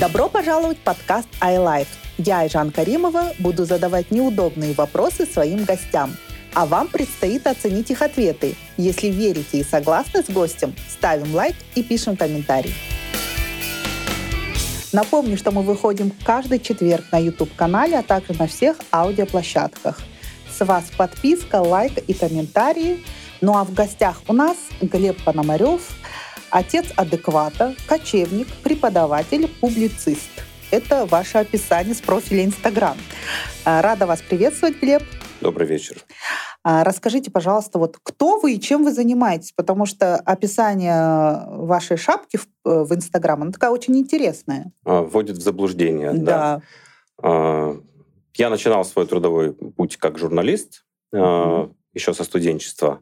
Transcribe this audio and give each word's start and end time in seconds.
Добро 0.00 0.28
пожаловать 0.28 0.78
в 0.78 0.80
подкаст 0.80 1.28
iLife. 1.40 1.86
Я, 2.18 2.40
Айжан 2.40 2.72
Каримова, 2.72 3.32
буду 3.38 3.64
задавать 3.64 4.10
неудобные 4.10 4.74
вопросы 4.74 5.24
своим 5.24 5.62
гостям. 5.62 6.16
А 6.52 6.66
вам 6.66 6.88
предстоит 6.88 7.46
оценить 7.46 7.92
их 7.92 8.02
ответы. 8.02 8.56
Если 8.76 9.06
верите 9.06 9.60
и 9.60 9.64
согласны 9.64 10.24
с 10.24 10.30
гостем, 10.30 10.74
ставим 10.88 11.32
лайк 11.32 11.54
и 11.76 11.84
пишем 11.84 12.16
комментарий. 12.16 12.74
Напомню, 14.92 15.36
что 15.36 15.52
мы 15.52 15.62
выходим 15.62 16.10
каждый 16.24 16.58
четверг 16.58 17.04
на 17.12 17.18
YouTube-канале, 17.18 17.96
а 17.96 18.02
также 18.02 18.32
на 18.32 18.48
всех 18.48 18.76
аудиоплощадках. 18.90 20.00
С 20.50 20.64
вас 20.64 20.86
подписка, 20.96 21.62
лайк 21.62 21.98
и 21.98 22.14
комментарии. 22.14 23.04
Ну 23.40 23.56
а 23.56 23.62
в 23.64 23.72
гостях 23.72 24.22
у 24.26 24.32
нас 24.32 24.56
Глеб 24.80 25.22
Пономарев, 25.22 25.82
отец 26.54 26.86
адеквата, 26.96 27.74
кочевник, 27.88 28.46
преподаватель, 28.62 29.48
публицист. 29.60 30.30
Это 30.70 31.04
ваше 31.04 31.38
описание 31.38 31.94
с 31.94 32.00
профиля 32.00 32.44
Инстаграм. 32.44 32.96
А, 33.64 33.82
рада 33.82 34.06
вас 34.06 34.22
приветствовать, 34.22 34.80
Глеб. 34.80 35.02
Добрый 35.40 35.66
вечер. 35.66 35.96
А, 36.62 36.84
расскажите, 36.84 37.32
пожалуйста, 37.32 37.80
вот 37.80 37.98
кто 38.00 38.38
вы 38.38 38.54
и 38.54 38.60
чем 38.60 38.84
вы 38.84 38.92
занимаетесь, 38.92 39.52
потому 39.52 39.84
что 39.84 40.14
описание 40.14 41.44
вашей 41.48 41.96
шапки 41.96 42.36
в, 42.36 42.46
э, 42.64 42.84
в 42.84 42.94
Инстаграм, 42.94 43.42
она 43.42 43.50
такая 43.50 43.70
очень 43.70 43.98
интересная. 43.98 44.70
А, 44.84 45.02
вводит 45.02 45.36
в 45.36 45.42
заблуждение, 45.42 46.12
да. 46.12 46.62
да. 47.20 47.74
Я 48.36 48.50
начинал 48.50 48.84
свой 48.84 49.06
трудовой 49.06 49.52
путь 49.52 49.96
как 49.96 50.18
журналист, 50.18 50.84
mm-hmm. 51.14 51.72
еще 51.94 52.14
со 52.14 52.24
студенчества. 52.24 53.00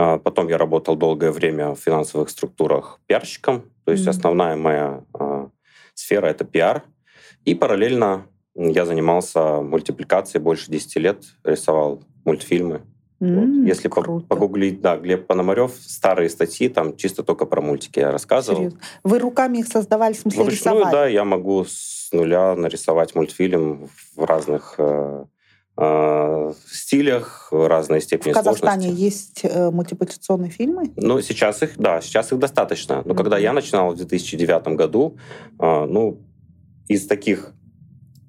А, 0.00 0.18
потом 0.18 0.48
я 0.48 0.56
работал 0.56 0.96
долгое 0.96 1.30
время 1.30 1.74
в 1.74 1.78
финансовых 1.78 2.30
структурах 2.30 3.00
пиарщиком, 3.06 3.64
то 3.84 3.92
есть 3.92 4.06
mm-hmm. 4.06 4.10
основная 4.10 4.56
моя 4.56 5.04
э, 5.18 5.48
сфера 5.92 6.26
это 6.28 6.44
пиар. 6.44 6.84
И 7.44 7.54
параллельно 7.54 8.26
я 8.54 8.86
занимался 8.86 9.60
мультипликацией 9.60 10.42
больше 10.42 10.70
10 10.70 10.96
лет, 10.96 11.24
рисовал 11.44 12.02
мультфильмы. 12.24 12.80
Mm, 13.20 13.34
вот. 13.34 13.68
Если 13.68 13.88
круто. 13.88 14.26
погуглить, 14.26 14.80
да, 14.80 14.96
Глеб 14.96 15.26
Пономарев, 15.26 15.72
старые 15.78 16.30
статьи, 16.30 16.70
там 16.70 16.96
чисто 16.96 17.22
только 17.22 17.44
про 17.44 17.60
мультики 17.60 17.98
я 17.98 18.10
рассказывал. 18.10 18.56
Серьезно? 18.56 18.80
Вы 19.04 19.18
руками 19.18 19.58
их 19.58 19.66
создавали, 19.66 20.14
в 20.14 20.20
смысле 20.20 20.44
Вручную, 20.44 20.78
рисовали? 20.78 20.92
да, 20.92 21.06
я 21.08 21.24
могу 21.24 21.66
с 21.66 22.08
нуля 22.12 22.56
нарисовать 22.56 23.14
мультфильм 23.14 23.90
в 24.16 24.24
разных 24.24 24.76
э, 24.78 25.24
э, 25.76 26.52
стилях, 26.66 27.48
разной 27.52 28.00
степени 28.00 28.32
В 28.32 28.34
Казахстане 28.34 28.88
сложности. 28.88 29.04
есть 29.04 29.40
э, 29.44 29.70
мультипликационные 29.70 30.50
фильмы? 30.50 30.92
Ну, 30.96 31.20
сейчас 31.20 31.62
их, 31.62 31.78
да, 31.78 32.00
сейчас 32.00 32.32
их 32.32 32.38
достаточно. 32.38 33.02
Но 33.04 33.12
mm-hmm. 33.12 33.16
когда 33.16 33.38
я 33.38 33.52
начинал 33.52 33.92
в 33.92 33.96
2009 33.96 34.68
году, 34.76 35.18
э, 35.58 35.84
ну, 35.86 36.20
из 36.88 37.06
таких, 37.06 37.52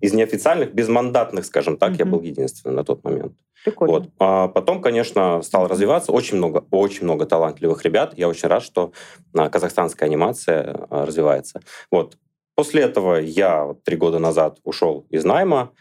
из 0.02 0.14
неофициальных, 0.14 0.74
безмандатных, 0.74 1.46
скажем 1.46 1.78
так, 1.78 1.94
mm-hmm. 1.94 2.00
я 2.00 2.06
был 2.06 2.22
единственный 2.22 2.76
на 2.76 2.84
тот 2.84 3.04
момент. 3.04 3.34
Прикольно. 3.64 3.94
Вот. 3.94 4.10
А 4.20 4.48
потом, 4.48 4.82
конечно, 4.82 5.42
стал 5.42 5.68
развиваться. 5.68 6.12
Очень 6.12 6.38
много, 6.38 6.66
очень 6.72 7.04
много 7.04 7.26
талантливых 7.26 7.84
ребят. 7.84 8.14
Я 8.18 8.28
очень 8.28 8.48
рад, 8.48 8.64
что 8.64 8.92
а, 9.36 9.50
казахстанская 9.50 10.10
анимация 10.10 10.88
а, 10.90 11.06
развивается. 11.06 11.62
Вот. 11.92 12.18
После 12.56 12.84
этого 12.84 13.16
я 13.16 13.76
три 13.84 13.98
года 13.98 14.20
назад 14.20 14.60
ушел 14.64 15.06
из 15.10 15.24
найма 15.24 15.72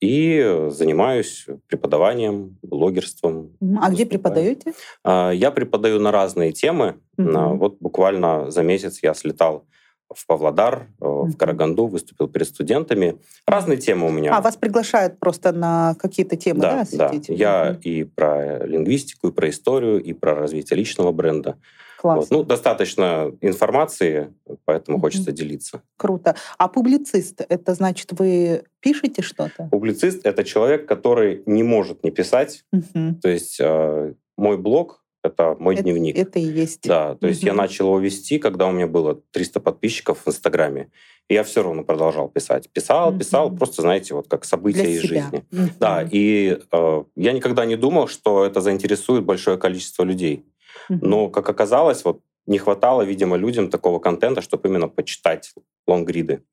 и 0.00 0.66
занимаюсь 0.70 1.46
преподаванием, 1.66 2.58
блогерством. 2.62 3.56
А 3.80 3.90
где 3.90 4.04
преподаете? 4.06 4.74
А, 5.02 5.30
я 5.30 5.50
преподаю 5.50 6.00
на 6.00 6.10
разные 6.12 6.52
темы. 6.52 6.96
Мгм. 7.16 7.58
Вот 7.58 7.76
буквально 7.80 8.50
за 8.50 8.62
месяц 8.62 9.00
я 9.02 9.14
слетал 9.14 9.66
в 10.14 10.26
Павлодар, 10.26 10.88
э, 11.00 11.04
в. 11.04 11.36
Караганду, 11.36 11.86
выступил 11.86 12.28
перед 12.28 12.46
студентами. 12.46 13.18
Разные 13.46 13.78
темы 13.78 14.06
у 14.06 14.10
меня. 14.10 14.36
А, 14.36 14.40
вас 14.40 14.56
приглашают 14.56 15.18
просто 15.18 15.52
на 15.52 15.94
какие-то 15.94 16.36
темы, 16.36 16.60
да, 16.60 16.84
да, 16.92 17.10
да. 17.10 17.20
Я 17.28 17.70
Мгм. 17.72 17.80
и 17.80 18.04
про 18.04 18.66
лингвистику, 18.66 19.28
и 19.28 19.32
про 19.32 19.48
историю, 19.48 20.02
и 20.02 20.12
про 20.12 20.34
развитие 20.34 20.76
личного 20.78 21.10
бренда. 21.12 21.56
Вот. 22.04 22.14
Классно, 22.16 22.36
Ну, 22.36 22.44
достаточно 22.44 23.32
информации, 23.40 24.34
поэтому 24.66 24.98
Мгм. 24.98 25.02
хочется 25.02 25.32
делиться. 25.32 25.82
круто. 25.96 26.36
А 26.58 26.68
публицист, 26.68 27.40
это 27.48 27.74
значит, 27.74 28.12
вы 28.12 28.64
пишете 28.80 29.22
что-то? 29.22 29.68
Публицист— 29.70 30.20
это 30.26 30.44
человек, 30.44 30.86
который 30.86 31.42
не 31.46 31.62
может 31.62 32.04
не 32.04 32.10
писать. 32.10 32.64
Мгм. 32.72 33.20
То 33.22 33.28
есть 33.30 33.56
э, 33.58 34.12
мой 34.36 34.58
блог— 34.58 35.02
это 35.24 35.56
мой 35.58 35.74
Это- 35.74 35.84
дневник. 35.84 36.18
Это 36.18 36.38
и 36.38 36.42
есть. 36.42 36.86
Да, 36.86 37.14
то 37.14 37.26
есть 37.26 37.42
я 37.42 37.54
начал 37.54 37.86
его 37.86 37.98
вести, 38.00 38.38
когда 38.38 38.66
у 38.66 38.72
меня 38.72 38.86
было 38.86 39.14
300 39.30 39.60
подписчиков 39.60 40.18
в 40.24 40.28
Инстаграме. 40.28 40.90
И 41.30 41.34
я 41.34 41.42
все 41.42 41.62
равно 41.62 41.84
продолжал 41.84 42.28
писать. 42.28 42.68
Писал, 42.70 43.16
писал, 43.16 43.50
просто, 43.56 43.80
знаете, 43.80 44.12
вот 44.14 44.28
как 44.28 44.44
события 44.44 44.82
Для 44.82 44.90
из 44.90 45.00
себя. 45.02 45.22
жизни. 45.30 45.44
Да, 45.80 46.06
и 46.12 46.58
э, 46.70 47.04
я 47.16 47.32
никогда 47.32 47.64
не 47.64 47.76
думал, 47.76 48.08
что 48.08 48.44
это 48.44 48.60
заинтересует 48.60 49.24
большое 49.24 49.56
количество 49.56 50.02
людей. 50.04 50.44
Но, 50.88 51.28
как 51.28 51.48
оказалось, 51.48 52.04
вот 52.04 52.20
не 52.46 52.58
хватало, 52.58 53.02
видимо, 53.02 53.36
людям 53.36 53.70
такого 53.70 53.98
контента, 53.98 54.40
чтобы 54.42 54.68
именно 54.68 54.88
почитать 54.88 55.54
лонгриды. 55.86 56.44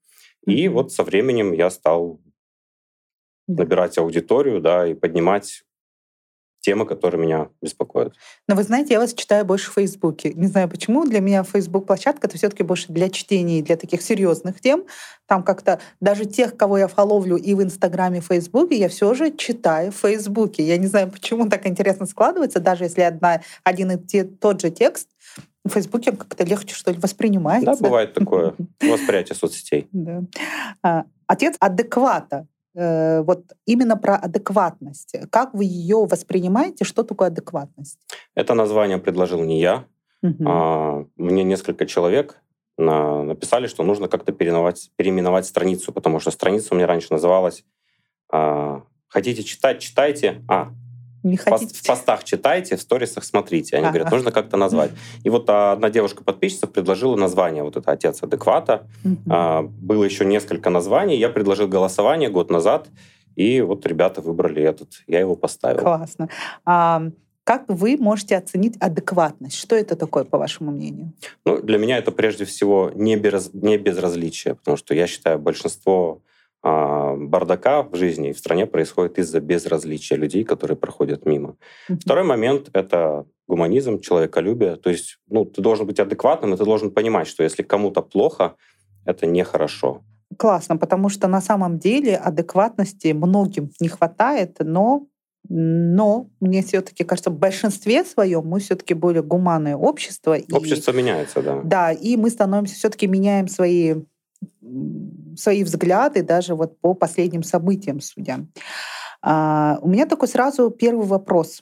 И 0.45 0.67
Мгм. 0.67 0.75
вот 0.75 0.91
со 0.91 1.03
временем 1.03 1.53
я 1.53 1.69
стал 1.69 2.19
Да. 3.47 3.63
набирать 3.63 3.97
аудиторию, 3.97 4.61
да, 4.61 4.87
и 4.87 4.93
поднимать 4.93 5.63
темы, 6.61 6.85
которые 6.85 7.21
меня 7.21 7.49
беспокоят. 7.61 8.13
Но 8.47 8.55
вы 8.55 8.63
знаете, 8.63 8.93
я 8.93 8.99
вас 8.99 9.13
читаю 9.13 9.43
больше 9.45 9.69
в 9.71 9.73
Фейсбуке. 9.73 10.33
Не 10.33 10.47
знаю 10.47 10.69
почему. 10.69 11.05
Для 11.05 11.19
меня 11.19 11.43
Фейсбук-площадка 11.43 12.27
это 12.27 12.37
все-таки 12.37 12.63
больше 12.63 12.85
для 12.89 13.09
чтения 13.09 13.59
и 13.59 13.61
для 13.61 13.75
таких 13.75 14.01
серьезных 14.01 14.61
тем. 14.61 14.85
Там 15.27 15.43
как-то 15.43 15.79
даже 15.99 16.25
тех, 16.25 16.55
кого 16.55 16.77
я 16.77 16.87
фоловлю 16.87 17.35
и 17.35 17.53
в 17.53 17.63
Инстаграме, 17.63 18.19
и 18.19 18.21
в 18.21 18.25
Фейсбуке, 18.27 18.77
я 18.77 18.89
все 18.89 19.13
же 19.13 19.31
читаю 19.35 19.91
в 19.91 19.95
Фейсбуке. 19.95 20.63
Я 20.63 20.77
не 20.77 20.87
знаю, 20.87 21.11
почему 21.11 21.49
так 21.49 21.67
интересно 21.67 22.05
складывается, 22.05 22.59
даже 22.59 22.85
если 22.85 23.01
одна, 23.01 23.41
один 23.63 23.91
и 23.91 23.97
те, 23.97 24.23
тот 24.23 24.61
же 24.61 24.69
текст, 24.69 25.09
в 25.63 25.69
Фейсбуке 25.69 26.11
он 26.11 26.17
как-то 26.17 26.43
легче, 26.43 26.75
что 26.75 26.91
ли, 26.91 26.99
воспринимается. 26.99 27.71
Да, 27.71 27.77
бывает 27.77 28.13
такое 28.13 28.55
восприятие 28.81 29.35
соцсетей. 29.35 29.87
Да. 29.91 30.23
А, 30.83 31.05
Отец 31.31 31.55
адеквата. 31.61 32.45
Э, 32.75 33.21
Вот 33.21 33.43
именно 33.65 33.97
про 33.97 34.15
адекватность. 34.15 35.15
Как 35.29 35.53
вы 35.53 35.65
ее 35.65 36.05
воспринимаете? 36.05 36.85
Что 36.85 37.03
такое 37.03 37.27
адекватность? 37.27 37.99
Это 38.35 38.53
название 38.53 38.97
предложил 38.97 39.43
не 39.43 39.59
я. 39.59 39.85
А, 40.45 41.03
Мне 41.17 41.43
несколько 41.43 41.85
человек 41.85 42.39
на- 42.77 43.23
написали, 43.23 43.67
что 43.67 43.83
нужно 43.83 44.07
как-то 44.07 44.31
переименовать, 44.31 44.91
переименовать 44.95 45.45
страницу, 45.45 45.91
потому 45.91 46.19
что 46.19 46.31
страница 46.31 46.73
у 46.73 46.77
меня 46.77 46.87
раньше 46.87 47.07
называлась 47.11 47.63
а, 48.33 48.83
«Хотите 49.07 49.43
читать? 49.43 49.79
Читайте». 49.79 50.41
А, 50.47 50.69
Не 51.23 51.37
хотите? 51.37 51.75
в 51.75 51.85
постах 51.85 52.23
читайте, 52.23 52.75
в 52.75 52.81
сторисах 52.81 53.23
смотрите. 53.23 53.75
Они 53.75 53.85
Ага. 53.85 53.93
говорят, 53.93 54.11
нужно 54.11 54.31
как-то 54.31 54.57
назвать. 54.57 54.91
И 55.23 55.29
вот 55.29 55.49
а, 55.49 55.73
одна 55.73 55.89
девушка-подписчица 55.89 56.67
предложила 56.67 57.15
название, 57.15 57.63
вот 57.63 57.77
это 57.77 57.91
«Отец 57.91 58.23
адеквата». 58.23 58.87
А, 59.29 59.61
Было 59.61 60.03
еще 60.03 60.25
несколько 60.25 60.69
названий. 60.69 61.17
Я 61.17 61.29
предложил 61.29 61.67
голосование 61.67 62.29
год 62.29 62.49
назад, 62.49 62.87
и 63.35 63.61
вот 63.61 63.85
ребята 63.85 64.21
выбрали 64.21 64.61
этот. 64.63 64.89
Я 65.07 65.19
его 65.19 65.35
поставил. 65.35 65.79
Классно. 65.81 66.29
А, 66.65 67.03
как 67.43 67.65
вы 67.67 67.97
можете 67.97 68.37
оценить 68.37 68.77
адекватность? 68.79 69.57
Что 69.57 69.75
это 69.75 69.95
такое, 69.95 70.23
по 70.23 70.37
вашему 70.37 70.71
мнению? 70.71 71.13
Ну, 71.45 71.61
для 71.61 71.77
меня 71.77 71.97
это 71.97 72.11
прежде 72.11 72.45
всего 72.45 72.91
не, 72.93 73.15
без, 73.15 73.53
не 73.53 73.77
безразличие, 73.77 74.55
потому 74.55 74.77
что 74.77 74.93
я 74.93 75.07
считаю, 75.07 75.39
большинство 75.39 76.21
бардака 76.63 77.83
в 77.83 77.95
жизни 77.95 78.29
и 78.29 78.33
в 78.33 78.37
стране 78.39 78.65
происходит 78.67 79.17
из-за 79.19 79.39
безразличия 79.39 80.15
людей, 80.15 80.43
которые 80.43 80.77
проходят 80.77 81.25
мимо. 81.25 81.55
Мгм. 81.89 81.99
Второй 81.99 82.23
момент— 82.23 82.69
это 82.73 83.25
гуманизм, 83.47 83.99
человеколюбие. 83.99 84.75
То 84.75 84.89
есть 84.89 85.17
ну, 85.29 85.45
ты 85.45 85.61
должен 85.61 85.85
быть 85.87 85.99
адекватным, 85.99 86.53
и 86.53 86.57
ты 86.57 86.63
должен 86.65 86.91
понимать, 86.91 87.27
что 87.27 87.43
если 87.43 87.63
кому-то 87.63 88.01
плохо, 88.01 88.55
это 89.05 89.25
нехорошо. 89.25 90.01
Классно, 90.37 90.77
потому 90.77 91.09
что 91.09 91.27
на 91.27 91.41
самом 91.41 91.79
деле 91.79 92.15
адекватности 92.15 93.11
многим 93.13 93.71
не 93.79 93.87
хватает, 93.89 94.57
но 94.59 95.07
но 95.49 96.29
мне 96.39 96.61
все-таки 96.61 97.03
кажется, 97.03 97.31
в 97.31 97.37
большинстве 97.39 98.03
своем 98.03 98.45
мы 98.45 98.59
все-таки 98.59 98.93
более 98.93 99.23
гуманное 99.23 99.75
общество. 99.75 100.35
и- 100.35 100.53
Общество 100.53 100.91
меняется, 100.91 101.41
да. 101.41 101.61
Да, 101.63 101.91
и 101.91 102.15
мы 102.15 102.29
становимся 102.29 102.75
все-таки 102.75 103.07
меняем 103.07 103.47
свои 103.47 103.95
свои 105.37 105.63
взгляды 105.63 106.23
даже 106.23 106.55
вот 106.55 106.79
по 106.79 106.93
последним 106.93 107.43
событиям 107.43 108.01
судя. 108.01 108.45
А, 109.21 109.77
у 109.81 109.87
меня 109.89 110.05
такой 110.05 110.27
сразу 110.27 110.69
первый 110.71 111.05
вопрос. 111.05 111.61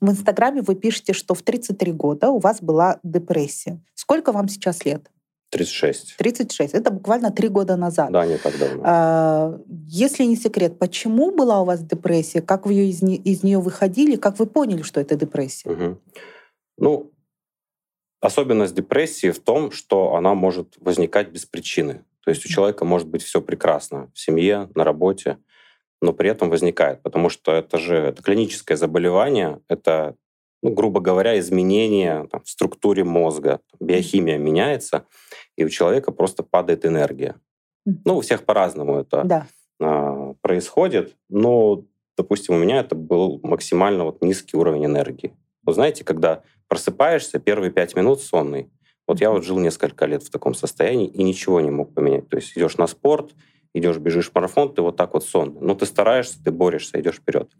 В 0.00 0.10
Инстаграме 0.10 0.62
вы 0.62 0.74
пишете, 0.76 1.12
что 1.12 1.34
в 1.34 1.42
33 1.42 1.92
года 1.92 2.30
у 2.30 2.38
вас 2.38 2.62
была 2.62 2.98
депрессия. 3.02 3.82
Сколько 3.94 4.32
вам 4.32 4.48
сейчас 4.48 4.84
лет? 4.84 5.10
36. 5.50 6.16
36. 6.16 6.74
Это 6.74 6.90
буквально 6.90 7.30
три 7.32 7.48
года 7.48 7.76
назад. 7.76 8.12
Да, 8.12 8.24
не 8.24 8.38
так 8.38 8.56
давно. 8.58 8.82
А, 8.86 9.60
Если 9.86 10.24
не 10.24 10.36
секрет, 10.36 10.78
почему 10.78 11.32
была 11.32 11.60
у 11.60 11.64
вас 11.64 11.82
депрессия, 11.82 12.40
как 12.40 12.66
вы 12.66 12.72
ее 12.74 12.88
из, 12.90 13.02
не- 13.02 13.16
из 13.16 13.42
нее 13.42 13.58
выходили, 13.58 14.16
как 14.16 14.38
вы 14.38 14.46
поняли, 14.46 14.82
что 14.82 15.00
это 15.00 15.16
депрессия? 15.16 15.68
Мгм. 15.68 16.00
Ну, 16.78 17.09
особенность 18.20 18.74
депрессии 18.74 19.30
в 19.30 19.40
том, 19.40 19.70
что 19.70 20.14
она 20.14 20.34
может 20.34 20.76
возникать 20.78 21.30
без 21.30 21.46
причины. 21.46 22.04
То 22.24 22.30
есть 22.30 22.44
у 22.44 22.48
человека 22.48 22.84
может 22.84 23.08
быть 23.08 23.22
все 23.22 23.40
прекрасно 23.40 24.10
в 24.14 24.18
семье, 24.18 24.68
на 24.74 24.84
работе, 24.84 25.38
но 26.02 26.12
при 26.12 26.30
этом 26.30 26.50
возникает, 26.50 27.02
потому 27.02 27.28
что 27.28 27.52
это 27.52 27.78
же 27.78 27.96
это 27.96 28.22
клиническое 28.22 28.76
заболевание, 28.76 29.60
это, 29.68 30.16
ну, 30.62 30.70
грубо 30.70 31.00
говоря, 31.00 31.38
изменение 31.38 32.26
там, 32.30 32.42
в 32.42 32.48
структуре 32.48 33.04
мозга, 33.04 33.60
биохимия 33.80 34.38
меняется, 34.38 35.06
и 35.56 35.64
у 35.64 35.68
человека 35.68 36.12
просто 36.12 36.42
падает 36.42 36.86
энергия. 36.86 37.36
Ну, 38.04 38.18
у 38.18 38.20
всех 38.20 38.44
по-разному 38.44 38.98
это 38.98 39.24
да. 39.24 39.46
а, 39.80 40.34
происходит, 40.42 41.16
но, 41.28 41.84
допустим, 42.16 42.54
у 42.54 42.58
меня 42.58 42.80
это 42.80 42.94
был 42.94 43.40
максимально 43.42 44.04
вот 44.04 44.22
низкий 44.22 44.56
уровень 44.56 44.84
энергии. 44.86 45.34
Вы 45.62 45.72
знаете, 45.72 46.04
когда 46.04 46.42
просыпаешься, 46.70 47.40
первые 47.40 47.72
пять 47.72 47.96
минут 47.96 48.22
сонный. 48.22 48.70
Вот 49.08 49.20
я 49.20 49.32
вот 49.32 49.44
жил 49.44 49.58
несколько 49.58 50.06
лет 50.06 50.22
в 50.22 50.30
таком 50.30 50.54
состоянии 50.54 51.08
и 51.08 51.24
ничего 51.24 51.60
не 51.60 51.70
мог 51.70 51.92
поменять. 51.92 52.28
То 52.28 52.36
есть 52.36 52.56
идешь 52.56 52.78
на 52.78 52.86
спорт, 52.86 53.34
идешь, 53.74 53.98
бежишь 53.98 54.30
марафон, 54.32 54.72
ты 54.72 54.80
вот 54.80 54.96
так 54.96 55.12
вот 55.14 55.24
сон. 55.24 55.58
Ну, 55.60 55.74
ты 55.74 55.84
стараешься, 55.84 56.42
ты 56.42 56.52
борешься, 56.52 57.00
идешь 57.00 57.16
вперед. 57.16 57.50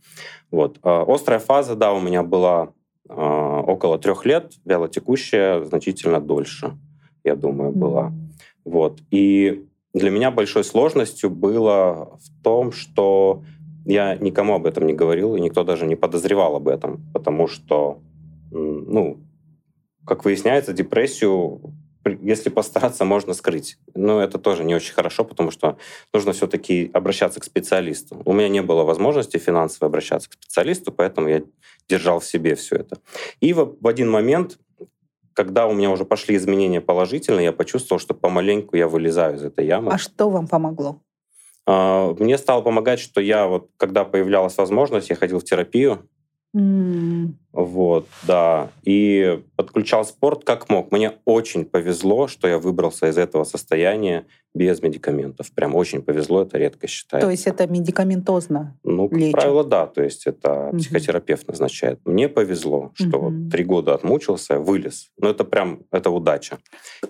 Вот. 0.52 0.78
А, 0.84 1.04
острая 1.08 1.40
фаза, 1.40 1.74
да, 1.74 1.92
у 1.92 2.00
меня 2.00 2.22
была 2.22 2.72
а, 3.08 3.62
около 3.62 3.98
трех 3.98 4.24
лет, 4.24 4.52
вялотекущая 4.64 5.64
значительно 5.64 6.20
дольше, 6.20 6.78
я 7.24 7.34
думаю, 7.34 7.72
была. 7.72 8.12
Вот. 8.64 9.00
И 9.10 9.66
для 9.92 10.10
меня 10.10 10.30
большой 10.30 10.62
сложностью 10.62 11.30
было 11.30 12.16
в 12.20 12.44
том, 12.44 12.70
что 12.70 13.42
я 13.84 14.14
никому 14.14 14.54
об 14.54 14.66
этом 14.66 14.86
не 14.86 14.92
говорил, 14.92 15.34
и 15.34 15.40
никто 15.40 15.64
даже 15.64 15.84
не 15.86 15.96
подозревал 15.96 16.54
об 16.54 16.68
этом, 16.68 17.00
потому 17.12 17.48
что, 17.48 17.98
ну, 18.90 19.20
как 20.04 20.25
выясняется, 20.25 20.72
депрессию 20.72 21.60
если 22.22 22.48
постараться, 22.48 23.04
можно 23.04 23.34
скрыть. 23.34 23.76
Но 23.94 24.22
это 24.22 24.38
тоже 24.38 24.64
не 24.64 24.75
очень 24.75 24.94
хорошо, 24.94 25.25
потому 25.25 25.50
что 25.50 25.76
нужно 26.14 26.32
все-таки 26.32 26.90
обращаться 26.94 27.40
к 27.40 27.44
специалисту. 27.44 28.22
У 28.25 28.32
меня 28.32 28.48
не 28.48 28.62
было 28.62 28.84
возможности 28.84 29.37
финансово 29.37 29.88
обращаться 29.88 30.31
к 30.31 30.34
специалисту, 30.34 30.92
поэтому 30.92 31.28
я 31.28 31.42
держал 31.88 32.20
в 32.20 32.25
себе 32.25 32.54
все 32.54 32.76
это. 32.76 32.98
И 33.40 33.52
в, 33.52 33.76
в 33.81 33.87
один 33.87 34.10
момент, 34.10 34.58
когда 35.34 35.66
у 35.66 35.75
меня 35.75 35.90
уже 35.90 36.04
пошли 36.04 36.37
изменения 36.37 36.81
положительные, 36.81 37.44
я 37.44 37.52
почувствовал, 37.52 38.00
что 38.00 38.14
помаленьку 38.14 38.76
я 38.76 38.88
вылезаю 38.88 39.37
из 39.37 39.42
этой 39.42 39.66
ямы. 39.66 39.92
А 39.92 39.98
что 39.98 40.31
вам 40.31 40.48
помогло? 40.48 41.02
А, 41.66 42.14
мне 42.19 42.38
стало 42.38 42.62
помогать, 42.62 43.00
что 43.00 43.20
я 43.20 43.46
вот, 43.46 43.69
когда 43.76 44.04
появлялась 44.04 44.56
возможность, 44.56 45.10
я 45.10 45.16
ходил 45.16 45.38
в 45.38 45.44
терапию, 45.44 46.08
Mm. 46.55 47.35
Вот, 47.52 48.06
да. 48.26 48.70
И 48.85 49.43
подключал 49.56 50.05
спорт 50.05 50.44
как 50.44 50.69
мог. 50.69 50.93
Мне 50.93 51.14
очень 51.25 51.64
повезло, 51.64 52.29
что 52.29 52.49
я 52.49 52.58
выбрался 52.58 53.08
из 53.08 53.19
этого 53.19 53.44
состояния 53.44 54.26
без 54.55 54.82
медикаментов. 54.82 55.52
Прям 55.52 55.75
очень 55.75 56.02
повезло, 56.02 56.43
это 56.43 56.58
редко 56.58 56.87
считается. 56.87 57.26
То 57.26 57.31
есть 57.31 57.47
это 57.47 57.67
медикаментозно 57.69 58.76
Ну, 58.82 59.08
как 59.08 59.19
лечит. 59.19 59.32
правило, 59.32 59.64
да. 59.64 59.87
То 59.87 60.02
есть 60.02 60.26
это 60.26 60.69
угу. 60.69 60.79
психотерапевт 60.79 61.47
назначает. 61.49 62.00
Мне 62.05 62.29
повезло, 62.29 62.91
что 62.94 63.19
угу. 63.19 63.50
три 63.50 63.64
года 63.64 63.94
отмучился, 63.94 64.58
вылез. 64.58 65.11
Ну, 65.19 65.29
это 65.29 65.44
прям, 65.44 65.81
это 65.93 66.11
удача. 66.11 66.58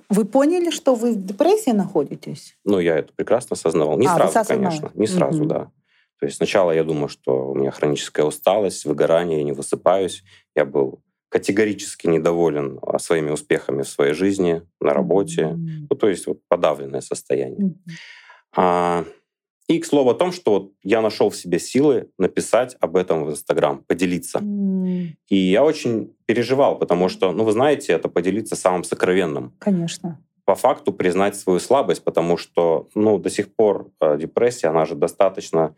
Вы 0.09 0.25
поняли, 0.25 0.71
что 0.71 0.95
вы 0.95 1.13
в 1.13 1.27
депрессии 1.27 1.71
находитесь? 1.71 2.57
Ну, 2.65 2.79
я 2.79 2.99
это 2.99 3.13
прекрасно 3.15 3.55
осознавал. 3.55 3.99
Не 3.99 4.07
а, 4.07 4.17
сразу, 4.17 4.49
конечно. 4.49 4.91
Не 4.95 5.07
сразу, 5.07 5.41
угу. 5.43 5.49
да. 5.49 5.71
То 6.20 6.26
есть 6.26 6.37
сначала 6.37 6.70
я 6.70 6.84
думал, 6.84 7.08
что 7.08 7.50
у 7.50 7.55
меня 7.55 7.70
хроническая 7.70 8.26
усталость, 8.26 8.84
выгорание, 8.84 9.38
я 9.38 9.44
не 9.44 9.52
высыпаюсь. 9.52 10.22
Я 10.55 10.67
был 10.67 11.02
категорически 11.31 12.08
недоволен 12.08 12.78
а, 12.82 12.99
своими 12.99 13.31
успехами 13.31 13.82
в 13.82 13.88
своей 13.88 14.12
жизни, 14.12 14.62
на 14.81 14.93
работе. 14.93 15.43
Mm-hmm. 15.43 15.87
Ну, 15.88 15.96
то 15.96 16.08
есть 16.08 16.26
вот 16.26 16.40
подавленное 16.49 17.00
состояние. 17.00 17.69
Mm-hmm. 17.69 17.93
А, 18.56 19.05
и 19.69 19.78
к 19.78 19.87
слову 19.87 20.11
о 20.11 20.14
том, 20.14 20.32
что 20.32 20.50
вот 20.50 20.72
я 20.82 21.00
нашел 21.00 21.31
в 21.31 21.37
себе 21.37 21.61
силы 21.61 22.11
написать 22.19 22.76
об 22.81 22.96
этом 22.96 23.25
в 23.25 23.31
Инстаграм, 23.31 23.84
поделиться. 23.84 24.40
Mm. 24.40 25.11
И 25.28 25.37
я 25.37 25.62
очень 25.62 26.12
переживал, 26.26 26.76
потому 26.76 27.08
что, 27.08 27.31
ну, 27.31 27.44
вы 27.44 27.52
знаете, 27.52 27.93
это 27.93 28.08
поделиться 28.08 28.56
самым 28.56 28.82
сокровенным. 28.82 29.55
Конечно. 29.61 30.20
По 30.44 30.56
факту 30.56 30.93
признать 30.93 31.37
свою 31.37 31.61
слабость, 31.61 32.02
потому 32.02 32.37
что, 32.37 32.88
ну, 32.96 33.19
до 33.19 33.31
сих 33.31 33.55
пор 33.55 33.93
э, 34.00 34.19
депрессия, 34.19 34.67
она 34.67 34.84
же 34.87 34.96
достаточно 34.96 35.76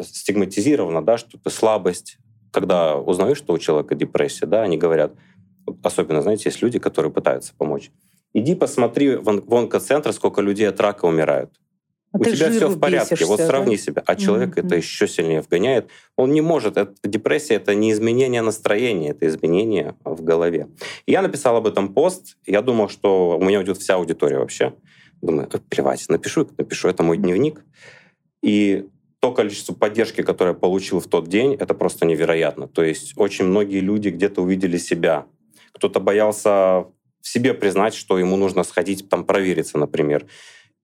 стигматизировано, 0.00 1.04
да, 1.04 1.18
что 1.18 1.38
это 1.38 1.50
слабость. 1.50 2.18
Когда 2.50 2.96
узнаешь, 2.96 3.38
что 3.38 3.52
у 3.52 3.58
человека 3.58 3.94
депрессия, 3.94 4.46
да, 4.46 4.62
они 4.62 4.76
говорят, 4.76 5.12
особенно, 5.82 6.22
знаете, 6.22 6.44
есть 6.46 6.62
люди, 6.62 6.78
которые 6.78 7.12
пытаются 7.12 7.52
помочь. 7.56 7.90
Иди 8.32 8.54
посмотри 8.54 9.16
в 9.16 9.54
онкоцентр, 9.54 10.12
сколько 10.12 10.40
людей 10.40 10.68
от 10.68 10.80
рака 10.80 11.04
умирают. 11.04 11.50
А 12.14 12.18
у 12.18 12.24
тебя 12.24 12.48
все 12.50 12.68
в 12.68 12.78
порядке, 12.78 13.24
вот 13.24 13.40
сравни 13.40 13.76
да? 13.76 13.82
себя. 13.82 14.02
А 14.06 14.14
человек 14.14 14.56
mm-hmm. 14.56 14.66
это 14.66 14.76
еще 14.76 15.08
сильнее 15.08 15.40
вгоняет. 15.40 15.88
Он 16.16 16.32
не 16.32 16.40
может. 16.40 16.76
Это, 16.76 16.94
депрессия 17.02 17.54
это 17.54 17.74
не 17.74 17.90
изменение 17.90 18.40
настроения, 18.40 19.10
это 19.10 19.26
изменение 19.26 19.96
в 20.04 20.22
голове. 20.22 20.68
И 21.06 21.12
я 21.12 21.22
написал 21.22 21.56
об 21.56 21.66
этом 21.66 21.92
пост. 21.92 22.36
Я 22.46 22.62
думал, 22.62 22.88
что 22.88 23.36
у 23.36 23.44
меня 23.44 23.58
уйдет 23.58 23.78
вся 23.78 23.96
аудитория 23.96 24.38
вообще. 24.38 24.74
Думаю, 25.22 25.48
плевать, 25.68 26.04
напишу, 26.08 26.48
напишу. 26.56 26.88
Это 26.88 27.02
мой 27.02 27.18
дневник. 27.18 27.64
И 28.42 28.86
то 29.24 29.32
количество 29.32 29.72
поддержки, 29.72 30.22
которое 30.22 30.50
я 30.50 30.54
получил 30.54 31.00
в 31.00 31.06
тот 31.06 31.28
день, 31.28 31.54
это 31.54 31.72
просто 31.72 32.04
невероятно. 32.04 32.68
То 32.68 32.84
есть 32.84 33.14
очень 33.16 33.46
многие 33.46 33.80
люди 33.80 34.10
где-то 34.10 34.42
увидели 34.42 34.76
себя. 34.76 35.24
Кто-то 35.72 35.98
боялся 35.98 36.50
в 36.50 36.88
себе 37.22 37.54
признать, 37.54 37.94
что 37.94 38.18
ему 38.18 38.36
нужно 38.36 38.64
сходить 38.64 39.08
там 39.08 39.24
провериться, 39.24 39.78
например. 39.78 40.26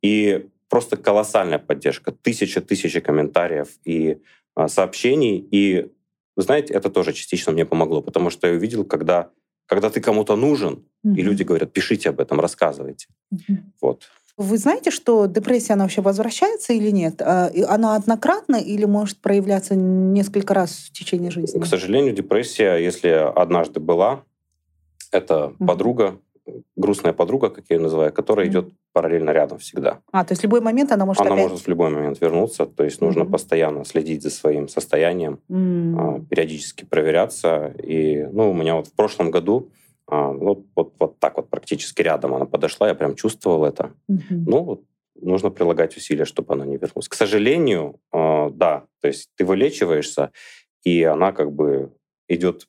И 0.01 0.47
просто 0.71 0.97
колоссальная 0.97 1.59
поддержка. 1.59 2.13
Тысяча-тысячи 2.13 3.01
комментариев 3.01 3.69
и 3.85 4.23
а, 4.55 4.69
сообщений. 4.69 5.47
И, 5.51 5.91
знаете, 6.35 6.73
это 6.73 6.89
тоже 6.89 7.13
частично 7.13 7.53
мне 7.53 7.67
помогло, 7.67 8.01
потому 8.01 8.31
что 8.31 8.47
я 8.47 8.55
увидел, 8.55 8.87
когда, 8.87 9.29
когда 9.67 9.91
ты 9.91 10.01
кому-то 10.01 10.35
нужен, 10.37 10.87
mm-hmm. 11.05 11.15
и 11.15 11.21
люди 11.21 11.43
говорят, 11.43 11.75
пишите 11.75 12.09
об 12.09 12.21
этом, 12.21 12.41
рассказывайте. 12.41 13.09
Mm-hmm. 13.35 13.59
Вот. 13.83 14.09
Вы 14.41 14.57
знаете, 14.57 14.91
что 14.91 15.27
депрессия, 15.27 15.75
она 15.75 15.85
вообще 15.85 16.01
возвращается 16.01 16.73
или 16.73 16.91
нет? 16.91 17.21
А, 17.21 17.51
она 17.69 17.95
однократно 17.95 18.57
или 18.57 18.87
может 18.87 19.19
проявляться 19.19 19.75
несколько 19.75 20.55
раз 20.55 20.71
в 20.71 20.93
течение 20.93 21.31
жизни? 21.31 21.61
К 21.61 21.67
сожалению, 21.67 22.15
депрессия, 22.15 22.77
если 22.77 23.09
однажды 23.11 23.81
была, 23.81 24.23
это 25.13 25.49
угу. 25.49 25.67
подруга, 25.67 26.19
грустная 26.75 27.13
подруга, 27.13 27.51
как 27.51 27.67
я 27.69 27.77
ее 27.77 27.83
называю, 27.83 28.15
которая 28.15 28.47
угу. 28.47 28.53
идет 28.53 28.69
параллельно 28.95 29.29
рядом 29.29 29.59
всегда. 29.59 29.99
А, 30.11 30.25
то 30.25 30.33
есть 30.33 30.41
в 30.41 30.45
любой 30.45 30.63
момент 30.63 30.91
она 30.91 31.05
может 31.05 31.21
Она 31.21 31.35
опять... 31.35 31.51
может 31.51 31.67
в 31.67 31.69
любой 31.69 31.91
момент 31.91 32.19
вернуться, 32.19 32.65
то 32.65 32.83
есть 32.83 33.03
нужно 33.03 33.25
угу. 33.25 33.33
постоянно 33.33 33.85
следить 33.85 34.23
за 34.23 34.31
своим 34.31 34.69
состоянием, 34.69 35.41
угу. 35.51 36.25
периодически 36.31 36.87
проверяться. 36.87 37.75
И, 37.83 38.27
ну, 38.33 38.53
у 38.53 38.55
меня 38.55 38.77
вот 38.77 38.87
в 38.87 38.95
прошлом 38.95 39.31
году 39.31 39.69
а, 40.11 40.33
вот, 40.33 40.67
вот, 40.75 40.95
вот 40.99 41.19
так 41.21 41.37
вот 41.37 41.49
практически 41.49 42.03
рядом 42.03 42.35
она 42.35 42.45
подошла, 42.45 42.89
я 42.89 42.95
прям 42.95 43.15
чувствовал 43.15 43.65
это. 43.65 43.93
Угу. 44.09 44.21
Ну, 44.31 44.85
нужно 45.15 45.51
прилагать 45.51 45.97
усилия, 45.97 46.25
чтобы 46.25 46.55
она 46.55 46.67
не 46.67 46.79
вернулась. 46.79 47.09
К 47.09 47.15
сожалению, 47.15 48.01
э, 48.13 48.51
да, 48.53 48.87
то 49.01 49.09
есть 49.09 49.31
ты 49.37 49.45
вылечиваешься, 49.45 50.33
и 50.83 51.05
она 51.05 51.31
как 51.31 51.53
бы 51.53 51.93
идет 52.29 52.67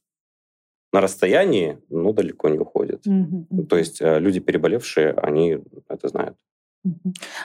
на 0.93 1.01
расстоянии, 1.01 1.79
но 1.89 2.13
далеко 2.13 2.49
не 2.49 2.59
уходит. 2.59 3.07
Угу. 3.07 3.65
То 3.65 3.77
есть 3.77 4.01
э, 4.01 4.19
люди, 4.19 4.39
переболевшие, 4.39 5.11
они 5.13 5.57
это 5.87 6.07
знают. 6.09 6.37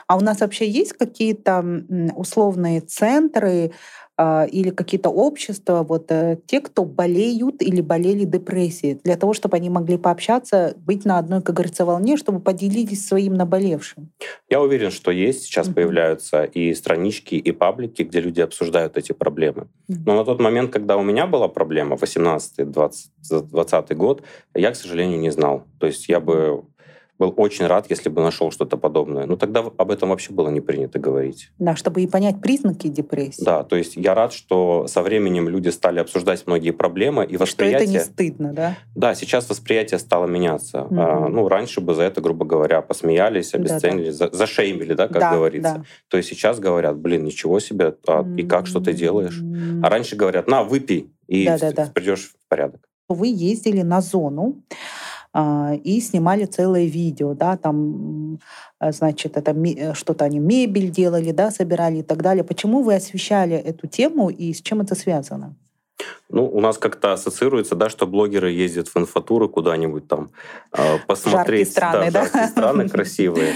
А 0.07 0.17
у 0.17 0.21
нас 0.21 0.41
вообще 0.41 0.69
есть 0.69 0.93
какие-то 0.95 1.65
условные 2.15 2.81
центры, 2.81 3.73
а, 4.19 4.47
или 4.51 4.71
какие-то 4.71 5.11
общества, 5.11 5.85
вот 5.87 6.11
э, 6.11 6.39
те, 6.47 6.63
кто 6.63 6.87
болеют 6.87 7.61
или 7.61 7.83
болели 7.83 8.25
депрессией, 8.25 8.99
для 9.05 9.17
того, 9.17 9.35
чтобы 9.35 9.59
они 9.59 9.69
могли 9.69 9.99
пообщаться, 9.99 10.73
быть 10.79 11.05
на 11.05 11.19
одной, 11.19 11.43
как 11.43 11.55
говорится, 11.55 11.85
волне, 11.85 12.17
чтобы 12.17 12.41
поделились 12.41 13.07
своим 13.07 13.35
наболевшим? 13.35 14.11
Я 14.49 14.63
уверен, 14.63 14.91
что 14.91 15.11
есть. 15.11 15.43
Сейчас 15.43 15.69
mm-hmm. 15.69 15.75
появляются 15.75 16.45
и 16.45 16.73
странички, 16.73 17.35
и 17.35 17.53
паблики, 17.53 18.05
где 18.05 18.21
люди 18.21 18.41
обсуждают 18.41 18.97
эти 18.97 19.13
проблемы. 19.13 19.69
Mm-hmm. 19.91 20.03
Но 20.07 20.15
на 20.17 20.25
тот 20.25 20.41
момент, 20.41 20.73
когда 20.73 20.97
у 20.97 21.03
меня 21.03 21.27
была 21.27 21.49
проблема, 21.49 21.97
18-20 21.97 23.95
год, 23.95 24.23
я, 24.55 24.71
к 24.71 24.77
сожалению, 24.77 25.21
не 25.21 25.31
знал. 25.31 25.65
То 25.79 25.87
есть 25.87 26.09
я 26.09 26.21
бы 26.21 26.65
был 27.19 27.33
очень 27.37 27.67
рад, 27.67 27.87
если 27.89 28.09
бы 28.09 28.23
нашел 28.23 28.51
что-то 28.51 28.77
подобное. 28.77 29.27
Но 29.27 29.37
тогда 29.37 29.61
об 29.61 29.91
этом 29.91 30.11
вообще 30.11 30.33
было 30.33 30.49
не 30.49 30.61
принято 30.61 30.99
говорить. 30.99 31.51
Да, 31.59 31.77
чтобы 31.77 32.03
и 32.03 32.07
понять 32.07 32.41
признаки 32.41 32.89
депрессии. 32.89 33.45
Да, 33.45 33.63
то 33.65 33.77
есть 33.77 33.97
я 33.97 34.15
рад, 34.15 34.33
что 34.33 34.87
со 34.87 35.03
временем 35.03 35.49
люди 35.49 35.69
стали 35.69 35.99
обсуждать 35.99 36.47
многие 36.47 36.73
проблемы 36.73 37.25
и 37.25 37.37
восприятие... 37.37 37.89
Что 37.89 37.99
это 37.99 38.07
не 38.07 38.13
стыдно, 38.13 38.53
да? 38.53 38.77
Да, 38.95 39.15
сейчас 39.15 39.49
восприятие 39.49 39.99
стало 39.99 40.27
меняться. 40.27 40.83
Угу. 40.83 41.01
А, 41.01 41.29
ну, 41.29 41.49
раньше 41.49 41.81
бы 41.81 41.95
за 41.95 42.03
это, 42.03 42.21
грубо 42.21 42.45
говоря, 42.45 42.83
посмеялись, 42.83 43.55
обесценили, 43.55 44.11
да, 44.13 44.29
да. 44.29 44.37
зашеймили, 44.37 44.95
да, 44.95 45.09
как 45.09 45.21
да, 45.21 45.33
говорится. 45.33 45.75
Да. 45.77 45.85
То 46.09 46.17
есть 46.17 46.29
сейчас 46.29 46.59
говорят, 46.59 46.97
блин, 46.99 47.25
ничего 47.25 47.61
себе, 47.61 47.95
а, 48.07 48.25
и 48.37 48.43
как, 48.43 48.67
что 48.67 48.81
ты 48.81 48.93
делаешь? 48.93 49.41
А 49.83 49.89
раньше 49.89 50.17
говорят, 50.17 50.49
на, 50.49 50.63
выпей, 50.65 51.11
и 51.27 51.47
да, 51.47 51.59
да, 51.59 51.73
да. 51.73 51.91
придешь 51.95 52.33
в 52.39 52.49
порядок. 52.49 52.89
Вы 53.09 53.29
ездили 53.29 53.83
на 53.83 54.01
зону, 54.01 54.63
и 55.85 56.01
снимали 56.01 56.47
целое 56.47 56.87
видео, 56.87 57.35
да, 57.35 57.57
там, 57.57 58.39
значит, 58.81 59.37
это 59.37 59.51
э, 59.51 59.95
что-то 59.95 60.25
они 60.25 60.39
мебель 60.39 60.91
делали, 60.91 61.33
да, 61.33 61.51
собирали 61.51 61.99
и 61.99 62.03
так 62.03 62.23
далее. 62.23 62.43
Почему 62.43 62.83
вы 62.83 62.95
освещали 62.95 63.57
эту 63.57 63.87
тему 63.87 64.31
и 64.31 64.53
с 64.55 64.63
чем 64.63 64.81
это 64.81 64.95
связано? 64.95 65.55
Ну, 66.29 66.47
у 66.47 66.61
нас 66.61 66.79
как-то 66.79 67.13
ассоциируется, 67.13 67.75
да, 67.75 67.89
что 67.89 68.07
блогеры 68.07 68.51
ездят 68.51 68.89
в 68.89 68.97
инфотуры 68.97 69.49
куда-нибудь 69.49 70.09
там 70.09 70.31
э, 70.73 70.99
посмотреть. 71.07 71.75
Жаркие 71.75 71.91
страны, 71.91 72.11
да? 72.11 72.23
Жаркие 72.23 72.47
страны 72.49 72.89
красивые. 72.89 73.55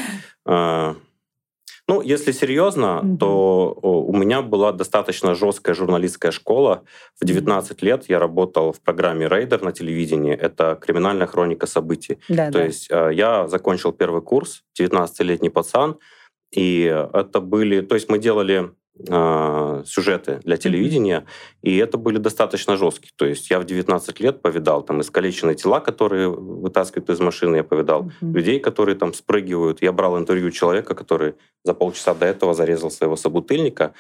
Ну, 1.91 2.01
если 2.03 2.31
серьезно, 2.31 3.01
mm-hmm. 3.03 3.17
то 3.19 3.77
у 3.83 4.17
меня 4.17 4.43
была 4.43 4.71
достаточно 4.71 5.35
жесткая 5.35 5.75
журналистская 5.75 6.31
школа. 6.31 6.85
В 7.21 7.25
19 7.25 7.83
лет 7.83 8.05
я 8.09 8.21
работал 8.21 8.73
в 8.73 8.81
программе 8.81 9.27
«Рейдер» 9.27 9.63
на 9.63 9.73
телевидении. 9.73 10.33
Это 10.33 10.79
криминальная 10.81 11.27
хроника 11.27 11.67
событий. 11.67 12.19
Да, 12.29 12.47
то 12.47 12.59
да. 12.59 12.65
есть 12.65 12.87
э, 12.93 13.11
я 13.13 13.49
закончил 13.49 13.91
первый 13.91 14.23
курс, 14.23 14.63
19-летний 14.81 15.51
пацан, 15.51 15.99
и 16.53 16.83
это 17.13 17.41
были... 17.41 17.81
То 17.81 17.97
есть 17.97 18.09
мы 18.09 18.21
делали 18.21 18.71
э, 19.09 19.83
сюжеты 19.87 20.41
для 20.45 20.57
телевидения, 20.57 21.19
mm-hmm. 21.19 21.71
и 21.71 21.77
это 21.77 21.99
были 21.99 22.19
достаточно 22.19 22.77
жесткие. 22.77 23.13
То 23.17 23.27
есть 23.27 23.51
я 23.51 23.59
в 23.59 23.65
19 23.65 24.21
лет 24.21 24.43
повидал 24.43 24.83
там 24.83 25.01
искалеченные 25.01 25.55
тела, 25.55 25.81
которые 25.81 26.29
вытаскивают 26.29 27.11
из 27.11 27.21
машины, 27.21 27.57
я 27.57 27.65
повидал 27.65 28.03
mm-hmm. 28.03 28.33
людей, 28.33 28.61
которые 28.61 28.97
там 28.97 29.15
спрыгивают. 29.15 29.83
Я 29.83 29.93
брал 29.93 30.19
интервью 30.19 30.51
человека, 30.51 30.95
который 30.95 31.35
за 31.65 31.75
полчаса 31.75 32.15
до 32.15 32.27
этого 32.27 32.55
зарезал 32.55 32.91
своего 32.91 33.17
собутыльника. 33.17 33.93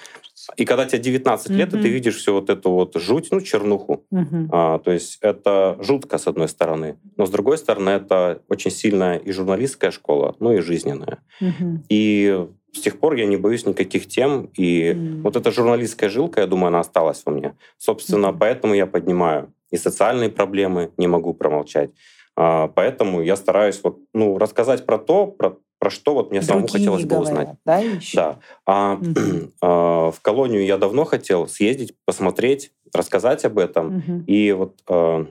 И 0.56 0.64
когда 0.64 0.86
тебе 0.86 1.02
19 1.02 1.50
mm-hmm. 1.50 1.54
лет, 1.54 1.74
и 1.74 1.82
ты 1.82 1.88
видишь 1.88 2.16
всю 2.16 2.32
вот 2.34 2.50
эту 2.50 2.70
вот 2.70 2.96
жуть, 2.96 3.28
ну, 3.30 3.40
чернуху. 3.40 4.04
Mm-hmm. 4.12 4.48
А, 4.52 4.78
то 4.78 4.90
есть 4.90 5.18
это 5.20 5.76
жутко, 5.80 6.18
с 6.18 6.26
одной 6.26 6.48
стороны. 6.48 6.96
Но 7.16 7.26
с 7.26 7.30
другой 7.30 7.58
стороны, 7.58 7.90
это 7.90 8.40
очень 8.48 8.70
сильная 8.70 9.18
и 9.18 9.32
журналистская 9.32 9.90
школа, 9.90 10.34
ну 10.40 10.52
и 10.52 10.60
жизненная. 10.60 11.18
Mm-hmm. 11.42 11.76
И 11.88 12.46
с 12.72 12.80
тех 12.80 12.98
пор 12.98 13.14
я 13.14 13.26
не 13.26 13.36
боюсь 13.36 13.66
никаких 13.66 14.06
тем, 14.08 14.50
и 14.56 14.90
mm. 14.90 15.22
вот 15.22 15.36
эта 15.36 15.50
журналистская 15.50 16.08
жилка, 16.08 16.40
я 16.40 16.46
думаю, 16.46 16.68
она 16.68 16.80
осталась 16.80 17.22
во 17.24 17.32
мне. 17.32 17.54
Собственно, 17.78 18.26
mm. 18.26 18.36
поэтому 18.38 18.74
я 18.74 18.86
поднимаю 18.86 19.52
и 19.70 19.76
социальные 19.76 20.30
проблемы, 20.30 20.90
не 20.96 21.06
могу 21.06 21.34
промолчать. 21.34 21.90
А, 22.36 22.68
поэтому 22.68 23.22
я 23.22 23.36
стараюсь 23.36 23.80
вот, 23.82 23.98
ну, 24.14 24.38
рассказать 24.38 24.86
про 24.86 24.98
то, 24.98 25.26
про, 25.26 25.56
про 25.78 25.90
что 25.90 26.14
вот 26.14 26.30
мне 26.30 26.42
самому 26.42 26.68
хотелось 26.68 27.04
бы 27.04 27.18
узнать. 27.18 27.50
Да, 27.64 27.78
еще? 27.78 28.16
да. 28.16 28.38
А, 28.66 28.96
mm. 28.96 29.52
а, 29.60 30.10
в 30.10 30.20
колонию 30.20 30.64
я 30.64 30.76
давно 30.76 31.04
хотел 31.04 31.46
съездить, 31.48 31.94
посмотреть, 32.04 32.72
рассказать 32.92 33.44
об 33.44 33.58
этом. 33.58 33.98
Mm-hmm. 33.98 34.24
И 34.26 34.52
вот 34.52 34.76
а, 34.88 35.26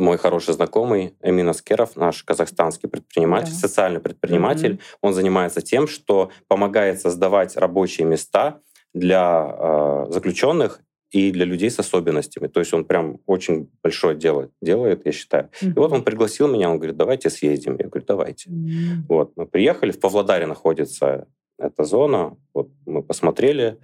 мой 0.00 0.18
хороший 0.18 0.54
знакомый 0.54 1.14
Эмин 1.22 1.48
Аскеров, 1.48 1.94
наш 1.96 2.24
казахстанский 2.24 2.88
предприниматель, 2.88 3.52
да. 3.52 3.58
социальный 3.58 4.00
предприниматель, 4.00 4.72
mm-hmm. 4.72 4.98
он 5.02 5.14
занимается 5.14 5.60
тем, 5.60 5.86
что 5.86 6.30
помогает 6.48 7.00
создавать 7.00 7.56
рабочие 7.56 8.06
места 8.06 8.60
для 8.94 9.56
э, 9.58 10.06
заключенных 10.10 10.80
и 11.10 11.30
для 11.30 11.44
людей 11.44 11.70
с 11.70 11.78
особенностями. 11.78 12.46
То 12.48 12.60
есть 12.60 12.72
он 12.72 12.84
прям 12.84 13.18
очень 13.26 13.68
большое 13.82 14.16
дело 14.16 14.48
делает, 14.62 15.04
я 15.04 15.12
считаю. 15.12 15.50
Mm-hmm. 15.60 15.70
И 15.70 15.78
вот 15.78 15.92
он 15.92 16.02
пригласил 16.02 16.48
меня, 16.48 16.70
он 16.70 16.78
говорит, 16.78 16.96
давайте 16.96 17.30
съездим. 17.30 17.76
Я 17.78 17.88
говорю, 17.88 18.04
давайте. 18.06 18.50
Mm-hmm. 18.50 19.06
Вот, 19.08 19.32
мы 19.36 19.46
приехали, 19.46 19.92
в 19.92 20.00
Павлодаре 20.00 20.46
находится 20.46 21.26
эта 21.58 21.84
зона, 21.84 22.36
вот 22.54 22.70
мы 22.86 23.02
посмотрели, 23.02 23.78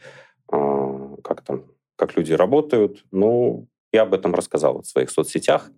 э, 0.50 1.16
как 1.22 1.42
там, 1.42 1.64
как 1.96 2.16
люди 2.16 2.32
работают. 2.32 3.04
Ну, 3.10 3.68
я 3.96 4.02
об 4.02 4.14
этом 4.14 4.34
рассказал 4.34 4.82
в 4.82 4.86
своих 4.86 5.10
соцсетях. 5.10 5.70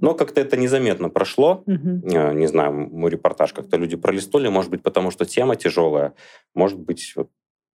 Но 0.00 0.14
как-то 0.14 0.40
это 0.40 0.56
незаметно 0.56 1.08
прошло. 1.08 1.62
Угу. 1.66 2.08
Не 2.34 2.46
знаю, 2.46 2.72
мой 2.72 3.10
репортаж 3.10 3.52
как-то 3.52 3.76
люди 3.76 3.96
пролистнули, 3.96 4.48
может 4.48 4.70
быть, 4.70 4.82
потому 4.82 5.10
что 5.10 5.24
тема 5.24 5.56
тяжелая, 5.56 6.12
может 6.54 6.78
быть, 6.78 7.12
вот, 7.16 7.28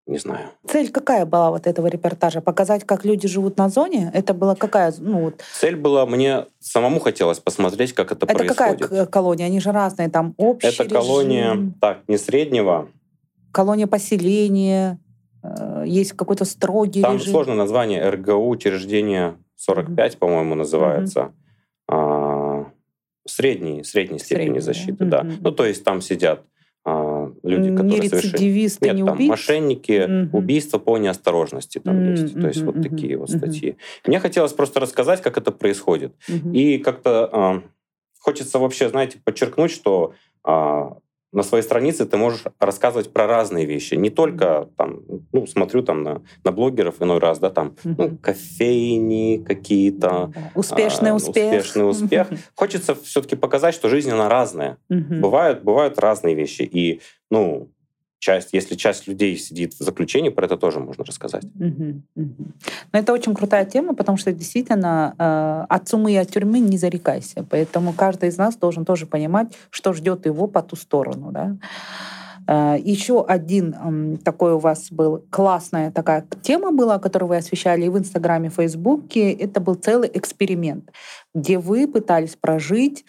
не 0.07 0.17
знаю. 0.17 0.49
Цель 0.65 0.89
какая 0.89 1.25
была 1.25 1.49
вот 1.51 1.67
этого 1.67 1.87
репортажа? 1.87 2.41
Показать, 2.41 2.85
как 2.85 3.05
люди 3.05 3.27
живут 3.27 3.57
на 3.57 3.69
зоне? 3.69 4.09
Это 4.13 4.33
была 4.33 4.55
какая? 4.55 4.93
Ну, 4.99 5.21
вот... 5.21 5.41
Цель 5.53 5.75
была, 5.75 6.05
мне 6.05 6.45
самому 6.59 6.99
хотелось 6.99 7.39
посмотреть, 7.39 7.93
как 7.93 8.11
это, 8.11 8.25
это 8.25 8.35
происходит. 8.37 8.75
Это 8.75 8.87
какая 8.87 9.05
колония? 9.05 9.45
Они 9.45 9.59
же 9.59 9.71
разные, 9.71 10.09
там 10.09 10.33
общий 10.37 10.67
Это 10.67 10.83
режим. 10.83 10.97
колония, 10.97 11.73
так, 11.81 11.97
не 12.07 12.17
среднего. 12.17 12.87
Колония 13.51 13.87
поселения, 13.87 14.99
э, 15.43 15.83
есть 15.85 16.13
какой-то 16.13 16.45
строгий 16.45 17.01
Там 17.01 17.15
режим. 17.15 17.31
сложное 17.31 17.55
название 17.55 18.09
РГУ, 18.09 18.49
учреждение 18.49 19.35
45, 19.59 20.13
mm-hmm. 20.13 20.17
по-моему, 20.17 20.55
называется. 20.55 21.19
Mm-hmm. 21.19 21.91
А, 21.91 22.71
средней, 23.27 23.83
средней 23.83 24.19
степени 24.19 24.45
Средний, 24.45 24.59
защиты, 24.59 25.05
да. 25.05 25.21
Mm-hmm. 25.21 25.37
Ну, 25.41 25.51
то 25.51 25.65
есть 25.65 25.83
там 25.83 26.01
сидят 26.01 26.43
а, 26.85 27.31
люди, 27.43 27.75
которые 27.75 27.99
не 27.99 28.09
совершили... 28.09 28.43
Нет, 28.81 28.95
не 28.95 29.03
там 29.03 29.15
убийцы? 29.15 29.29
мошенники, 29.29 29.91
mm-hmm. 29.91 30.29
убийства 30.31 30.79
по 30.79 30.97
неосторожности 30.97 31.79
там 31.79 31.97
mm-hmm. 31.97 32.11
есть. 32.11 32.33
То 32.39 32.47
есть 32.47 32.61
mm-hmm. 32.61 32.65
вот 32.65 32.81
такие 32.81 33.17
вот 33.17 33.29
статьи. 33.29 33.71
Mm-hmm. 33.71 34.07
Мне 34.07 34.19
хотелось 34.19 34.53
просто 34.53 34.79
рассказать, 34.79 35.21
как 35.21 35.37
это 35.37 35.51
происходит. 35.51 36.13
Mm-hmm. 36.29 36.53
И 36.53 36.77
как-то 36.79 37.29
а, 37.31 37.63
хочется 38.19 38.59
вообще, 38.59 38.89
знаете, 38.89 39.19
подчеркнуть, 39.23 39.71
что 39.71 40.13
а, 40.43 40.97
на 41.31 41.43
своей 41.43 41.63
странице 41.63 42.05
ты 42.05 42.17
можешь 42.17 42.43
рассказывать 42.59 43.13
про 43.13 43.27
разные 43.27 43.65
вещи. 43.65 43.95
Не 43.95 44.09
только 44.09 44.69
там, 44.77 45.01
ну, 45.31 45.45
смотрю 45.45 45.83
там 45.83 46.03
на, 46.03 46.21
на 46.43 46.51
блогеров 46.51 47.01
иной 47.01 47.19
раз, 47.19 47.39
да, 47.39 47.49
там, 47.49 47.75
ну, 47.83 48.17
кофейни 48.17 49.43
какие-то. 49.43 50.31
Успешный 50.55 51.11
а, 51.11 51.15
успех. 51.15 51.53
Успешный 51.53 51.89
успех. 51.89 52.27
Хочется 52.55 52.95
все-таки 52.95 53.35
показать, 53.35 53.75
что 53.75 53.89
жизнь, 53.89 54.11
она 54.11 54.29
разная. 54.29 54.77
Бывают, 54.89 55.63
бывают 55.63 55.99
разные 55.99 56.35
вещи. 56.35 56.63
И, 56.63 57.01
ну, 57.29 57.69
часть, 58.19 58.49
если 58.53 58.75
часть 58.75 59.07
людей 59.07 59.37
сидит 59.37 59.73
в 59.73 59.83
заключении, 59.83 60.29
про 60.29 60.45
это 60.45 60.57
тоже 60.57 60.79
можно 60.79 61.03
рассказать. 61.03 61.45
Угу, 61.55 62.01
угу. 62.15 62.45
Но 62.91 62.99
это 62.99 63.13
очень 63.13 63.33
крутая 63.33 63.65
тема, 63.65 63.95
потому 63.95 64.17
что 64.17 64.31
действительно 64.31 65.15
э, 65.17 65.65
от 65.73 65.87
суммы 65.87 66.11
и 66.11 66.17
от 66.17 66.29
тюрьмы 66.29 66.59
не 66.59 66.77
зарекайся. 66.77 67.45
Поэтому 67.49 67.93
каждый 67.93 68.29
из 68.29 68.37
нас 68.37 68.57
должен 68.57 68.85
тоже 68.85 69.05
понимать, 69.05 69.47
что 69.69 69.93
ждет 69.93 70.25
его 70.25 70.47
по 70.47 70.61
ту 70.61 70.75
сторону. 70.75 71.31
Да? 71.31 71.57
Э, 72.47 72.77
Еще 72.83 73.23
один 73.23 74.17
такой 74.17 74.53
у 74.53 74.59
вас 74.59 74.91
был 74.91 75.23
классная 75.29 75.91
такая 75.91 76.25
тема 76.41 76.71
была, 76.71 76.99
которую 76.99 77.29
вы 77.29 77.37
освещали 77.37 77.85
и 77.85 77.89
в 77.89 77.97
Инстаграме, 77.97 78.47
и 78.47 78.51
в 78.51 78.55
Фейсбуке. 78.55 79.31
Это 79.31 79.61
был 79.61 79.75
целый 79.75 80.11
эксперимент, 80.13 80.91
где 81.33 81.57
вы 81.57 81.87
пытались 81.87 82.35
прожить 82.35 83.05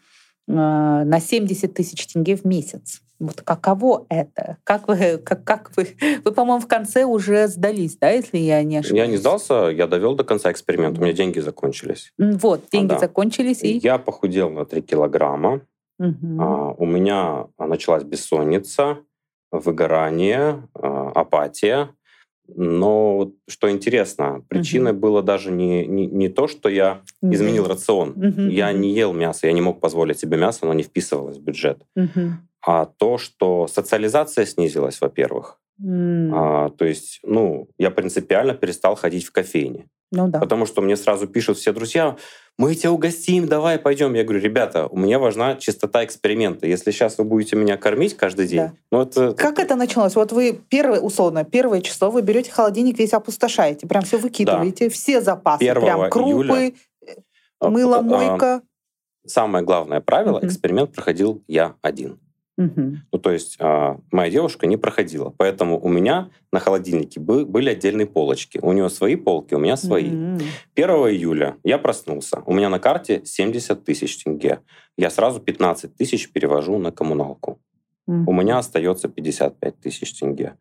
э, 0.47 0.53
на 0.53 1.21
70 1.21 1.75
тысяч 1.75 2.07
тенге 2.07 2.37
в 2.37 2.45
месяц. 2.45 3.03
Вот 3.21 3.43
каково 3.43 4.07
это? 4.09 4.57
Как 4.65 4.89
вы, 4.89 5.19
как, 5.19 5.45
как 5.45 5.71
вы, 5.77 5.89
вы, 6.25 6.33
по-моему, 6.33 6.61
в 6.61 6.67
конце 6.67 7.05
уже 7.05 7.49
сдались, 7.49 7.99
да, 7.99 8.09
если 8.09 8.39
я 8.39 8.63
не 8.63 8.79
ошибаюсь? 8.79 9.05
Я 9.05 9.07
не 9.07 9.19
сдался, 9.19 9.69
я 9.69 9.87
довел 9.87 10.15
до 10.15 10.25
конца 10.25 10.51
эксперимента, 10.51 11.01
у 11.01 11.05
меня 11.05 11.13
деньги 11.13 11.39
закончились. 11.39 12.15
Вот, 12.17 12.65
деньги 12.73 12.93
а, 12.93 12.95
да. 12.95 13.01
закончились. 13.01 13.63
И... 13.63 13.77
Я 13.79 13.99
похудел 13.99 14.49
на 14.49 14.65
3 14.65 14.81
килограмма, 14.81 15.61
угу. 15.99 16.41
а, 16.41 16.73
у 16.73 16.87
меня 16.87 17.49
началась 17.59 18.05
бессонница, 18.05 18.99
выгорание, 19.53 20.67
а, 20.75 21.11
апатия. 21.15 21.91
Но 22.53 23.31
что 23.47 23.71
интересно, 23.71 24.43
причиной 24.49 24.93
угу. 24.93 25.01
было 25.01 25.23
даже 25.23 25.53
не, 25.53 25.87
не, 25.87 26.07
не 26.07 26.29
то, 26.31 26.49
что 26.49 26.71
я 26.71 27.03
угу. 27.21 27.35
изменил 27.35 27.69
рацион. 27.69 28.11
Угу. 28.17 28.41
Я 28.49 28.73
не 28.73 28.95
ел 28.95 29.13
мясо, 29.13 29.47
я 29.47 29.53
не 29.53 29.61
мог 29.61 29.79
позволить 29.79 30.19
себе 30.19 30.39
мясо, 30.39 30.61
оно 30.63 30.73
не 30.73 30.83
вписывалось 30.83 31.37
в 31.37 31.43
бюджет. 31.43 31.83
Угу 31.95 32.33
а 32.63 32.87
то, 32.87 33.19
что 33.19 33.67
социализация 33.67 34.47
снизилась, 34.47 35.01
во-первых. 35.01 35.59
Mm. 35.83 36.31
А, 36.35 36.71
то 36.71 36.85
есть, 36.85 37.21
ну, 37.23 37.69
я 37.79 37.91
принципиально 37.91 38.55
перестал 38.55 38.97
ходить 38.97 39.25
в 39.25 39.33
кофейни. 39.33 39.89
Ну 40.13 40.29
да. 40.29 40.41
Потому 40.41 40.67
что 40.67 40.83
мне 40.83 40.97
сразу 40.97 41.29
пишут 41.29 41.59
все 41.59 41.73
друзья, 41.73 42.17
мы 42.59 42.75
тебя 42.75 42.91
угостим, 42.91 43.47
давай 43.47 43.79
пойдем. 43.79 44.13
Я 44.15 44.25
говорю, 44.25 44.41
ребята, 44.41 44.87
у 44.89 44.99
меня 44.99 45.19
важна 45.21 45.55
чистота 45.55 46.05
эксперимента. 46.05 46.67
Если 46.67 46.91
сейчас 46.91 47.17
вы 47.17 47.25
будете 47.25 47.55
меня 47.55 47.77
кормить 47.77 48.17
каждый 48.17 48.49
день, 48.49 48.59
да. 48.59 48.73
ну 48.91 49.03
это... 49.03 49.35
Как 49.35 49.59
это 49.61 49.77
началось? 49.77 50.17
Вот 50.17 50.33
вы 50.33 50.61
первое, 50.69 51.01
условно, 51.01 51.45
первое 51.45 51.81
число, 51.81 52.11
вы 52.11 52.23
берете 52.23 52.51
холодильник, 52.51 52.99
весь 52.99 53.13
опустошаете, 53.13 53.87
прям 53.87 54.03
все 54.03 54.19
выкидываете, 54.19 54.89
да. 54.89 54.91
все 54.91 55.21
запасы, 55.21 55.61
прям 55.61 56.11
крупы, 56.11 56.29
июля... 56.33 56.73
мыло, 57.61 57.99
а, 57.99 58.03
мойка. 58.03 58.63
Самое 59.25 59.65
главное 59.65 60.01
правило, 60.01 60.41
mm-hmm. 60.41 60.47
эксперимент 60.47 60.93
проходил 60.93 61.45
я 61.47 61.77
один. 61.83 62.19
Угу. 62.61 62.97
Ну, 63.13 63.19
то 63.19 63.31
есть 63.31 63.57
э, 63.59 63.97
моя 64.11 64.31
девушка 64.31 64.67
не 64.67 64.77
проходила. 64.77 65.33
Поэтому 65.39 65.81
у 65.81 65.89
меня 65.89 66.29
на 66.53 66.61
холодильнике 66.61 67.19
бы, 67.19 67.47
были 67.47 67.71
отдельные 67.71 68.07
полочки. 68.07 68.59
У 68.63 68.73
нее 68.73 68.91
свои 68.91 69.17
полки, 69.17 69.55
у 69.55 69.59
меня 69.59 69.79
свои. 69.79 70.11
Угу. 70.11 70.41
1 70.77 70.91
июля 71.09 71.57
я 71.65 71.79
проснулся. 71.79 72.43
У 72.45 72.53
меня 72.53 72.69
на 72.69 72.79
карте 72.79 73.23
70 73.25 73.83
тысяч 73.83 74.23
тенге. 74.23 74.61
Я 74.99 75.09
сразу 75.09 75.41
15 75.41 75.97
тысяч 75.97 76.31
перевожу 76.31 76.77
на 76.77 76.93
коммуналку. 76.93 77.59
Угу. 78.07 78.31
У 78.31 78.33
меня 78.35 78.59
остается 78.59 79.09
55 79.09 79.81
тысяч 79.81 80.13
тенге. 80.19 80.57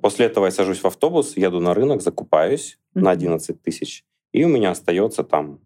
После 0.00 0.26
этого 0.26 0.46
я 0.46 0.50
сажусь 0.50 0.80
в 0.80 0.86
автобус, 0.86 1.36
еду 1.36 1.60
на 1.60 1.74
рынок, 1.74 2.00
закупаюсь 2.00 2.78
угу. 2.94 3.04
на 3.04 3.10
11 3.10 3.60
тысяч. 3.60 4.04
И 4.32 4.42
у 4.42 4.48
меня 4.48 4.70
остается 4.70 5.22
там 5.22 5.60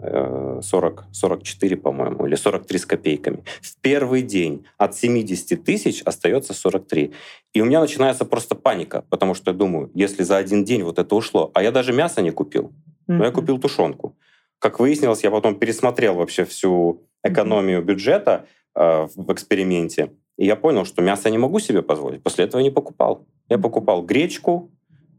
40, 0.00 1.06
44, 1.12 1.76
по-моему, 1.76 2.26
или 2.26 2.36
43 2.36 2.78
с 2.78 2.86
копейками. 2.86 3.42
В 3.60 3.76
первый 3.80 4.22
день 4.22 4.64
от 4.76 4.94
70 4.94 5.64
тысяч 5.64 6.02
остается 6.02 6.54
43. 6.54 7.12
И 7.52 7.60
у 7.60 7.64
меня 7.64 7.80
начинается 7.80 8.24
просто 8.24 8.54
паника, 8.54 9.04
потому 9.10 9.34
что 9.34 9.50
я 9.50 9.56
думаю, 9.56 9.90
если 9.94 10.22
за 10.22 10.36
один 10.36 10.64
день 10.64 10.82
вот 10.84 10.98
это 10.98 11.14
ушло, 11.16 11.50
а 11.54 11.62
я 11.62 11.72
даже 11.72 11.92
мясо 11.92 12.22
не 12.22 12.30
купил, 12.30 12.72
но 13.08 13.24
я 13.24 13.30
купил 13.32 13.58
тушенку. 13.58 14.16
Как 14.60 14.78
выяснилось, 14.80 15.24
я 15.24 15.30
потом 15.30 15.58
пересмотрел 15.58 16.14
вообще 16.14 16.44
всю 16.44 17.02
экономию 17.24 17.82
бюджета 17.82 18.46
э, 18.74 19.08
в 19.14 19.32
эксперименте, 19.32 20.12
и 20.36 20.46
я 20.46 20.54
понял, 20.54 20.84
что 20.84 21.02
мясо 21.02 21.22
я 21.24 21.30
не 21.32 21.38
могу 21.38 21.58
себе 21.58 21.82
позволить. 21.82 22.22
После 22.22 22.44
этого 22.44 22.60
я 22.60 22.64
не 22.64 22.70
покупал. 22.70 23.26
Я 23.48 23.58
покупал 23.58 24.02
гречку, 24.02 24.70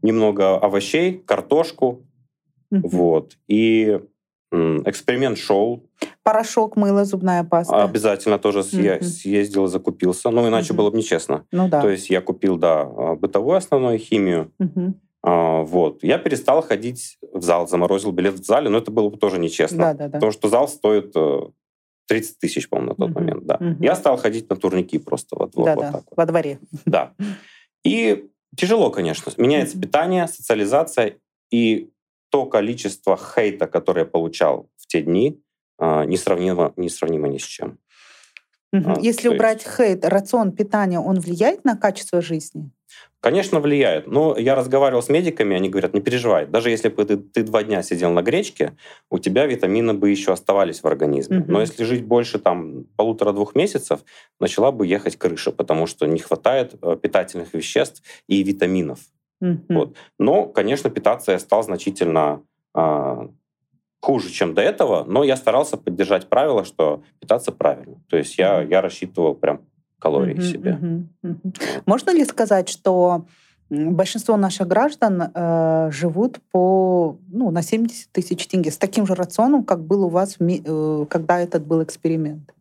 немного 0.02 0.58
овощей, 0.58 1.18
картошку, 1.18 2.06
вот. 2.70 3.36
И 3.48 4.00
эксперимент 4.52 5.38
шоу. 5.38 5.84
Порошок, 6.22 6.76
мыло, 6.76 7.04
зубная 7.04 7.44
паста. 7.44 7.82
Обязательно 7.82 8.38
тоже 8.38 8.60
mm-hmm. 8.60 9.02
съездил, 9.02 9.66
закупился. 9.66 10.30
Ну, 10.30 10.48
иначе 10.48 10.72
mm-hmm. 10.72 10.76
было 10.76 10.90
бы 10.90 10.98
нечестно. 10.98 11.44
Ну 11.52 11.68
да. 11.68 11.80
То 11.80 11.88
есть 11.88 12.10
я 12.10 12.20
купил, 12.20 12.56
да, 12.56 12.82
а, 12.82 13.14
бытовую 13.14 13.56
основную 13.56 13.98
химию. 13.98 14.52
Mm-hmm. 14.60 14.94
А, 15.22 15.62
вот. 15.62 16.02
Я 16.02 16.18
перестал 16.18 16.62
ходить 16.62 17.18
в 17.32 17.42
зал, 17.42 17.68
заморозил 17.68 18.12
билет 18.12 18.34
в 18.34 18.44
зале, 18.44 18.68
но 18.68 18.78
это 18.78 18.90
было 18.90 19.08
бы 19.08 19.18
тоже 19.18 19.38
нечестно. 19.38 19.78
Да, 19.78 19.94
да, 19.94 20.08
да. 20.08 20.12
Потому 20.14 20.32
что 20.32 20.48
зал 20.48 20.68
стоит 20.68 21.14
30 22.08 22.30
э, 22.30 22.34
тысяч, 22.40 22.68
по-моему, 22.68 22.90
на 22.90 22.96
тот 22.96 23.10
mm-hmm. 23.10 23.14
момент. 23.14 23.46
Да. 23.46 23.56
Mm-hmm. 23.56 23.76
Я 23.80 23.94
стал 23.94 24.16
ходить 24.16 24.48
на 24.50 24.56
турники 24.56 24.98
просто 24.98 25.36
вот, 25.36 25.52
да, 25.54 25.74
вот 25.74 25.84
да. 25.84 25.92
так 25.92 26.04
вот. 26.10 26.16
Во 26.16 26.26
дворе. 26.26 26.58
Да. 26.86 27.12
И 27.84 28.28
тяжело, 28.56 28.90
конечно. 28.90 29.32
Меняется 29.36 29.76
mm-hmm. 29.76 29.82
питание, 29.82 30.28
социализация. 30.28 31.16
И 31.50 31.90
то 32.30 32.46
количество 32.46 33.16
хейта, 33.16 33.66
которое 33.66 34.00
я 34.00 34.06
получал 34.06 34.70
в 34.76 34.86
те 34.86 35.02
дни, 35.02 35.42
а, 35.78 36.04
несравнимо, 36.04 36.72
несравнимо 36.76 37.28
ни 37.28 37.38
с 37.38 37.44
чем. 37.44 37.78
Угу. 38.72 39.00
Если 39.00 39.28
убрать 39.28 39.64
есть... 39.64 39.76
хейт, 39.76 40.04
рацион 40.04 40.52
питания, 40.52 41.00
он 41.00 41.18
влияет 41.18 41.64
на 41.64 41.76
качество 41.76 42.20
жизни? 42.22 42.70
Конечно, 43.20 43.60
влияет. 43.60 44.06
Но 44.06 44.36
я 44.38 44.54
разговаривал 44.54 45.02
с 45.02 45.10
медиками, 45.10 45.54
они 45.54 45.68
говорят, 45.68 45.92
не 45.92 46.00
переживай. 46.00 46.46
Даже 46.46 46.70
если 46.70 46.88
бы 46.88 47.04
ты, 47.04 47.18
ты 47.18 47.42
два 47.42 47.62
дня 47.62 47.82
сидел 47.82 48.10
на 48.12 48.22
гречке, 48.22 48.76
у 49.10 49.18
тебя 49.18 49.46
витамины 49.46 49.92
бы 49.92 50.08
еще 50.08 50.32
оставались 50.32 50.82
в 50.82 50.86
организме. 50.86 51.40
Угу. 51.40 51.52
Но 51.52 51.60
если 51.60 51.84
жить 51.84 52.04
больше 52.04 52.38
там 52.38 52.84
полутора-двух 52.96 53.54
месяцев, 53.54 54.00
начала 54.38 54.72
бы 54.72 54.86
ехать 54.86 55.16
крыша, 55.16 55.52
потому 55.52 55.86
что 55.86 56.06
не 56.06 56.18
хватает 56.18 56.74
э, 56.80 56.96
питательных 57.00 57.52
веществ 57.52 58.02
и 58.26 58.42
витаминов. 58.42 59.00
Mm-hmm. 59.42 59.64
Вот. 59.70 59.96
Но, 60.18 60.46
конечно, 60.46 60.90
питаться 60.90 61.32
я 61.32 61.38
стал 61.38 61.62
значительно 61.62 62.42
а, 62.74 63.28
хуже, 64.00 64.30
чем 64.30 64.54
до 64.54 64.62
этого, 64.62 65.04
но 65.04 65.24
я 65.24 65.36
старался 65.36 65.76
поддержать 65.76 66.28
правило, 66.28 66.64
что 66.64 67.02
питаться 67.20 67.52
правильно. 67.52 67.96
То 68.08 68.16
есть 68.16 68.38
я, 68.38 68.62
я 68.62 68.80
рассчитывал 68.80 69.34
прям 69.34 69.62
калории 69.98 70.36
mm-hmm, 70.36 70.52
себе. 70.52 70.78
Mm-hmm, 70.80 71.06
mm-hmm. 71.24 71.82
Можно 71.86 72.10
ли 72.10 72.24
сказать, 72.24 72.68
что 72.68 73.26
большинство 73.70 74.36
наших 74.36 74.66
граждан 74.66 75.22
э, 75.22 75.90
живут 75.92 76.38
по, 76.50 77.18
ну, 77.28 77.50
на 77.50 77.62
70 77.62 78.10
тысяч 78.10 78.46
тенге 78.46 78.70
с 78.70 78.78
таким 78.78 79.06
же 79.06 79.14
рационом, 79.14 79.64
как 79.64 79.84
был 79.84 80.04
у 80.04 80.08
вас, 80.08 80.36
э, 80.40 81.06
когда 81.08 81.40
этот 81.40 81.66
был 81.66 81.82
эксперимент? 81.82 82.54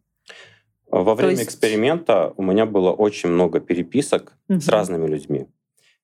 Во 0.92 1.16
время 1.16 1.32
есть... 1.32 1.44
эксперимента 1.44 2.34
у 2.36 2.44
меня 2.44 2.66
было 2.66 2.92
очень 2.92 3.30
много 3.30 3.60
переписок 3.60 4.34
mm-hmm. 4.50 4.60
с 4.60 4.68
разными 4.68 5.08
людьми. 5.08 5.48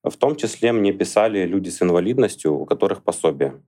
В 0.10 0.18
том 0.18 0.36
числе 0.36 0.72
мне 0.72 0.94
писали 0.94 1.46
люди 1.46 1.70
с 1.70 1.82
инвалидностью, 1.82 2.54
у 2.54 2.66
которых 2.66 3.04
пособие. 3.04 3.62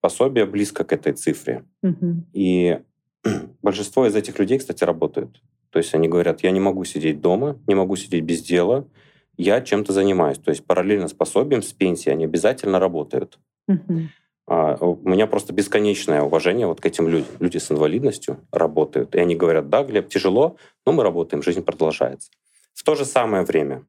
Пособие 0.00 0.46
близко 0.46 0.84
к 0.84 0.92
этой 0.92 1.12
цифре. 1.12 1.64
Угу. 1.82 2.24
И 2.32 2.80
большинство 3.62 4.06
из 4.06 4.16
этих 4.16 4.38
людей, 4.38 4.58
кстати, 4.58 4.82
работают. 4.84 5.40
То 5.70 5.78
есть 5.78 5.94
они 5.94 6.08
говорят, 6.08 6.42
я 6.42 6.50
не 6.50 6.60
могу 6.60 6.84
сидеть 6.84 7.20
дома, 7.20 7.58
не 7.68 7.74
могу 7.74 7.94
сидеть 7.96 8.24
без 8.24 8.42
дела, 8.42 8.88
я 9.36 9.60
чем-то 9.60 9.92
занимаюсь. 9.92 10.38
То 10.38 10.50
есть 10.50 10.64
параллельно 10.64 11.06
с 11.06 11.14
пособием, 11.14 11.62
с 11.62 11.72
пенсией 11.72 12.14
они 12.14 12.24
обязательно 12.24 12.80
работают. 12.80 13.38
Угу. 13.68 14.00
А, 14.48 14.74
у 14.80 15.08
меня 15.08 15.28
просто 15.28 15.52
бесконечное 15.52 16.22
уважение 16.22 16.66
вот 16.66 16.80
к 16.80 16.86
этим 16.86 17.06
людям. 17.06 17.30
Люди 17.38 17.58
с 17.58 17.70
инвалидностью 17.70 18.40
работают. 18.50 19.14
И 19.14 19.20
они 19.20 19.36
говорят, 19.36 19.68
да, 19.68 19.84
Глеб, 19.84 20.08
тяжело, 20.08 20.56
но 20.84 20.92
мы 20.92 21.04
работаем, 21.04 21.42
жизнь 21.42 21.62
продолжается. 21.62 22.30
В 22.74 22.82
то 22.82 22.96
же 22.96 23.04
самое 23.04 23.44
время 23.44 23.84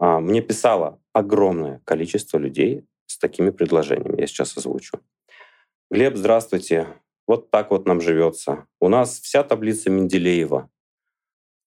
мне 0.00 0.40
писало 0.40 1.00
огромное 1.12 1.80
количество 1.84 2.38
людей 2.38 2.84
с 3.06 3.18
такими 3.18 3.50
предложениями. 3.50 4.20
Я 4.20 4.26
сейчас 4.26 4.56
озвучу. 4.56 5.00
Глеб, 5.90 6.16
здравствуйте. 6.16 6.86
Вот 7.26 7.50
так 7.50 7.70
вот 7.70 7.86
нам 7.86 8.00
живется. 8.00 8.66
У 8.80 8.88
нас 8.88 9.20
вся 9.20 9.42
таблица 9.42 9.90
Менделеева. 9.90 10.70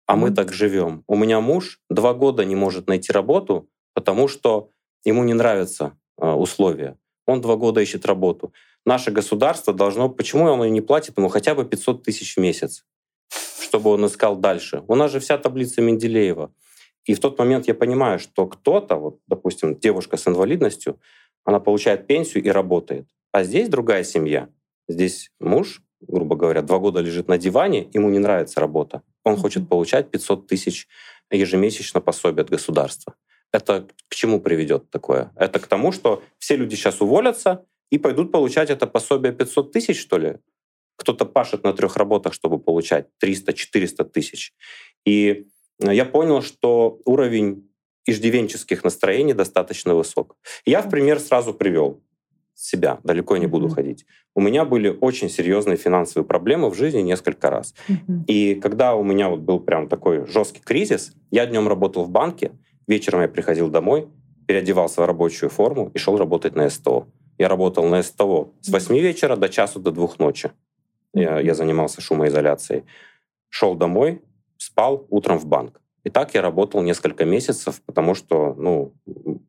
А 0.07 0.15
мы 0.15 0.31
так 0.31 0.53
живем. 0.53 1.03
У 1.07 1.15
меня 1.15 1.41
муж 1.41 1.81
два 1.89 2.13
года 2.13 2.45
не 2.45 2.55
может 2.55 2.87
найти 2.87 3.11
работу, 3.11 3.69
потому 3.93 4.27
что 4.27 4.71
ему 5.03 5.23
не 5.23 5.33
нравятся 5.33 5.97
а, 6.17 6.35
условия. 6.35 6.97
Он 7.25 7.41
два 7.41 7.57
года 7.57 7.81
ищет 7.81 8.05
работу. 8.05 8.53
Наше 8.85 9.11
государство 9.11 9.73
должно... 9.73 10.09
Почему 10.09 10.47
оно 10.47 10.65
не 10.65 10.81
платит 10.81 11.17
ему 11.17 11.27
хотя 11.27 11.55
бы 11.55 11.65
500 11.65 12.03
тысяч 12.03 12.37
в 12.37 12.39
месяц, 12.39 12.85
чтобы 13.59 13.89
он 13.89 14.05
искал 14.05 14.37
дальше? 14.37 14.83
У 14.87 14.95
нас 14.95 15.11
же 15.11 15.19
вся 15.19 15.37
таблица 15.37 15.81
Менделеева. 15.81 16.53
И 17.07 17.13
в 17.13 17.19
тот 17.19 17.39
момент 17.39 17.67
я 17.67 17.73
понимаю, 17.73 18.19
что 18.19 18.45
кто-то, 18.45 18.97
вот, 18.97 19.19
допустим, 19.27 19.75
девушка 19.79 20.17
с 20.17 20.27
инвалидностью, 20.27 20.99
она 21.45 21.59
получает 21.59 22.05
пенсию 22.05 22.43
и 22.43 22.49
работает. 22.49 23.07
А 23.31 23.43
здесь 23.43 23.69
другая 23.69 24.03
семья. 24.03 24.49
Здесь 24.89 25.31
муж, 25.39 25.81
грубо 26.01 26.35
говоря, 26.35 26.61
два 26.61 26.79
года 26.79 26.99
лежит 26.99 27.29
на 27.29 27.37
диване, 27.37 27.89
ему 27.93 28.09
не 28.09 28.19
нравится 28.19 28.59
работа. 28.59 29.01
Он 29.23 29.37
хочет 29.37 29.69
получать 29.69 30.11
500 30.11 30.47
тысяч 30.47 30.87
ежемесячно 31.31 32.01
пособие 32.01 32.43
от 32.43 32.49
государства. 32.49 33.15
Это 33.53 33.87
к 34.09 34.15
чему 34.15 34.41
приведет 34.41 34.89
такое? 34.89 35.31
Это 35.37 35.59
к 35.59 35.67
тому, 35.67 35.93
что 35.93 36.21
все 36.37 36.57
люди 36.57 36.75
сейчас 36.75 37.01
уволятся 37.01 37.65
и 37.89 37.97
пойдут 37.97 38.33
получать 38.33 38.69
это 38.69 38.85
пособие 38.85 39.31
500 39.31 39.71
тысяч, 39.71 40.01
что 40.01 40.17
ли? 40.17 40.37
Кто-то 40.97 41.25
пашет 41.25 41.63
на 41.63 41.71
трех 41.71 41.95
работах, 41.95 42.33
чтобы 42.33 42.59
получать 42.59 43.07
300-400 43.23 44.03
тысяч. 44.05 44.53
И 45.05 45.47
я 45.79 46.05
понял, 46.05 46.41
что 46.41 46.99
уровень 47.05 47.69
иждивенческих 48.05 48.83
настроений 48.83 49.33
достаточно 49.33 49.93
высок. 49.93 50.35
Я 50.65 50.81
в 50.81 50.89
пример 50.89 51.19
сразу 51.19 51.53
привел 51.53 52.01
себя, 52.55 52.99
далеко 53.03 53.37
не 53.37 53.45
буду 53.45 53.67
mm-hmm. 53.67 53.75
ходить. 53.75 54.05
У 54.33 54.41
меня 54.41 54.65
были 54.65 54.89
очень 54.89 55.29
серьезные 55.29 55.77
финансовые 55.77 56.25
проблемы 56.25 56.69
в 56.69 56.75
жизни 56.75 57.01
несколько 57.01 57.49
раз. 57.51 57.75
Mm-hmm. 57.87 58.25
И 58.27 58.55
когда 58.55 58.95
у 58.95 59.03
меня 59.03 59.29
вот 59.29 59.41
был 59.41 59.59
прям 59.59 59.87
такой 59.87 60.25
жесткий 60.25 60.61
кризис, 60.61 61.13
я 61.29 61.45
днем 61.45 61.67
работал 61.67 62.03
в 62.03 62.09
банке, 62.09 62.51
вечером 62.87 63.21
я 63.21 63.27
приходил 63.27 63.69
домой, 63.69 64.07
переодевался 64.47 65.01
в 65.01 65.05
рабочую 65.05 65.49
форму 65.49 65.91
и 65.93 65.97
шел 65.99 66.17
работать 66.17 66.55
на 66.55 66.69
СТО. 66.69 67.07
Я 67.37 67.47
работал 67.49 67.87
на 67.87 68.01
СТО 68.01 68.53
с 68.61 68.69
8 68.69 68.97
вечера 68.97 69.35
до 69.35 69.49
часу 69.49 69.79
до 69.79 69.91
двух 69.91 70.17
ночи. 70.17 70.51
Я, 71.13 71.39
я 71.39 71.53
занимался 71.53 72.01
шумоизоляцией. 72.01 72.85
Шел 73.49 73.75
домой, 73.75 74.21
спал 74.57 75.05
утром 75.09 75.37
в 75.37 75.45
банк. 75.45 75.81
И 76.03 76.09
так 76.09 76.33
я 76.33 76.41
работал 76.41 76.81
несколько 76.81 77.25
месяцев, 77.25 77.81
потому 77.85 78.15
что, 78.15 78.53
ну, 78.57 78.93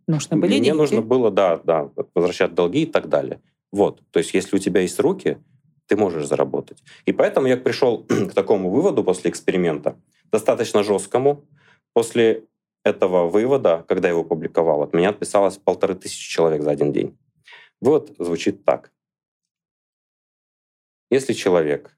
нужно 0.06 0.36
были 0.36 0.50
мне 0.50 0.60
деньги. 0.60 0.76
нужно 0.76 1.02
было, 1.02 1.30
да, 1.30 1.60
да, 1.62 1.90
возвращать 2.14 2.54
долги 2.54 2.82
и 2.82 2.86
так 2.86 3.08
далее. 3.08 3.40
Вот, 3.70 4.02
то 4.10 4.18
есть 4.18 4.34
если 4.34 4.56
у 4.56 4.58
тебя 4.58 4.80
есть 4.80 4.98
руки, 4.98 5.38
ты 5.86 5.96
можешь 5.96 6.26
заработать. 6.26 6.82
И 7.06 7.12
поэтому 7.12 7.46
я 7.46 7.56
пришел 7.56 8.04
к 8.08 8.32
такому 8.32 8.70
выводу 8.70 9.04
после 9.04 9.30
эксперимента, 9.30 9.96
достаточно 10.32 10.82
жесткому. 10.82 11.44
После 11.92 12.44
этого 12.84 13.28
вывода, 13.28 13.84
когда 13.88 14.08
я 14.08 14.14
его 14.14 14.24
публиковал, 14.24 14.82
от 14.82 14.92
меня 14.94 15.10
отписалось 15.10 15.58
полторы 15.58 15.94
тысячи 15.94 16.30
человек 16.30 16.62
за 16.62 16.70
один 16.70 16.92
день. 16.92 17.18
Вывод 17.80 18.14
звучит 18.18 18.64
так. 18.64 18.92
Если 21.10 21.32
человек 21.32 21.96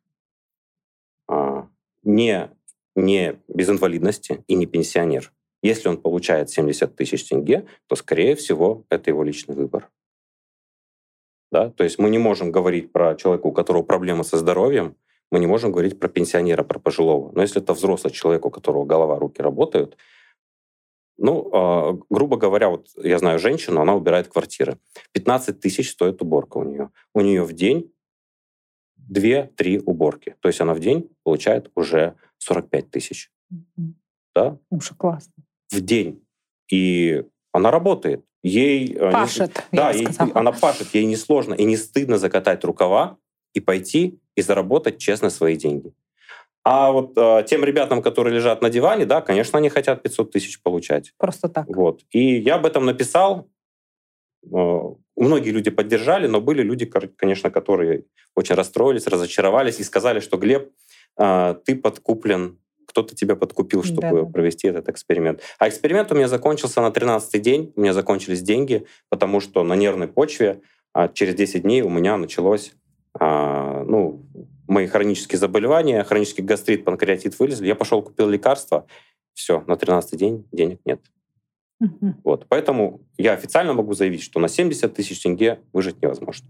а, 1.27 1.69
не 2.03 2.51
не 2.95 3.41
без 3.49 3.69
инвалидности 3.69 4.45
и 4.47 4.55
не 4.55 4.67
пенсионер. 4.67 5.33
Если 5.63 5.89
он 5.89 5.99
получает 5.99 6.51
70 6.51 6.97
тысяч 6.97 7.25
тенге, 7.29 7.67
то, 7.87 7.97
скорее 7.97 8.35
всего, 8.35 8.85
это 8.89 9.11
его 9.11 9.23
личный 9.23 9.55
выбор. 9.55 9.91
Да? 11.53 11.71
То 11.71 11.85
есть 11.85 11.99
мы 11.99 12.09
не 12.11 12.19
можем 12.19 12.51
говорить 12.53 12.93
про 12.93 13.15
человека, 13.15 13.47
у 13.47 13.53
которого 13.53 13.83
проблемы 13.83 14.25
со 14.25 14.39
здоровьем, 14.39 14.97
мы 15.31 15.39
не 15.39 15.47
можем 15.47 15.71
говорить 15.71 15.99
про 15.99 16.09
пенсионера, 16.09 16.65
про 16.65 16.79
пожилого. 16.79 17.31
Но 17.35 17.43
если 17.43 17.63
это 17.63 17.73
взрослый 17.73 18.13
человек, 18.13 18.47
у 18.47 18.51
которого 18.51 18.85
голова, 18.85 19.19
руки 19.19 19.43
работают, 19.43 19.97
ну, 21.19 21.51
э, 21.53 21.99
грубо 22.09 22.37
говоря, 22.37 22.71
вот 22.71 22.89
я 22.97 23.19
знаю 23.19 23.39
женщину, 23.39 23.81
она 23.81 23.95
убирает 23.95 24.29
квартиры. 24.29 24.79
15 25.13 25.61
тысяч 25.61 25.91
стоит 25.91 26.23
уборка 26.23 26.57
у 26.57 26.65
нее. 26.65 26.91
У 27.15 27.21
нее 27.21 27.43
в 27.45 27.53
день 27.53 27.93
2-3 29.11 29.83
уборки. 29.85 30.37
То 30.41 30.49
есть 30.49 30.61
она 30.61 30.75
в 30.75 30.81
день 30.81 31.11
получает 31.25 31.71
уже 31.75 32.15
45 32.39 32.91
тысяч. 32.91 33.31
Mm-hmm. 33.53 33.93
Да? 34.35 34.59
Уже 34.71 34.95
классно. 34.95 35.33
В 35.71 35.81
день. 35.81 36.23
И 36.71 37.25
она 37.53 37.71
работает. 37.71 38.25
Ей, 38.43 38.95
э, 38.95 39.11
пашет, 39.11 39.67
не, 39.71 39.77
да, 39.77 39.91
ей, 39.91 40.09
она 40.35 40.53
пашет, 40.53 40.95
ей 40.95 41.05
несложно 41.05 41.53
и 41.53 41.65
не 41.65 41.77
стыдно 41.77 42.17
закатать 42.17 42.65
рукава 42.65 43.19
и 43.53 43.61
пойти 43.61 44.19
и 44.35 44.41
заработать 44.41 44.99
честно 44.99 45.29
свои 45.29 45.57
деньги. 45.57 45.93
А 46.65 46.91
вот 46.91 47.13
э, 47.17 47.45
тем 47.49 47.65
ребятам, 47.65 48.03
которые 48.03 48.35
лежат 48.35 48.63
на 48.63 48.71
диване, 48.71 49.05
да, 49.05 49.21
конечно, 49.21 49.59
они 49.59 49.69
хотят 49.69 50.03
500 50.03 50.31
тысяч 50.31 50.63
получать. 50.63 51.13
Просто 51.19 51.49
так. 51.49 51.67
Вот. 51.69 52.01
И 52.11 52.37
я 52.37 52.57
об 52.57 52.67
этом 52.67 52.85
написал. 52.87 53.49
Многие 54.43 55.51
люди 55.51 55.71
поддержали, 55.71 56.27
но 56.27 56.41
были 56.41 56.63
люди, 56.63 56.87
конечно, 56.87 57.51
которые 57.51 58.05
очень 58.35 58.55
расстроились, 58.55 59.07
разочаровались 59.07 59.79
и 59.79 59.85
сказали, 59.85 60.21
что 60.21 60.39
Глеб, 60.39 60.71
э, 61.19 61.55
ты 61.65 61.77
подкуплен, 61.77 62.59
кто-то 62.87 63.15
тебя 63.15 63.37
подкупил, 63.37 63.85
чтобы 63.85 64.23
да, 64.23 64.25
провести 64.25 64.69
этот 64.69 64.89
эксперимент. 64.89 65.43
А 65.59 65.69
эксперимент 65.69 66.11
у 66.11 66.15
меня 66.15 66.27
закончился 66.27 66.81
на 66.81 66.89
13-й 66.89 67.39
день, 67.39 67.73
у 67.77 67.83
меня 67.83 67.93
закончились 67.93 68.41
деньги, 68.41 68.87
потому 69.11 69.41
что 69.41 69.63
на 69.63 69.77
нервной 69.77 70.09
почве 70.09 70.63
а 70.93 71.09
через 71.09 71.35
10 71.35 71.63
дней 71.63 71.83
у 71.83 71.89
меня 71.89 72.17
началось 72.17 72.73
а, 73.19 73.85
ну, 73.85 74.25
мои 74.67 74.87
хронические 74.87 75.39
заболевания, 75.39 76.03
хронический 76.05 76.43
гастрит, 76.43 76.85
панкреатит 76.85 77.39
вылезли. 77.39 77.69
Я 77.69 77.75
пошел, 77.75 78.03
купил 78.03 78.29
лекарства, 78.29 78.87
все, 79.35 79.63
на 79.67 79.77
13 79.77 80.19
день 80.19 80.47
денег 80.53 80.81
нет. 80.85 81.01
Угу. 81.81 82.15
Вот. 82.25 82.47
Поэтому 82.49 83.01
я 83.21 83.35
официально 83.35 83.75
могу 83.75 83.93
заявить, 83.93 84.23
что 84.23 84.41
на 84.41 84.49
70 84.49 84.95
тысяч 84.95 85.21
тенге 85.21 85.61
выжить 85.73 86.01
невозможно. 86.01 86.47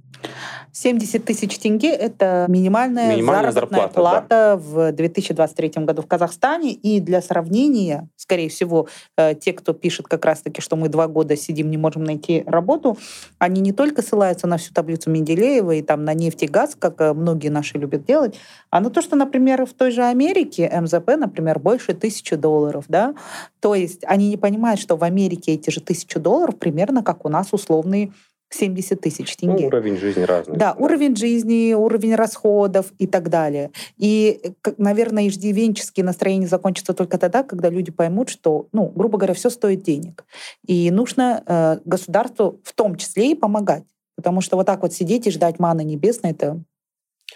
70 0.72 1.24
тысяч 1.24 1.58
тенге— 1.58 1.88
это 1.88 2.46
минимальная, 2.48 3.14
минимальная 3.14 3.50
заработная 3.50 3.82
зарплата, 3.82 3.94
плата 3.94 4.28
да. 4.28 4.56
в 4.56 4.92
2023 4.92 5.84
году 5.84 6.02
в 6.02 6.06
Казахстане. 6.06 6.72
И 6.72 7.00
для 7.00 7.22
сравнения, 7.22 8.08
скорее 8.14 8.48
всего, 8.48 8.86
э, 9.16 9.34
те, 9.34 9.52
кто 9.52 9.72
пишет 9.72 10.06
как 10.06 10.24
раз-таки, 10.24 10.60
что 10.60 10.76
мы 10.76 10.88
два 10.88 11.08
года 11.08 11.36
сидим, 11.36 11.70
не 11.70 11.76
можем 11.76 12.04
найти 12.04 12.44
работу, 12.46 12.96
они 13.38 13.60
не 13.60 13.72
только 13.72 14.02
ссылаются 14.02 14.46
на 14.46 14.56
всю 14.56 14.72
таблицу 14.72 15.10
Менделеева 15.10 15.72
и 15.72 15.82
там 15.82 16.04
на 16.04 16.14
нефть 16.14 16.44
и 16.44 16.46
газ, 16.46 16.76
как 16.78 17.00
э, 17.00 17.12
многие 17.14 17.48
наши 17.48 17.78
любят 17.78 18.04
делать, 18.04 18.36
а 18.70 18.80
на 18.80 18.90
то, 18.90 19.02
что, 19.02 19.16
например, 19.16 19.66
в 19.66 19.72
той 19.72 19.90
же 19.90 20.04
Америке 20.04 20.70
МЗП, 20.72 21.16
например, 21.16 21.58
больше 21.58 21.94
тысячи 21.94 22.36
долларов. 22.36 22.84
Да? 22.86 23.14
То 23.58 23.74
есть 23.74 24.04
они 24.04 24.28
не 24.28 24.36
понимают, 24.36 24.80
что 24.80 24.96
в 24.96 25.02
Америке 25.02 25.54
эти 25.54 25.70
же 25.70 25.80
тысячу 25.80 26.20
долларов 26.20 26.59
примерно 26.60 27.02
как 27.02 27.24
у 27.24 27.28
нас 27.28 27.52
условные 27.52 28.12
70 28.50 29.00
тысяч 29.00 29.36
ну, 29.40 29.48
тенге. 29.48 29.62
Ну, 29.62 29.68
уровень 29.68 29.96
жизни 29.96 30.22
разный. 30.22 30.56
Да, 30.56 30.74
да, 30.74 30.80
уровень 30.80 31.16
жизни, 31.16 31.72
уровень 31.72 32.14
расходов 32.14 32.92
и 32.98 33.06
так 33.06 33.28
далее. 33.28 33.70
И, 33.96 34.54
наверное, 34.76 35.28
иждивенческие 35.28 36.04
настроения 36.04 36.48
закончатся 36.48 36.92
только 36.92 37.18
тогда, 37.18 37.42
когда 37.42 37.70
люди 37.70 37.92
поймут, 37.92 38.28
что, 38.28 38.66
ну, 38.72 38.86
грубо 38.88 39.18
говоря, 39.18 39.34
все 39.34 39.50
стоит 39.50 39.82
денег. 39.82 40.24
И 40.66 40.90
нужно 40.90 41.42
э, 41.46 41.78
государству 41.84 42.60
в 42.64 42.72
том 42.72 42.96
числе 42.96 43.32
и 43.32 43.34
помогать. 43.34 43.84
Потому 44.16 44.40
что 44.40 44.56
вот 44.56 44.66
так 44.66 44.82
вот 44.82 44.92
сидеть 44.92 45.26
и 45.26 45.30
ждать 45.30 45.58
маны 45.58 45.84
небесной— 45.84 46.32
это 46.32 46.60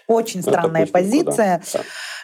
очень 0.08 0.42
ну, 0.44 0.50
странная 0.50 0.82
это 0.82 0.92
позиция. 0.92 1.62
Да. 1.72 1.80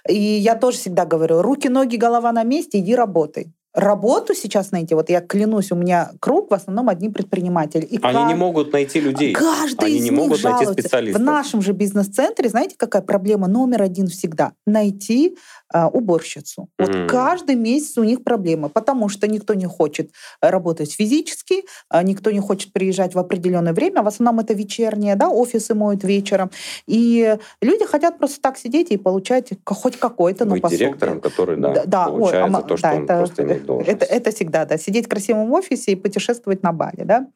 И 0.08 0.18
я 0.18 0.56
тоже 0.56 0.78
всегда 0.78 1.06
говорю, 1.06 1.40
руки, 1.42 1.68
ноги, 1.68 1.96
голова 1.96 2.32
на 2.32 2.42
месте, 2.42 2.80
иди 2.80 2.94
работай 2.94 3.52
работу 3.74 4.34
сейчас 4.34 4.72
найти, 4.72 4.94
вот 4.94 5.10
я 5.10 5.20
клянусь, 5.20 5.70
у 5.72 5.76
меня 5.76 6.10
круг 6.20 6.50
в 6.50 6.54
основном 6.54 6.88
одни 6.88 7.08
предприниматели. 7.08 7.84
И 7.84 7.98
Они 8.02 8.18
как... 8.18 8.28
не 8.28 8.34
могут 8.34 8.72
найти 8.72 9.00
людей. 9.00 9.32
Каждый 9.32 9.86
Они 9.86 9.96
из 9.96 10.02
не 10.04 10.10
них 10.10 10.18
могут 10.18 10.38
жалуется. 10.40 10.66
найти 10.66 10.82
специалистов. 10.82 11.22
В 11.22 11.24
нашем 11.24 11.62
же 11.62 11.72
бизнес-центре, 11.72 12.48
знаете, 12.48 12.74
какая 12.76 13.02
проблема 13.02 13.48
номер 13.48 13.82
один 13.82 14.08
всегда? 14.08 14.52
Найти 14.66 15.36
уборщицу. 15.72 16.68
Mm. 16.78 16.86
Вот 16.86 17.10
каждый 17.10 17.54
месяц 17.54 17.98
у 17.98 18.04
них 18.04 18.24
проблемы, 18.24 18.68
потому 18.68 19.08
что 19.08 19.26
никто 19.28 19.54
не 19.54 19.66
хочет 19.66 20.10
работать 20.40 20.92
физически, 20.92 21.64
а, 21.88 22.02
никто 22.02 22.30
не 22.30 22.40
хочет 22.40 22.72
приезжать 22.72 23.14
в 23.14 23.18
определенное 23.18 23.72
время, 23.72 24.02
в 24.02 24.06
основном 24.06 24.40
это 24.40 24.54
вечернее, 24.54 25.16
да, 25.16 25.28
офисы 25.28 25.74
моют 25.74 26.04
вечером, 26.04 26.50
и 26.86 27.36
люди 27.62 27.84
хотят 27.86 28.18
просто 28.18 28.40
так 28.40 28.58
сидеть 28.58 28.90
и 28.90 28.96
получать 28.96 29.50
хоть 29.64 29.96
какой-то, 29.96 30.44
ну, 30.44 30.52
Быть 30.52 30.70
директором, 30.70 31.20
который, 31.20 31.56
да, 31.56 31.84
да 31.86 32.06
получается 32.06 32.58
ой, 32.58 32.68
то, 32.68 32.76
что 32.76 32.88
да, 32.88 32.94
он 32.94 33.04
это, 33.04 33.18
просто 33.18 33.42
имеет 33.42 33.66
должность. 33.66 33.90
Это, 33.90 34.04
это 34.04 34.30
всегда, 34.30 34.64
да, 34.64 34.78
сидеть 34.78 35.06
в 35.06 35.08
красивом 35.08 35.52
офисе 35.52 35.92
и 35.92 35.96
путешествовать 35.96 36.62
на 36.62 36.72
Бали, 36.72 37.04
да. 37.04 37.26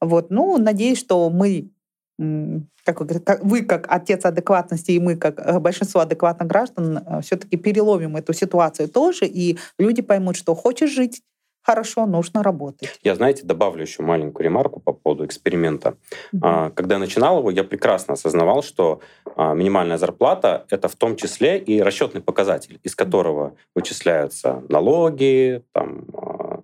Вот, 0.00 0.30
ну, 0.30 0.58
надеюсь, 0.58 0.98
что 0.98 1.30
мы 1.30 1.70
как 2.18 3.00
вы, 3.00 3.06
как 3.20 3.44
вы 3.44 3.62
как 3.62 3.86
отец 3.88 4.24
адекватности 4.24 4.92
и 4.92 4.98
мы 4.98 5.16
как 5.16 5.38
э, 5.38 5.58
большинство 5.58 6.00
адекватных 6.00 6.48
граждан 6.48 6.98
э, 6.98 7.20
все-таки 7.20 7.56
переломим 7.56 8.16
эту 8.16 8.32
ситуацию 8.32 8.88
тоже, 8.88 9.26
и 9.26 9.58
люди 9.78 10.02
поймут, 10.02 10.36
что 10.36 10.54
хочешь 10.54 10.90
жить 10.90 11.22
хорошо, 11.66 12.06
нужно 12.06 12.42
работать. 12.42 13.00
Я, 13.02 13.16
знаете, 13.16 13.42
добавлю 13.44 13.82
еще 13.82 14.02
маленькую 14.02 14.44
ремарку 14.44 14.78
по 14.78 14.92
поводу 14.92 15.26
эксперимента. 15.26 15.96
Mm-hmm. 16.32 16.70
Когда 16.74 16.94
я 16.94 16.98
начинал 17.00 17.40
его, 17.40 17.50
я 17.50 17.64
прекрасно 17.64 18.14
осознавал, 18.14 18.62
что 18.62 19.00
а, 19.34 19.52
минимальная 19.52 19.98
зарплата— 19.98 20.64
это 20.70 20.86
в 20.88 20.94
том 20.94 21.16
числе 21.16 21.58
и 21.58 21.80
расчетный 21.80 22.20
показатель, 22.20 22.78
из 22.84 22.94
которого 22.94 23.56
вычисляются 23.74 24.62
налоги, 24.68 25.64
там, 25.72 26.04
а, 26.14 26.60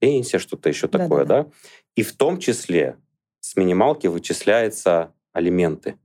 пенсия, 0.00 0.38
что-то 0.38 0.68
еще 0.68 0.88
такое, 0.88 1.24
да, 1.24 1.42
да? 1.44 1.50
И 1.94 2.02
в 2.02 2.16
том 2.16 2.38
числе 2.38 2.96
с 3.40 3.56
минималки 3.56 4.06
вычисляются 4.06 5.12
алименты. 5.32 5.96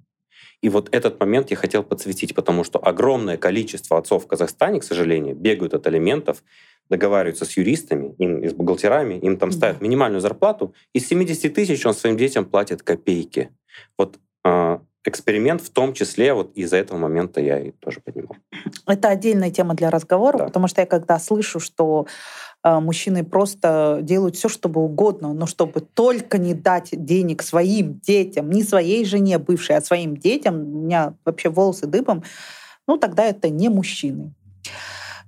И 0.61 0.69
вот 0.69 0.87
этот 0.95 1.19
момент 1.19 1.51
я 1.51 1.57
хотел 1.57 1.83
подсветить, 1.83 2.33
потому 2.33 2.63
что 2.63 2.79
огромное 2.79 3.37
количество 3.37 3.97
отцов 3.97 4.23
в 4.23 4.27
Казахстане, 4.27 4.79
к 4.79 4.83
сожалению, 4.85 5.35
бегают 5.35 5.73
от 5.73 5.85
алиментов, 5.87 6.41
договариваются 6.89 7.43
с 7.45 7.57
юристами, 7.57 8.15
им, 8.17 8.43
и 8.43 8.47
с 8.47 8.53
бухгалтерами, 8.53 9.15
им 9.15 9.37
там 9.37 9.51
ставят 9.51 9.81
минимальную 9.81 10.21
зарплату, 10.21 10.73
из 10.93 11.07
70 11.07 11.53
тысяч 11.53 11.85
он 11.85 11.93
своим 11.93 12.17
детям 12.17 12.45
платит 12.45 12.81
копейки. 12.81 13.49
Вот 13.97 14.19
э, 14.45 14.79
эксперимент 15.05 15.61
в 15.61 15.69
том 15.69 15.93
числе, 15.93 16.33
вот 16.33 16.51
из-за 16.55 16.77
этого 16.77 16.97
момента 16.97 17.41
я 17.41 17.59
и 17.59 17.71
тоже 17.71 17.99
поднимал. 17.99 18.37
Это 18.87 19.09
отдельная 19.09 19.51
тема 19.51 19.73
для 19.73 19.89
разговора, 19.89 20.37
да. 20.37 20.45
потому 20.45 20.67
что 20.67 20.81
я 20.81 20.87
когда 20.87 21.19
слышу, 21.19 21.59
что 21.59 22.07
мужчины 22.63 23.23
просто 23.23 23.99
делают 24.01 24.35
все, 24.35 24.47
чтобы 24.47 24.81
угодно, 24.81 25.33
но 25.33 25.45
чтобы 25.45 25.81
только 25.81 26.37
не 26.37 26.53
дать 26.53 26.89
денег 26.91 27.43
своим 27.43 27.99
детям, 27.99 28.49
не 28.49 28.63
своей 28.63 29.05
жене 29.05 29.37
бывшей, 29.37 29.75
а 29.75 29.81
своим 29.81 30.15
детям, 30.15 30.55
у 30.61 30.81
меня 30.83 31.13
вообще 31.25 31.49
волосы 31.49 31.87
дыбом, 31.87 32.23
ну 32.87 32.97
тогда 32.97 33.25
это 33.25 33.49
не 33.49 33.69
мужчины. 33.69 34.33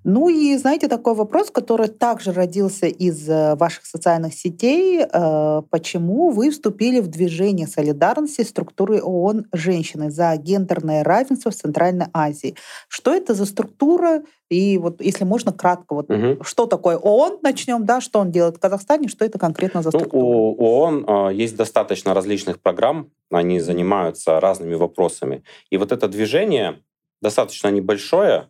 Ну 0.08 0.30
и, 0.30 0.56
знаете, 0.58 0.88
такой 0.88 1.16
вопрос, 1.16 1.50
который 1.50 1.88
также 1.88 2.32
родился 2.32 2.86
из 2.86 3.28
э, 3.28 3.56
ваших 3.56 3.88
социальных 3.88 4.36
сетей. 4.36 5.02
Э, 5.02 5.64
почему 5.72 6.30
вы 6.30 6.52
вступили 6.52 7.00
в 7.00 7.08
движение 7.08 7.66
солидарности 7.66 8.44
структуры 8.44 9.02
ООН 9.02 9.48
«Женщины» 9.52 10.12
за 10.12 10.38
гендерное 10.38 11.04
равенство 11.04 11.50
в 11.50 11.56
Центральной 11.56 12.06
Азии? 12.14 12.56
Что 12.88 13.16
это 13.16 13.34
за 13.34 13.48
структура? 13.48 14.22
И 14.48 14.78
вот, 14.78 15.02
если 15.02 15.24
можно, 15.24 15.52
кратко, 15.52 15.96
вот, 15.96 16.12
угу. 16.12 16.44
что 16.44 16.68
такое 16.68 16.98
ООН, 16.98 17.40
начнем, 17.42 17.84
да, 17.84 18.00
что 18.00 18.20
он 18.20 18.30
делает 18.30 18.58
в 18.58 18.60
Казахстане, 18.60 19.08
что 19.08 19.26
это 19.26 19.40
конкретно 19.40 19.82
за 19.82 19.90
структура? 19.90 20.22
Ну, 20.22 20.30
у 20.52 20.64
ООН 20.64 21.06
э, 21.08 21.34
есть 21.34 21.56
достаточно 21.56 22.14
различных 22.14 22.62
программ, 22.62 23.10
они 23.32 23.60
занимаются 23.60 24.40
разными 24.40 24.76
вопросами. 24.76 25.44
И 25.72 25.78
вот 25.78 25.92
это 25.92 26.08
движение 26.08 26.80
достаточно 27.24 27.70
небольшое, 27.70 28.36
а, 28.36 28.48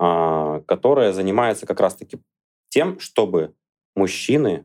которая 0.00 1.12
занимается 1.12 1.66
как 1.66 1.78
раз-таки 1.78 2.20
тем, 2.70 2.98
чтобы 3.00 3.54
мужчины 3.94 4.64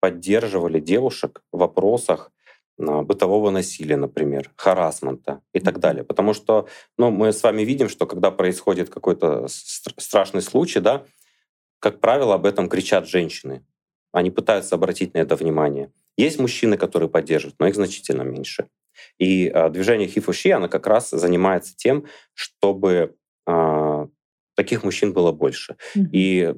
поддерживали 0.00 0.80
девушек 0.80 1.42
в 1.52 1.58
вопросах 1.58 2.32
а, 2.78 3.02
бытового 3.02 3.50
насилия, 3.50 3.96
например, 3.96 4.50
харасмента 4.56 5.42
и 5.52 5.60
так 5.60 5.78
далее. 5.78 6.04
Потому 6.04 6.34
что 6.34 6.68
ну, 6.96 7.10
мы 7.10 7.32
с 7.32 7.42
вами 7.42 7.62
видим, 7.62 7.88
что 7.88 8.06
когда 8.06 8.30
происходит 8.30 8.90
какой-то 8.90 9.46
страшный 9.48 10.42
случай, 10.42 10.80
да, 10.80 11.04
как 11.78 12.00
правило, 12.00 12.34
об 12.34 12.46
этом 12.46 12.68
кричат 12.68 13.08
женщины. 13.08 13.64
Они 14.12 14.30
пытаются 14.30 14.74
обратить 14.74 15.14
на 15.14 15.18
это 15.18 15.36
внимание. 15.36 15.92
Есть 16.16 16.38
мужчины, 16.38 16.76
которые 16.76 17.08
поддерживают, 17.08 17.58
но 17.58 17.68
их 17.68 17.74
значительно 17.74 18.22
меньше. 18.22 18.68
И 19.18 19.48
э, 19.48 19.70
движение 19.70 20.08
Хифуши, 20.08 20.50
оно 20.50 20.68
как 20.68 20.86
раз 20.86 21.10
занимается 21.10 21.74
тем, 21.76 22.06
чтобы 22.34 23.14
э, 23.46 23.50
таких 24.62 24.84
мужчин 24.84 25.12
было 25.12 25.32
больше. 25.32 25.76
Mm-hmm. 25.96 26.08
И 26.12 26.54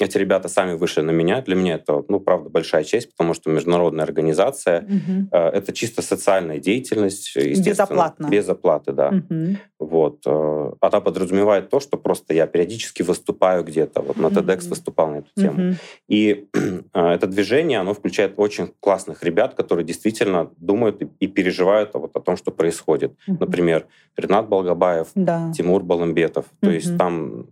эти 0.00 0.18
ребята 0.18 0.48
сами 0.48 0.74
вышли 0.74 1.02
на 1.02 1.10
меня. 1.10 1.42
Для 1.42 1.54
меня 1.54 1.74
это, 1.74 2.04
ну, 2.08 2.20
правда, 2.20 2.48
большая 2.48 2.84
честь, 2.84 3.10
потому 3.10 3.34
что 3.34 3.50
международная 3.50 4.04
организация 4.04 4.82
угу. 4.82 5.28
э, 5.30 5.48
это 5.48 5.72
чисто 5.72 6.02
социальная 6.02 6.58
деятельность. 6.58 7.36
Безоплатно. 7.36 8.28
Без 8.28 8.48
оплаты, 8.48 8.92
да. 8.92 9.08
Угу. 9.08 9.56
Вот. 9.78 10.22
Э, 10.26 10.72
она 10.80 11.00
подразумевает 11.00 11.70
то, 11.70 11.80
что 11.80 11.96
просто 11.96 12.34
я 12.34 12.46
периодически 12.46 13.02
выступаю 13.02 13.64
где-то. 13.64 14.00
Вот 14.02 14.16
на 14.16 14.26
TEDx 14.26 14.68
выступал 14.68 15.10
на 15.10 15.16
эту 15.16 15.28
тему. 15.36 15.70
Угу. 15.70 15.76
И 16.08 16.48
э, 16.94 17.06
это 17.08 17.26
движение, 17.26 17.78
оно 17.78 17.94
включает 17.94 18.34
очень 18.36 18.72
классных 18.80 19.22
ребят, 19.22 19.54
которые 19.54 19.84
действительно 19.84 20.50
думают 20.56 21.02
и, 21.20 21.26
переживают 21.26 21.90
вот 21.94 22.16
о 22.16 22.20
том, 22.20 22.36
что 22.36 22.50
происходит. 22.50 23.12
Угу. 23.26 23.38
Например, 23.40 23.86
Ренат 24.16 24.48
Болгабаев, 24.48 25.08
да. 25.14 25.52
Тимур 25.52 25.82
Баламбетов. 25.82 26.46
То 26.60 26.68
угу. 26.68 26.74
есть 26.74 26.96
там 26.98 27.46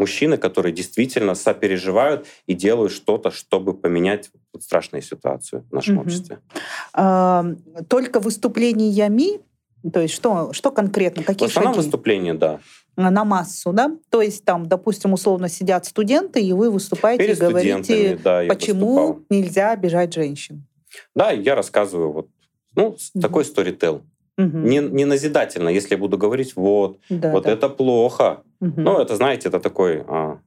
мужчины, 0.00 0.38
которые 0.38 0.72
действительно 0.72 1.34
сопереживают 1.34 2.26
и 2.46 2.54
делают 2.54 2.92
что-то, 2.92 3.30
чтобы 3.30 3.74
поменять 3.74 4.30
страшную 4.58 5.02
ситуацию 5.02 5.64
в 5.70 5.74
нашем 5.74 5.98
угу. 5.98 6.06
обществе. 6.06 6.38
А, 6.92 7.44
только 7.88 8.18
выступлениями 8.18 9.40
То 9.92 10.00
есть 10.00 10.14
что, 10.14 10.52
что 10.52 10.70
конкретно, 10.70 11.22
какие 11.22 11.46
В 11.46 11.50
основном 11.50 11.74
шаги? 11.74 11.84
выступление, 11.84 12.34
да. 12.34 12.60
На 12.96 13.24
массу, 13.24 13.72
да? 13.72 13.96
То 14.10 14.20
есть 14.20 14.44
там, 14.44 14.66
допустим, 14.66 15.12
условно 15.12 15.48
сидят 15.48 15.86
студенты, 15.86 16.42
и 16.42 16.52
вы 16.52 16.70
выступаете 16.70 17.24
Перед 17.24 17.38
и 17.38 17.40
говорите, 17.40 18.18
да, 18.22 18.44
почему 18.48 19.20
нельзя 19.30 19.72
обижать 19.72 20.12
женщин. 20.12 20.66
Да, 21.14 21.30
я 21.30 21.54
рассказываю 21.54 22.12
вот, 22.12 22.28
ну, 22.74 22.96
Мгм. 23.14 23.22
такой 23.22 23.44
сторител. 23.44 24.02
Мгм. 24.46 24.64
Не, 24.64 24.78
не 24.78 25.04
назидательно, 25.04 25.68
если 25.68 25.94
я 25.94 25.98
буду 25.98 26.16
говорить, 26.18 26.56
вот, 26.56 26.98
Да, 27.10 27.30
вот 27.32 27.44
да. 27.44 27.50
это 27.52 27.68
плохо. 27.68 28.42
Мгм. 28.60 28.82
Ну, 28.84 28.98
это, 28.98 29.16
знаете, 29.16 29.48
это 29.48 29.60
такой 29.60 30.02
а, 30.08 30.38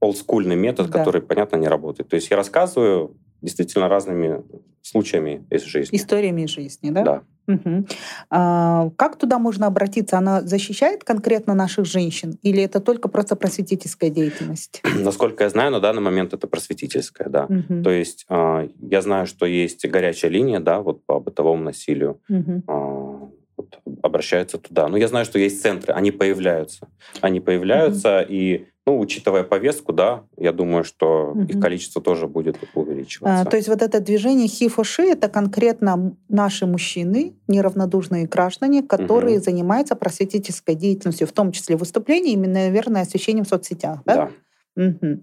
олдскульный 0.00 0.56
метод, 0.56 0.90
Да. 0.90 0.98
который, 0.98 1.22
понятно, 1.22 1.56
не 1.56 1.68
работает. 1.68 2.08
То 2.08 2.16
есть 2.16 2.30
я 2.30 2.36
рассказываю 2.36 3.16
действительно 3.40 3.88
разными 3.88 4.42
случаями 4.82 5.44
из 5.50 5.62
жизни. 5.64 5.96
Историями 5.96 6.42
из 6.42 6.50
жизни, 6.50 6.90
да? 6.90 7.02
Да. 7.02 7.22
Мгм. 7.46 7.86
А, 8.30 8.90
как 8.96 9.16
туда 9.16 9.38
можно 9.38 9.66
обратиться? 9.66 10.18
Она 10.18 10.42
защищает 10.42 11.04
конкретно 11.04 11.54
наших 11.54 11.84
женщин? 11.86 12.38
Или 12.42 12.62
это 12.62 12.80
только 12.80 13.08
просто 13.08 13.36
просветительская 13.36 14.10
деятельность? 14.10 14.82
Насколько 14.98 15.44
я 15.44 15.50
знаю, 15.50 15.72
на 15.72 15.80
данный 15.80 16.02
момент 16.02 16.32
это 16.32 16.46
просветительское, 16.46 17.28
да. 17.28 17.46
Мгм. 17.48 17.82
То 17.82 17.90
есть 17.90 18.26
а, 18.28 18.68
я 18.80 19.02
знаю, 19.02 19.26
что 19.26 19.46
есть 19.46 19.88
горячая 19.88 20.30
линия, 20.30 20.60
да, 20.60 20.80
вот 20.80 21.04
по 21.06 21.20
бытовому 21.20 21.64
насилию. 21.64 22.20
Мгм. 22.28 22.62
а, 22.66 23.28
вот 23.56 23.78
обращаются 24.02 24.58
туда. 24.58 24.88
Но 24.88 24.96
я 24.96 25.08
знаю, 25.08 25.24
что 25.24 25.38
есть 25.38 25.62
центры, 25.62 25.92
они 25.92 26.10
появляются. 26.10 26.88
Они 27.20 27.40
появляются, 27.40 28.20
и, 28.20 28.66
ну, 28.86 28.98
учитывая 28.98 29.44
повестку, 29.44 29.92
да, 29.92 30.24
я 30.36 30.52
думаю, 30.52 30.82
что 30.82 31.32
их 31.48 31.54
Мгм. 31.54 31.60
количество 31.60 32.02
тоже 32.02 32.26
будет 32.26 32.56
увеличиваться. 32.74 33.42
А, 33.42 33.44
то 33.44 33.56
есть 33.56 33.68
вот 33.68 33.80
это 33.80 34.00
движение 34.00 34.48
хифоши 34.48 35.02
это 35.02 35.28
конкретно 35.28 36.16
наши 36.28 36.66
мужчины, 36.66 37.36
неравнодушные 37.46 38.26
граждане, 38.26 38.82
которые 38.82 39.36
Мгм. 39.36 39.44
занимаются 39.44 39.94
просветительской 39.94 40.74
деятельностью, 40.74 41.28
в 41.28 41.32
том 41.32 41.52
числе 41.52 41.76
выступлениями, 41.76 42.48
наверное, 42.48 43.02
освещением 43.02 43.44
в 43.44 43.48
соцсетях. 43.48 44.00
Да? 44.04 44.16
да. 44.16 44.30
Мгм. 44.74 45.22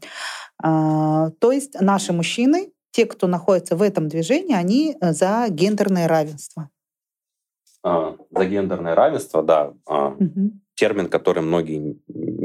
А, 0.64 1.32
то 1.40 1.52
есть 1.52 1.80
наши 1.82 2.14
мужчины, 2.14 2.72
те, 2.92 3.06
кто 3.06 3.28
находится 3.28 3.76
в 3.76 3.82
этом 3.82 4.08
движении, 4.08 4.56
они 4.56 4.96
э, 5.02 5.12
за 5.12 5.48
гендерное 5.50 6.08
равенство. 6.08 6.70
А, 7.84 8.16
за 8.32 8.46
гендерное 8.46 8.96
равенство, 8.96 9.44
да, 9.44 9.74
а, 9.86 10.16
Мгм. 10.18 10.62
термин, 10.76 11.10
который 11.10 11.44
многие 11.44 11.98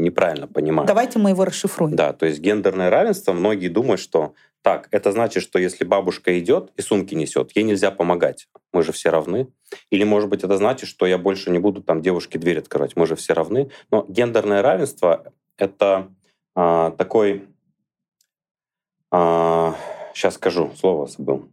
неправильно 0.05 0.47
понимают. 0.47 0.87
Давайте 0.87 1.19
мы 1.19 1.31
его 1.31 1.45
расшифруем. 1.45 1.97
Да, 1.97 2.13
то 2.13 2.27
есть 2.27 2.41
гендерное 2.41 2.91
равенство, 2.91 3.33
многие 3.33 3.69
думают, 3.69 4.01
что 4.01 4.35
так, 4.65 4.89
это 4.93 5.13
значит, 5.13 5.43
что 5.43 5.59
если 5.59 5.85
бабушка 5.85 6.39
идет 6.39 6.73
и 6.77 6.83
сумки 6.83 7.15
несет, 7.15 7.55
ей 7.55 7.65
нельзя 7.65 7.91
помогать. 7.91 8.49
Мы 8.73 8.83
же 8.83 8.93
все 8.93 9.11
равны. 9.11 9.49
Или, 9.91 10.05
может 10.05 10.31
быть, 10.31 10.43
это 10.43 10.57
значит, 10.57 10.89
что 10.89 11.05
я 11.05 11.19
больше 11.19 11.51
не 11.51 11.59
буду 11.59 11.83
там 11.83 12.01
девушке 12.01 12.39
дверь 12.39 12.61
открывать. 12.61 12.97
Мы 12.97 13.07
же 13.07 13.15
все 13.15 13.35
равны. 13.35 13.71
Но 13.91 14.07
гендерное 14.09 14.63
равенство— 14.63 15.33
это 15.59 16.09
а, 16.55 16.93
такой... 16.93 17.47
сейчас 19.11 20.35
скажу, 20.37 20.73
слово 20.77 21.09
забыл. 21.09 21.49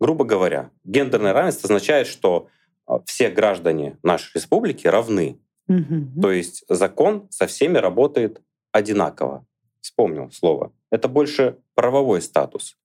Грубо 0.00 0.24
говоря, 0.24 0.70
гендерное 0.82 1.32
равенство 1.32 1.68
означает, 1.68 2.08
что 2.08 2.48
а, 2.84 2.98
все 3.06 3.30
граждане 3.30 3.96
нашей 4.02 4.32
республики 4.34 4.88
равны. 4.88 5.38
Мгм. 5.68 6.20
То 6.20 6.32
есть 6.32 6.64
закон 6.68 7.26
со 7.30 7.46
всеми 7.46 7.78
работает 7.78 8.40
одинаково. 8.72 9.46
Вспомнил 9.80 10.30
слово. 10.30 10.72
Это 10.90 11.08
больше 11.08 11.58
правовой 11.74 12.20
статус. 12.22 12.76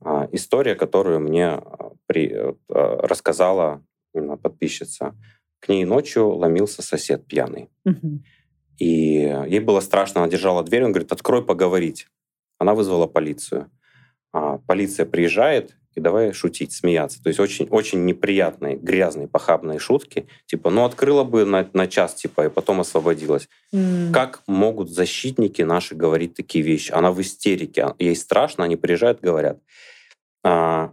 А, 0.00 0.28
История, 0.32 0.74
которую 0.74 1.20
мне 1.20 1.46
а, 1.48 1.92
при- 2.06 2.30
э, 2.32 2.54
а, 2.68 3.06
рассказала 3.06 3.82
подписчица. 4.42 5.14
К 5.60 5.68
ней 5.68 5.84
ночью 5.84 6.28
ломился 6.28 6.82
сосед 6.82 7.26
пьяный. 7.26 7.68
Мгм. 7.84 8.24
И 8.78 8.86
ей 9.48 9.60
было 9.60 9.80
страшно, 9.80 10.22
она 10.22 10.30
держала 10.30 10.62
дверь, 10.62 10.84
он 10.84 10.92
говорит, 10.92 11.12
открой 11.12 11.44
поговорить. 11.44 12.08
Она 12.58 12.74
вызвала 12.74 13.06
полицию. 13.06 13.70
Полиция 14.66 15.06
приезжает, 15.06 15.76
и 15.96 16.00
давай 16.00 16.32
шутить, 16.32 16.72
смеяться. 16.72 17.22
То 17.22 17.28
есть 17.28 17.40
очень, 17.40 17.66
очень 17.70 18.04
неприятные, 18.04 18.76
грязные, 18.76 19.28
похабные 19.28 19.78
шутки. 19.78 20.26
Типа, 20.46 20.70
ну 20.70 20.84
открыла 20.84 21.24
бы 21.24 21.44
на, 21.44 21.68
на 21.72 21.86
час, 21.88 22.14
типа, 22.14 22.46
и 22.46 22.48
потом 22.50 22.80
освободилась. 22.80 23.48
М. 23.72 24.12
Как 24.12 24.42
могут 24.46 24.90
защитники 24.90 25.62
наши 25.62 25.94
говорить 25.94 26.34
такие 26.34 26.62
вещи? 26.62 26.92
Она 26.92 27.10
в 27.12 27.20
истерике, 27.20 27.82
а- 27.82 27.94
ей 27.98 28.14
страшно, 28.14 28.64
они 28.64 28.76
приезжают, 28.76 29.20
говорят. 29.20 29.58
А, 30.44 30.92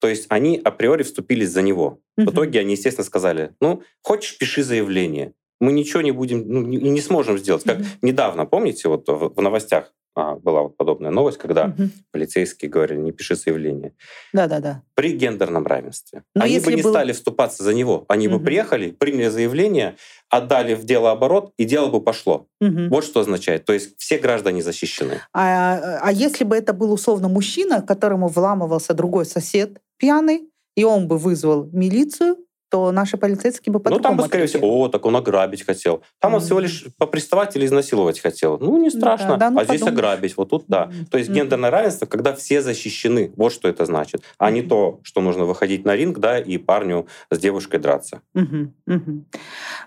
то 0.00 0.08
есть 0.08 0.26
они 0.28 0.60
априори 0.62 1.04
вступились 1.04 1.50
за 1.50 1.62
него. 1.62 2.00
В 2.16 2.22
Мгм. 2.22 2.30
итоге 2.32 2.60
они, 2.60 2.72
естественно, 2.72 3.04
сказали, 3.04 3.54
ну, 3.60 3.82
хочешь, 4.02 4.36
пиши 4.36 4.62
заявление. 4.62 5.32
Мы 5.60 5.72
ничего 5.72 6.02
не 6.02 6.10
будем, 6.10 6.44
ну, 6.48 6.62
не, 6.62 6.76
не 6.78 7.00
сможем 7.00 7.38
сделать. 7.38 7.62
Как 7.64 7.78
Мгм. 7.78 7.86
недавно, 8.02 8.46
помните, 8.46 8.88
вот 8.88 9.08
в, 9.08 9.32
в 9.36 9.40
новостях 9.40 9.92
а, 10.20 10.36
была 10.36 10.62
вот 10.62 10.76
подобная 10.76 11.10
новость, 11.10 11.38
когда 11.38 11.68
Мгм. 11.68 11.90
полицейские 12.12 12.70
говорили, 12.70 12.98
не 13.00 13.12
пиши 13.12 13.34
заявление. 13.36 13.92
Да-да-да. 14.32 14.82
При 14.94 15.12
гендерном 15.12 15.66
равенстве. 15.66 16.22
Но 16.34 16.44
они 16.44 16.60
бы 16.60 16.72
не 16.74 16.82
был- 16.82 16.90
стали 16.90 17.12
вступаться 17.12 17.62
за 17.62 17.72
него. 17.74 18.04
Они 18.08 18.28
бы 18.28 18.36
Мгм. 18.36 18.44
приехали, 18.44 18.90
приняли 18.90 19.28
заявление, 19.28 19.96
отдали 20.28 20.74
в 20.74 20.84
дело 20.84 21.10
оборот, 21.10 21.52
и 21.56 21.64
дело 21.64 21.88
бы 21.90 22.00
пошло. 22.02 22.46
Мгм. 22.60 22.88
Вот 22.90 23.04
что 23.04 23.20
означает. 23.20 23.64
То 23.64 23.72
есть 23.72 23.94
все 23.98 24.18
граждане 24.18 24.62
защищены. 24.62 25.20
А, 25.32 25.98
а 26.02 26.12
если 26.12 26.44
бы 26.44 26.56
это 26.56 26.72
был 26.72 26.92
условно 26.92 27.28
мужчина, 27.28 27.82
которому 27.82 28.28
вламывался 28.28 28.94
другой 28.94 29.24
сосед 29.26 29.80
пьяный, 29.96 30.48
и 30.76 30.84
он 30.84 31.08
бы 31.08 31.18
вызвал 31.18 31.68
милицию, 31.72 32.36
то 32.70 32.92
наши 32.92 33.16
полицейские 33.16 33.72
бы 33.72 33.80
ну, 33.90 33.98
там 33.98 34.16
бы, 34.16 34.22
скорее 34.22 34.44
ответили. 34.44 34.58
всего, 34.60 34.80
о, 34.80 34.88
так 34.88 35.04
он 35.04 35.16
ограбить 35.16 35.66
хотел. 35.66 36.02
Там 36.20 36.34
он 36.34 36.38
Мгм. 36.38 36.46
всего 36.46 36.60
лишь 36.60 36.86
поприставать 36.98 37.56
или 37.56 37.66
изнасиловать 37.66 38.20
хотел. 38.20 38.58
Ну, 38.58 38.78
не 38.78 38.90
страшно. 38.90 39.36
да, 39.36 39.50
ну, 39.50 39.58
а 39.58 39.64
здесь 39.64 39.80
подумаешь. 39.80 39.98
ограбить. 39.98 40.36
Вот 40.36 40.50
тут 40.50 40.64
да. 40.68 40.86
Мгм. 40.86 41.06
То 41.06 41.18
есть 41.18 41.30
Мгм. 41.30 41.38
гендерное 41.40 41.70
равенство, 41.70 42.06
когда 42.06 42.32
все 42.32 42.62
защищены. 42.62 43.32
Вот 43.36 43.52
что 43.52 43.68
это 43.68 43.84
значит. 43.86 44.22
А 44.38 44.50
не 44.52 44.60
Мгм. 44.60 44.68
то, 44.68 45.00
что 45.02 45.20
нужно 45.20 45.44
выходить 45.44 45.84
на 45.84 45.96
ринг, 45.96 46.18
да, 46.18 46.38
и 46.38 46.58
парню 46.58 47.08
с 47.30 47.38
девушкой 47.38 47.80
драться. 47.80 48.22
Мгм, 48.34 48.72
мгм. 48.86 49.26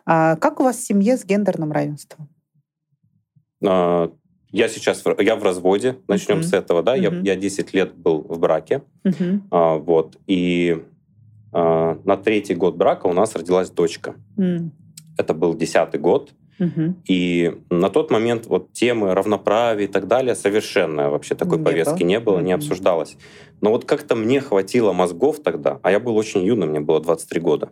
А 0.05 0.35
как 0.35 0.59
у 0.59 0.63
вас 0.63 0.75
в 0.77 0.81
семье 0.85 1.15
с 1.17 1.23
гендерным 1.23 1.71
равенством? 1.71 2.27
А, 3.65 4.11
Я 4.51 4.67
сейчас 4.69 5.03
в, 5.03 5.19
я 5.19 5.35
в 5.35 5.41
разводе, 5.41 5.97
начнем 6.07 6.35
Мгм. 6.37 6.43
с 6.43 6.53
этого, 6.53 6.83
да. 6.83 6.93
Я, 6.93 7.09
Мгм. 7.09 7.23
я 7.23 7.35
10 7.35 7.73
лет 7.73 7.95
был 7.95 8.21
в 8.21 8.37
браке. 8.37 8.83
Мгм. 9.03 9.47
А, 9.49 9.77
вот. 9.77 10.17
И 10.27 10.83
а, 11.53 11.97
на 12.03 12.17
третий 12.17 12.55
год 12.55 12.75
брака 12.75 13.07
у 13.07 13.13
нас 13.13 13.35
родилась 13.35 13.69
дочка. 13.69 14.15
М, 14.37 14.71
Это 15.17 15.33
был 15.33 15.53
десятый 15.55 15.99
год. 15.99 16.31
мгм. 16.59 17.01
И 17.09 17.55
на 17.69 17.89
тот 17.89 18.11
момент 18.11 18.45
вот 18.47 18.71
темы 18.73 19.13
равноправия 19.13 19.85
и 19.85 19.87
так 19.87 20.07
далее 20.07 20.35
совершенно 20.35 21.09
вообще 21.09 21.35
такой 21.35 21.57
Не 21.57 21.63
повестки 21.63 21.99
было. 22.03 22.07
не 22.07 22.19
было, 22.19 22.39
не 22.39 22.51
обсуждалось. 22.53 23.17
Но 23.61 23.71
вот 23.71 23.85
как-то 23.85 24.15
мне 24.15 24.39
хватило 24.41 24.93
мозгов 24.93 25.39
тогда, 25.43 25.79
а 25.83 25.91
я 25.91 25.99
был 25.99 26.15
очень 26.15 26.43
юным, 26.43 26.69
мне 26.69 26.79
было 26.79 26.99
23 27.01 27.39
года, 27.41 27.69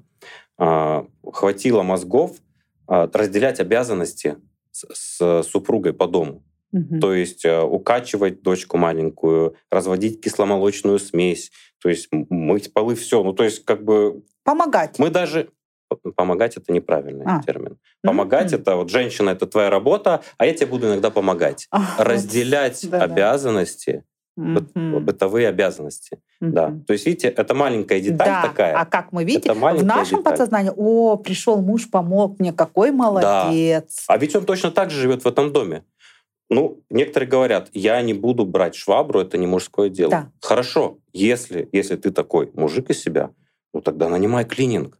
а, 0.57 1.05
хватило 1.31 1.83
мозгов 1.83 2.31
а, 2.87 3.09
разделять 3.13 3.59
обязанности 3.59 4.37
с, 4.71 4.85
с 4.93 5.43
супругой 5.43 5.93
по 5.93 6.07
дому. 6.07 6.43
То 7.01 7.13
есть 7.13 7.43
э, 7.45 7.61
укачивать 7.61 8.41
дочку 8.43 8.77
маленькую, 8.77 9.55
разводить 9.69 10.21
кисломолочную 10.21 10.99
смесь, 10.99 11.51
то 11.81 11.89
есть 11.89 12.07
мыть 12.11 12.71
полы, 12.73 12.95
все. 12.95 13.23
Ну, 13.23 13.33
то 13.33 13.43
есть 13.43 13.65
как 13.65 13.83
бы 13.83 14.23
Помогать. 14.43 14.97
мы 14.99 15.09
даже... 15.09 15.49
Помогать— 16.15 16.55
это 16.57 16.71
неправильный 16.71 17.25
А. 17.27 17.43
термин. 17.43 17.77
Помогать— 18.01 18.51
Мгм. 18.53 18.61
это 18.61 18.75
вот 18.77 18.89
женщина— 18.89 19.29
это 19.31 19.45
твоя 19.45 19.69
работа, 19.69 20.21
а 20.37 20.45
я 20.45 20.53
тебе 20.53 20.67
буду 20.67 20.87
иногда 20.87 21.09
помогать. 21.09 21.67
Вот, 21.97 22.07
Разделять 22.07 22.89
да-да. 22.89 23.03
обязанности, 23.03 24.05
Мгм. 24.37 25.03
бытовые 25.03 25.49
обязанности. 25.49 26.21
Да. 26.39 26.69
Мгм. 26.69 26.85
То 26.85 26.93
есть, 26.93 27.05
видите, 27.05 27.27
это 27.27 27.53
маленькая 27.53 27.99
деталь 27.99 28.27
Да, 28.29 28.41
такая. 28.43 28.77
а 28.79 28.85
как 28.85 29.11
мы 29.11 29.23
Это 29.29 29.53
в 29.53 29.59
нашем 29.83 30.19
деталь. 30.19 30.23
подсознании, 30.23 30.71
о, 30.73 31.17
пришел 31.17 31.61
муж, 31.61 31.89
помог 31.91 32.39
мне, 32.39 32.53
какой 32.53 32.91
молодец. 32.91 34.05
А 34.07 34.17
ведь 34.17 34.33
он 34.33 34.45
точно 34.45 34.71
так 34.71 34.89
же 34.91 35.01
живет 35.01 35.25
в 35.25 35.27
этом 35.27 35.51
доме. 35.51 35.83
Ну, 36.51 36.83
некоторые 36.89 37.29
говорят, 37.29 37.69
я 37.71 38.01
не 38.01 38.13
буду 38.13 38.45
брать 38.45 38.75
швабру, 38.75 39.21
это 39.21 39.37
не 39.37 39.47
мужское 39.47 39.87
дело. 39.87 40.11
Да. 40.11 40.31
Хорошо, 40.41 40.99
если, 41.13 41.69
если 41.71 41.95
ты 41.95 42.11
такой 42.11 42.51
мужик 42.53 42.89
из 42.89 43.01
себя, 43.01 43.31
ну 43.73 43.79
тогда 43.79 44.09
нанимай 44.09 44.43
клининг. 44.43 44.99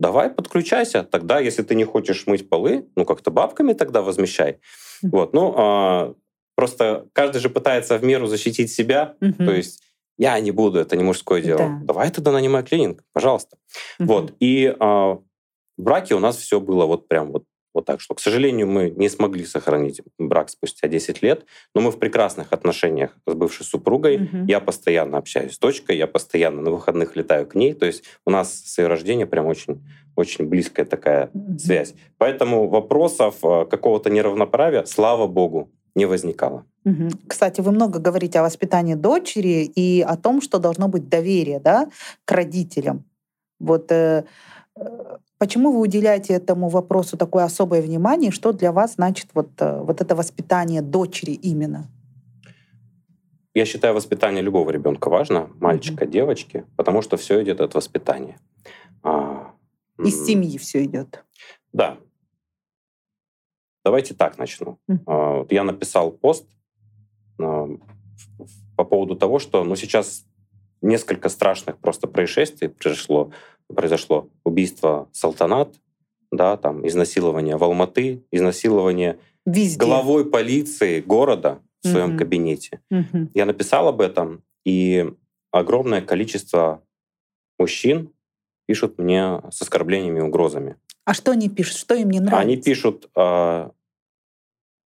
Давай 0.00 0.28
подключайся. 0.28 1.04
Тогда, 1.04 1.38
если 1.38 1.62
ты 1.62 1.76
не 1.76 1.84
хочешь 1.84 2.26
мыть 2.26 2.48
полы, 2.48 2.88
ну 2.96 3.04
как-то 3.04 3.30
бабками 3.30 3.74
тогда 3.74 4.02
возмещай. 4.02 4.58
Вот, 5.02 5.32
ну, 5.32 5.54
а, 5.56 6.14
просто 6.56 7.06
каждый 7.12 7.38
же 7.38 7.48
пытается 7.48 7.96
в 7.96 8.02
меру 8.02 8.26
защитить 8.26 8.72
себя. 8.72 9.14
Мгм. 9.20 9.46
То 9.46 9.52
есть 9.52 9.84
я 10.18 10.38
не 10.40 10.50
буду, 10.50 10.80
это 10.80 10.96
не 10.96 11.04
мужское 11.04 11.40
дело. 11.40 11.58
Да. 11.58 11.80
Давай 11.84 12.10
тогда 12.10 12.32
нанимай 12.32 12.64
клининг, 12.64 13.04
пожалуйста. 13.12 13.56
Мгм. 14.00 14.08
Вот. 14.08 14.34
И 14.40 14.74
а, 14.80 15.14
в 15.14 15.22
браке 15.76 16.16
у 16.16 16.18
нас 16.18 16.38
все 16.38 16.60
было 16.60 16.86
вот 16.86 17.06
прям 17.06 17.30
вот 17.30 17.44
Вот 17.74 17.86
так 17.86 18.00
что, 18.00 18.14
к 18.14 18.20
сожалению, 18.20 18.66
мы 18.66 18.90
не 18.90 19.08
смогли 19.08 19.44
сохранить 19.44 20.02
брак 20.18 20.50
спустя 20.50 20.88
10 20.88 21.22
лет, 21.22 21.46
но 21.74 21.80
мы 21.80 21.90
в 21.90 21.98
прекрасных 21.98 22.52
отношениях 22.52 23.16
с 23.26 23.34
бывшей 23.34 23.64
супругой. 23.64 24.16
Угу. 24.16 24.46
Я 24.48 24.60
постоянно 24.60 25.18
общаюсь 25.18 25.54
с 25.54 25.58
дочкой, 25.58 25.96
я 25.96 26.06
постоянно 26.06 26.60
на 26.62 26.70
выходных 26.70 27.16
летаю 27.16 27.46
к 27.46 27.54
ней. 27.54 27.74
То 27.74 27.86
есть 27.86 28.04
у 28.26 28.30
нас 28.30 28.52
с 28.52 28.78
ее 28.78 28.88
рождения 28.88 29.26
прям 29.26 29.46
очень, 29.46 29.82
очень 30.16 30.46
близкая 30.46 30.84
такая 30.86 31.30
угу. 31.32 31.58
связь. 31.58 31.94
Поэтому 32.18 32.68
вопросов 32.68 33.36
э, 33.42 33.64
какого-то 33.66 34.10
неравноправия, 34.10 34.84
слава 34.84 35.26
богу, 35.26 35.70
не 35.94 36.06
возникало. 36.06 36.64
Угу. 36.84 37.08
Кстати, 37.28 37.60
вы 37.60 37.72
много 37.72 37.98
говорите 37.98 38.40
о 38.40 38.42
воспитании 38.42 38.94
дочери 38.94 39.64
и 39.64 40.02
о 40.02 40.16
том, 40.16 40.40
что 40.40 40.58
должно 40.58 40.88
быть 40.88 41.08
доверие 41.08 41.60
да, 41.60 41.88
к 42.24 42.32
родителям. 42.32 43.04
Вот 43.60 43.92
э, 43.92 44.24
э 44.76 45.16
Почему 45.42 45.72
вы 45.72 45.80
уделяете 45.80 46.34
этому 46.34 46.68
вопросу 46.68 47.16
такое 47.16 47.42
особое 47.42 47.82
внимание? 47.82 48.30
Что 48.30 48.52
для 48.52 48.70
вас 48.70 48.94
значит 48.94 49.26
вот, 49.34 49.48
э, 49.58 49.82
вот 49.82 50.00
это 50.00 50.14
воспитание 50.14 50.82
дочери 50.82 51.32
именно? 51.32 51.90
Я 53.52 53.64
считаю, 53.64 53.92
воспитание 53.92 54.40
любого 54.40 54.70
ребенка 54.70 55.10
важно, 55.10 55.50
мальчика, 55.58 56.04
mm-hmm. 56.04 56.10
девочки, 56.10 56.64
потому 56.76 57.02
что 57.02 57.16
все 57.16 57.42
идет 57.42 57.60
от 57.60 57.74
воспитания. 57.74 58.38
А, 59.02 59.52
Из 59.98 60.24
семьи 60.24 60.58
все 60.58 60.84
идет. 60.84 61.24
Да. 61.72 61.98
Давайте 63.84 64.14
так 64.14 64.38
начну. 64.38 64.78
Mm-hmm. 64.88 65.48
Я 65.50 65.64
написал 65.64 66.12
пост 66.12 66.46
а, 67.40 67.66
по 68.76 68.84
поводу 68.84 69.16
того, 69.16 69.40
что 69.40 69.64
ну, 69.64 69.74
сейчас 69.74 70.24
несколько 70.82 71.28
страшных 71.28 71.78
просто 71.78 72.06
происшествий 72.06 72.68
произошло 72.68 73.32
произошло 73.72 74.28
убийство 74.44 75.08
Салтанат, 75.12 75.74
да, 76.30 76.56
там 76.56 76.86
изнасилование 76.86 77.56
в 77.56 77.64
Алматы, 77.64 78.24
изнасилование 78.30 79.18
Везде. 79.44 79.78
главой 79.78 80.24
полиции 80.24 81.00
города 81.00 81.60
в 81.82 81.88
своем 81.88 82.10
угу. 82.10 82.18
кабинете. 82.18 82.80
Угу. 82.90 83.30
Я 83.34 83.44
написал 83.44 83.88
об 83.88 84.00
этом, 84.00 84.42
и 84.64 85.12
огромное 85.50 86.00
количество 86.00 86.82
мужчин 87.58 88.12
пишут 88.66 88.98
мне 88.98 89.40
с 89.50 89.60
оскорблениями 89.62 90.20
и 90.20 90.22
угрозами. 90.22 90.76
А 91.04 91.14
что 91.14 91.32
они 91.32 91.48
пишут? 91.48 91.76
Что 91.76 91.94
им 91.94 92.10
не 92.10 92.20
нравится? 92.20 92.40
Они 92.40 92.56
пишут, 92.56 93.10
э, 93.16 93.70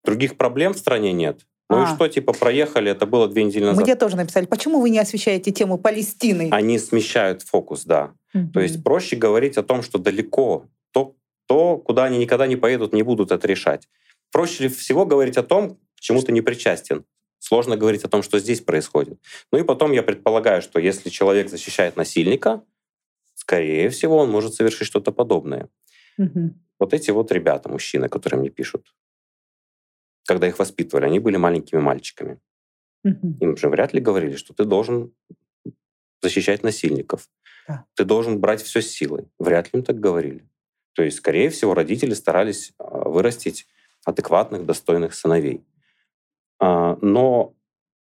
других 0.04 0.38
проблем 0.38 0.74
в 0.74 0.78
стране 0.78 1.12
нет. 1.12 1.46
Ну 1.70 1.82
а. 1.82 1.84
и 1.84 1.96
что, 1.96 2.08
типа, 2.08 2.34
проехали, 2.34 2.92
это 2.92 3.06
было 3.06 3.28
две 3.28 3.44
недели 3.44 3.66
назад. 3.66 3.84
Мне 3.84 3.96
тоже 3.96 4.16
написали, 4.16 4.46
почему 4.46 4.80
вы 4.80 4.90
не 4.90 5.00
освещаете 5.00 5.52
тему 5.52 5.78
Палестины? 5.78 6.50
Они 6.52 6.78
смещают 6.80 7.42
фокус, 7.42 7.86
да. 7.86 8.14
Угу. 8.36 8.52
То 8.52 8.60
есть 8.60 8.84
проще 8.84 9.16
говорить 9.16 9.58
о 9.58 9.64
том, 9.64 9.82
что 9.82 9.98
далеко, 9.98 10.68
то, 10.92 11.16
то, 11.48 11.78
куда 11.78 12.04
они 12.04 12.18
никогда 12.18 12.48
не 12.48 12.58
поедут, 12.58 12.94
не 12.94 13.02
будут 13.02 13.32
это 13.32 13.48
решать. 13.48 13.88
Проще 14.32 14.68
всего 14.68 15.06
говорить 15.06 15.38
о 15.38 15.44
том, 15.44 15.78
к 15.96 16.02
чему 16.02 16.22
ты 16.22 16.34
не 16.34 16.42
причастен. 16.42 17.06
Сложно 17.40 17.78
говорить 17.78 18.04
о 18.04 18.10
том, 18.10 18.24
что 18.24 18.40
здесь 18.40 18.60
происходит. 18.60 19.20
Ну 19.52 19.60
и 19.60 19.64
потом 19.64 19.94
я 19.94 20.04
предполагаю, 20.04 20.62
что 20.62 20.80
если 20.80 21.10
человек 21.10 21.50
защищает 21.50 21.96
насильника, 21.96 22.64
скорее 23.36 23.90
всего, 23.90 24.18
он 24.18 24.30
может 24.30 24.54
совершить 24.54 24.88
что-то 24.88 25.12
подобное. 25.12 25.70
Угу. 26.18 26.56
Вот 26.80 26.94
эти 26.94 27.12
вот 27.12 27.32
ребята, 27.32 27.70
мужчины, 27.70 28.10
которые 28.10 28.40
мне 28.40 28.50
пишут, 28.50 28.94
когда 30.28 30.48
их 30.48 30.60
воспитывали, 30.60 31.06
они 31.06 31.20
были 31.20 31.38
маленькими 31.38 31.80
мальчиками. 31.80 32.40
Угу. 33.04 33.38
Им 33.40 33.58
же 33.58 33.70
вряд 33.70 33.94
ли 33.94 34.02
говорили, 34.02 34.36
что 34.36 34.54
ты 34.54 34.66
должен 34.66 35.14
защищать 36.22 36.64
насильников. 36.64 37.30
Да. 37.68 37.86
Ты 37.96 38.06
должен 38.06 38.40
брать 38.40 38.62
все 38.62 38.82
с 38.82 38.88
силой. 38.88 39.28
Вряд 39.40 39.74
ли 39.74 39.80
им 39.80 39.84
так 39.84 40.00
говорили. 40.00 40.48
То 40.94 41.04
есть, 41.04 41.18
скорее 41.18 41.50
всего, 41.50 41.74
родители 41.74 42.14
старались 42.14 42.74
а, 42.78 43.10
вырастить 43.10 43.68
адекватных, 44.06 44.66
достойных 44.66 45.14
сыновей. 45.14 45.66
А, 46.60 46.98
но 47.02 47.54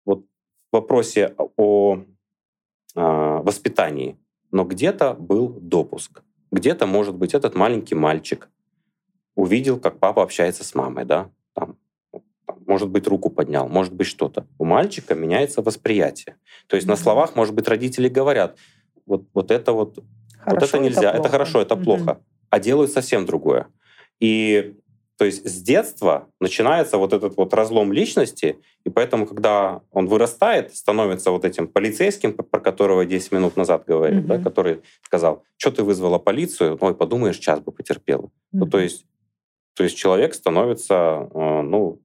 вот 0.06 0.26
в 0.72 0.76
вопросе 0.76 1.36
о 1.38 2.04
а, 2.96 3.42
воспитании, 3.42 4.18
но 4.52 4.64
где-то 4.64 5.14
был 5.14 5.50
допуск. 5.50 6.24
Где-то, 6.52 6.88
может 6.88 7.16
быть, 7.16 7.34
этот 7.34 7.54
маленький 7.56 7.96
мальчик 7.96 8.50
увидел, 9.36 9.80
как 9.80 10.00
папа 10.00 10.24
общается 10.24 10.64
с 10.64 10.74
мамой, 10.74 11.06
да, 11.06 11.32
там, 11.54 11.78
может 12.66 12.90
быть, 12.90 13.08
руку 13.08 13.30
поднял, 13.30 13.68
может 13.68 13.94
быть, 13.94 14.08
что-то. 14.08 14.48
У 14.58 14.66
мальчика 14.66 15.14
меняется 15.14 15.62
восприятие. 15.62 16.38
То 16.68 16.76
есть 16.76 16.88
mm-hmm. 16.88 16.92
на 16.92 16.96
словах, 16.96 17.36
может 17.36 17.54
быть, 17.54 17.68
родители 17.68 18.10
говорят, 18.10 18.58
вот, 19.10 19.24
вот 19.34 19.52
это 19.52 19.74
вот, 19.74 20.00
хорошо, 20.38 20.60
вот 20.60 20.70
это 20.70 20.80
нельзя, 20.80 21.10
это, 21.10 21.20
это 21.20 21.30
хорошо, 21.30 21.62
это 21.62 21.76
mm-hmm. 21.76 21.84
плохо, 21.84 22.22
а 22.50 22.60
делают 22.60 22.92
совсем 22.92 23.26
другое. 23.26 23.68
И 24.20 24.76
то 25.18 25.26
есть 25.26 25.46
с 25.46 25.62
детства 25.62 26.30
начинается 26.40 26.98
вот 26.98 27.12
этот 27.12 27.36
вот 27.36 27.54
разлом 27.54 27.92
личности, 27.92 28.58
и 28.86 28.90
поэтому, 28.90 29.26
когда 29.26 29.82
он 29.92 30.08
вырастает, 30.08 30.74
становится 30.74 31.32
вот 31.32 31.44
этим 31.44 31.68
полицейским, 31.68 32.34
про 32.34 32.62
которого 32.62 33.06
10 33.06 33.34
минут 33.34 33.58
назад 33.58 33.84
говорил, 33.86 34.22
mm-hmm. 34.22 34.28
да, 34.28 34.40
который 34.40 34.82
сказал, 35.04 35.44
что 35.58 35.72
ты 35.72 35.84
вызвала 35.84 36.20
полицию, 36.20 36.78
ой, 36.80 36.96
подумаешь, 36.96 37.38
час 37.38 37.60
бы 37.60 37.74
потерпела. 37.74 38.26
Mm-hmm. 38.28 38.30
Ну, 38.54 38.68
то 38.68 38.80
есть, 38.80 39.06
то 39.74 39.84
есть 39.84 39.98
человек 39.98 40.34
становится, 40.34 41.30
э, 41.34 41.62
ну, 41.64 42.00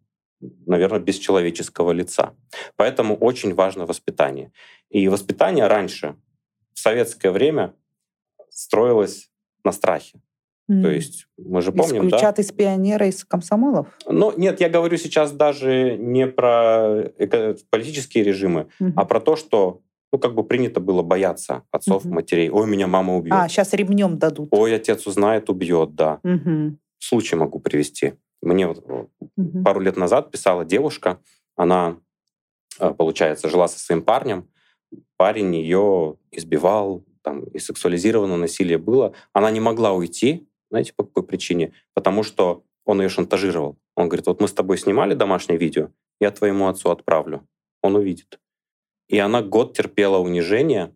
наверное, 0.66 0.98
бесчеловеческого 0.98 1.92
лица. 1.92 2.34
Поэтому 2.76 3.16
очень 3.16 3.54
важно 3.54 3.86
воспитание. 3.86 4.50
И 4.90 5.08
воспитание 5.08 5.68
раньше, 5.68 6.16
в 6.74 6.80
советское 6.80 7.30
время, 7.30 7.74
строилось 8.50 9.30
на 9.64 9.72
страхе. 9.72 10.20
Mm. 10.70 10.82
То 10.82 10.90
есть 10.90 11.26
мы 11.36 11.60
же 11.60 11.72
помним, 11.72 12.06
Исключат 12.06 12.36
да? 12.36 12.42
из 12.42 12.52
пионера, 12.52 13.06
из 13.06 13.24
комсомолов? 13.24 13.86
Ну, 14.06 14.32
нет, 14.36 14.60
я 14.60 14.68
говорю 14.68 14.96
сейчас 14.96 15.32
даже 15.32 15.96
не 15.96 16.26
про 16.26 17.10
политические 17.70 18.24
режимы, 18.24 18.68
mm-hmm. 18.80 18.92
а 18.96 19.04
про 19.04 19.20
то, 19.20 19.36
что 19.36 19.82
ну, 20.10 20.18
как 20.18 20.34
бы 20.34 20.44
принято 20.44 20.80
было 20.80 21.02
бояться 21.02 21.64
отцов, 21.70 22.04
mm-hmm. 22.04 22.12
матерей. 22.12 22.50
Ой, 22.50 22.66
меня 22.66 22.86
мама 22.86 23.16
убьет. 23.16 23.34
А, 23.34 23.48
сейчас 23.48 23.72
ремнем 23.74 24.18
дадут. 24.18 24.48
Ой, 24.52 24.74
отец 24.74 25.06
узнает, 25.06 25.50
убьет, 25.50 25.94
да. 25.94 26.20
Mm-hmm. 26.24 26.76
Случай 26.98 27.36
могу 27.36 27.58
привести. 27.58 28.14
Мне 28.44 28.66
вот 28.66 28.84
угу. 29.36 29.62
пару 29.64 29.80
лет 29.80 29.96
назад 29.96 30.30
писала 30.30 30.64
девушка, 30.64 31.18
она, 31.56 31.96
э, 32.78 32.90
получается, 32.90 33.48
жила 33.48 33.68
со 33.68 33.78
своим 33.78 34.02
парнем, 34.02 34.48
парень 35.16 35.54
ее 35.56 36.16
избивал, 36.30 37.04
там 37.22 37.44
и 37.44 37.58
сексуализированное 37.58 38.36
насилие 38.36 38.78
было. 38.78 39.14
Она 39.32 39.50
не 39.50 39.60
могла 39.60 39.92
уйти, 39.92 40.46
знаете, 40.70 40.92
по 40.94 41.04
какой 41.04 41.24
причине? 41.24 41.72
Потому 41.94 42.22
что 42.22 42.64
он 42.84 43.00
ее 43.00 43.08
шантажировал. 43.08 43.78
Он 43.96 44.08
говорит, 44.08 44.26
вот 44.26 44.40
мы 44.40 44.48
с 44.48 44.52
тобой 44.52 44.78
снимали 44.78 45.14
домашнее 45.14 45.58
видео, 45.58 45.90
я 46.20 46.30
твоему 46.30 46.68
отцу 46.68 46.90
отправлю, 46.90 47.46
он 47.82 47.96
увидит. 47.96 48.40
И 49.08 49.18
она 49.18 49.42
год 49.42 49.76
терпела 49.76 50.18
унижение, 50.18 50.94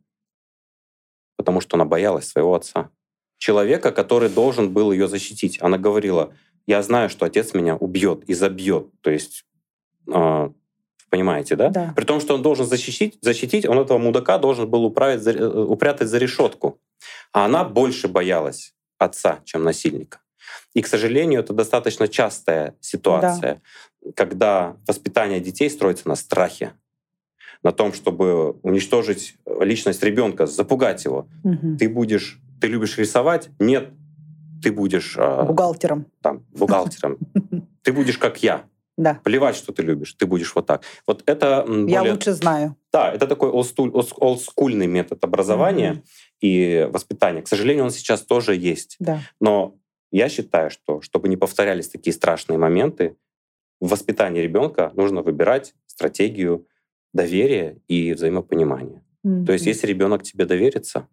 потому 1.37 1.61
что 1.61 1.77
она 1.77 1.85
боялась 1.85 2.29
своего 2.29 2.55
отца. 2.55 2.91
Человека, 3.39 3.93
который 3.93 4.29
должен 4.29 4.73
был 4.73 4.91
ее 4.91 5.07
защитить. 5.07 5.63
Она 5.63 5.79
говорила, 5.79 6.35
я 6.67 6.83
знаю, 6.83 7.09
что 7.09 7.25
отец 7.25 7.55
меня 7.55 7.77
убьет 7.77 8.25
и 8.25 8.35
забьет. 8.35 8.89
То 9.01 9.11
есть, 9.11 9.47
э, 10.13 10.51
понимаете, 11.11 11.57
да? 11.57 11.71
да? 11.71 11.93
При 11.97 12.05
том, 12.05 12.21
что 12.21 12.35
он 12.35 12.43
должен 12.43 12.67
защитить, 12.67 13.19
защитить, 13.21 13.67
он 13.67 13.79
этого 13.79 13.99
мудака 13.99 14.39
должен 14.39 14.69
был 14.69 14.85
управить, 14.85 15.27
э, 15.27 15.47
упрятать 15.47 16.09
за 16.09 16.19
решетку. 16.19 16.79
А 17.33 17.45
она 17.45 17.65
больше 17.65 18.09
боялась 18.09 18.75
отца, 18.99 19.41
чем 19.45 19.65
насильника. 19.65 20.21
И, 20.75 20.83
к 20.83 20.87
сожалению, 20.87 21.41
это 21.41 21.53
достаточно 21.53 22.09
частая 22.09 22.75
ситуация, 22.81 23.63
да. 24.03 24.13
когда 24.15 24.77
воспитание 24.87 25.41
детей 25.41 25.71
строится 25.71 26.09
на 26.09 26.17
страхе, 26.17 26.73
на 27.63 27.73
том, 27.73 27.93
чтобы 27.93 28.53
уничтожить 28.63 29.37
личность 29.61 30.03
ребенка, 30.03 30.47
запугать 30.47 31.05
его. 31.05 31.29
Угу. 31.45 31.77
Ты 31.79 31.89
будешь, 31.89 32.41
ты 32.61 32.69
любишь 32.69 32.99
рисовать? 32.99 33.51
Нет, 33.59 33.91
ты 34.63 34.73
будешь... 34.73 35.17
А, 35.19 35.45
бухгалтером. 35.45 36.07
Там, 36.21 36.45
бухгалтером. 36.51 37.19
Ты 37.83 37.93
будешь 37.93 38.19
как 38.19 38.43
я. 38.43 38.65
Да. 38.99 39.21
Плевать, 39.23 39.55
что 39.55 39.73
ты 39.73 39.83
любишь, 39.83 40.13
ты 40.15 40.27
будешь 40.27 40.55
вот 40.55 40.67
так. 40.67 40.83
Вот 41.07 41.23
это 41.25 41.65
более... 41.67 41.89
Я 41.89 42.03
лучше 42.03 42.33
знаю. 42.33 42.75
Да, 42.93 43.13
это 43.13 43.29
такой 43.29 43.51
олдскульный 43.51 44.89
метод 44.89 45.23
образования 45.23 45.93
mm-hmm. 45.93 46.39
и 46.41 46.89
воспитания. 46.91 47.41
К 47.43 47.49
сожалению, 47.49 47.85
он 47.85 47.91
сейчас 47.91 48.23
тоже 48.23 48.57
есть. 48.57 48.97
Да. 48.99 49.21
Но 49.41 49.77
я 50.11 50.29
считаю, 50.29 50.71
что 50.71 51.01
чтобы 51.01 51.29
не 51.29 51.37
повторялись 51.37 51.89
такие 51.89 52.13
страшные 52.13 52.59
моменты, 52.59 53.17
в 53.81 53.91
воспитании 53.91 54.43
ребенка 54.43 54.91
нужно 54.97 55.23
выбирать 55.23 55.75
стратегию 55.87 56.67
доверия 57.15 57.79
и 57.87 58.13
взаимопонимания. 58.13 59.05
Mm-hmm. 59.25 59.45
То 59.47 59.53
есть, 59.53 59.67
если 59.67 59.87
ребенок 59.87 60.25
тебе 60.25 60.45
доверится, 60.45 61.07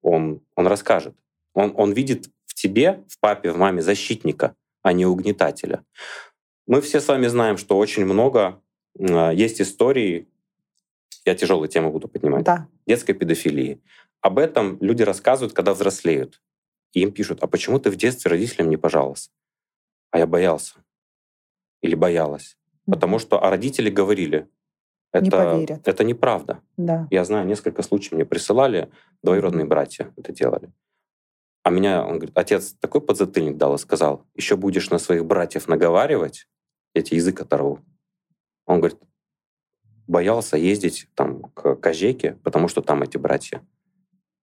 он, 0.00 0.40
он 0.56 0.66
расскажет. 0.66 1.14
Он, 1.52 1.74
он 1.76 1.92
видит 1.92 2.30
тебе, 2.60 3.04
в 3.08 3.18
папе, 3.20 3.50
в 3.52 3.58
маме 3.58 3.82
защитника, 3.82 4.54
а 4.82 4.92
не 4.92 5.04
угнетателя. 5.04 5.84
Мы 6.70 6.80
все 6.82 7.00
с 7.00 7.08
вами 7.08 7.26
знаем, 7.26 7.56
что 7.56 7.76
очень 7.76 8.04
много 8.04 8.62
э, 8.96 9.34
есть 9.34 9.60
историй, 9.60 10.28
я 11.24 11.34
тяжелые 11.34 11.68
темы 11.68 11.90
буду 11.90 12.06
поднимать, 12.06 12.44
да. 12.44 12.68
детской 12.86 13.12
педофилии. 13.12 13.82
Об 14.20 14.38
этом 14.38 14.78
люди 14.80 15.02
рассказывают, 15.02 15.52
когда 15.52 15.74
взрослеют. 15.74 16.40
И 16.92 17.00
им 17.00 17.10
пишут, 17.10 17.42
а 17.42 17.48
почему 17.48 17.80
ты 17.80 17.90
в 17.90 17.96
детстве 17.96 18.30
родителям 18.30 18.70
не 18.70 18.76
пожаловался? 18.76 19.30
А 20.12 20.20
я 20.20 20.28
боялся. 20.28 20.76
Или 21.82 21.96
боялась. 21.96 22.56
Mm-hmm. 22.86 22.92
Потому 22.92 23.18
что 23.18 23.44
а 23.44 23.50
родители 23.50 23.90
говорили, 23.90 24.48
это, 25.10 25.24
не 25.24 25.30
поверят. 25.32 25.88
это 25.88 26.04
неправда. 26.04 26.60
Да. 26.76 27.08
Я 27.10 27.24
знаю, 27.24 27.48
несколько 27.48 27.82
случаев 27.82 28.12
мне 28.12 28.24
присылали, 28.24 28.92
двоюродные 29.24 29.64
братья 29.64 30.14
это 30.16 30.32
делали. 30.32 30.70
А 31.64 31.70
меня, 31.70 32.06
он 32.06 32.20
говорит, 32.20 32.38
отец 32.38 32.74
такой 32.74 33.00
подзатыльник 33.00 33.56
дал 33.56 33.74
и 33.74 33.78
сказал, 33.78 34.24
еще 34.36 34.54
будешь 34.54 34.90
на 34.90 35.00
своих 35.00 35.24
братьев 35.24 35.66
наговаривать, 35.66 36.46
я 36.94 37.02
тебе 37.02 37.18
язык 37.18 37.40
оторву. 37.40 37.80
Он 38.66 38.80
говорит, 38.80 38.98
боялся 40.06 40.56
ездить 40.56 41.08
там 41.14 41.44
к 41.54 41.76
Кожейке, 41.76 42.38
потому 42.42 42.68
что 42.68 42.82
там 42.82 43.02
эти 43.02 43.16
братья. 43.16 43.66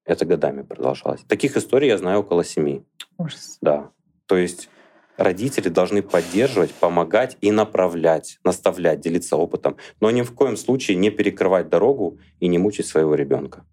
Это 0.05 0.25
годами 0.25 0.61
продолжалось. 0.61 1.21
Таких 1.27 1.57
историй 1.57 1.89
я 1.89 1.97
знаю 1.97 2.19
около 2.19 2.43
семи. 2.43 2.85
Ужас. 3.17 3.57
Да. 3.61 3.91
То 4.25 4.37
есть 4.37 4.69
родители 5.17 5.67
должны 5.67 6.01
поддерживать, 6.01 6.73
помогать 6.73 7.37
и 7.41 7.51
направлять, 7.51 8.39
наставлять, 8.43 9.01
делиться 9.01 9.35
опытом, 9.35 9.75
но 9.99 10.09
ни 10.11 10.21
в 10.21 10.33
коем 10.33 10.55
случае 10.55 10.95
не 10.95 11.09
перекрывать 11.09 11.69
дорогу 11.69 12.19
и 12.39 12.47
не 12.47 12.57
мучить 12.57 12.85
своего 12.85 13.15
ребенка. 13.15 13.65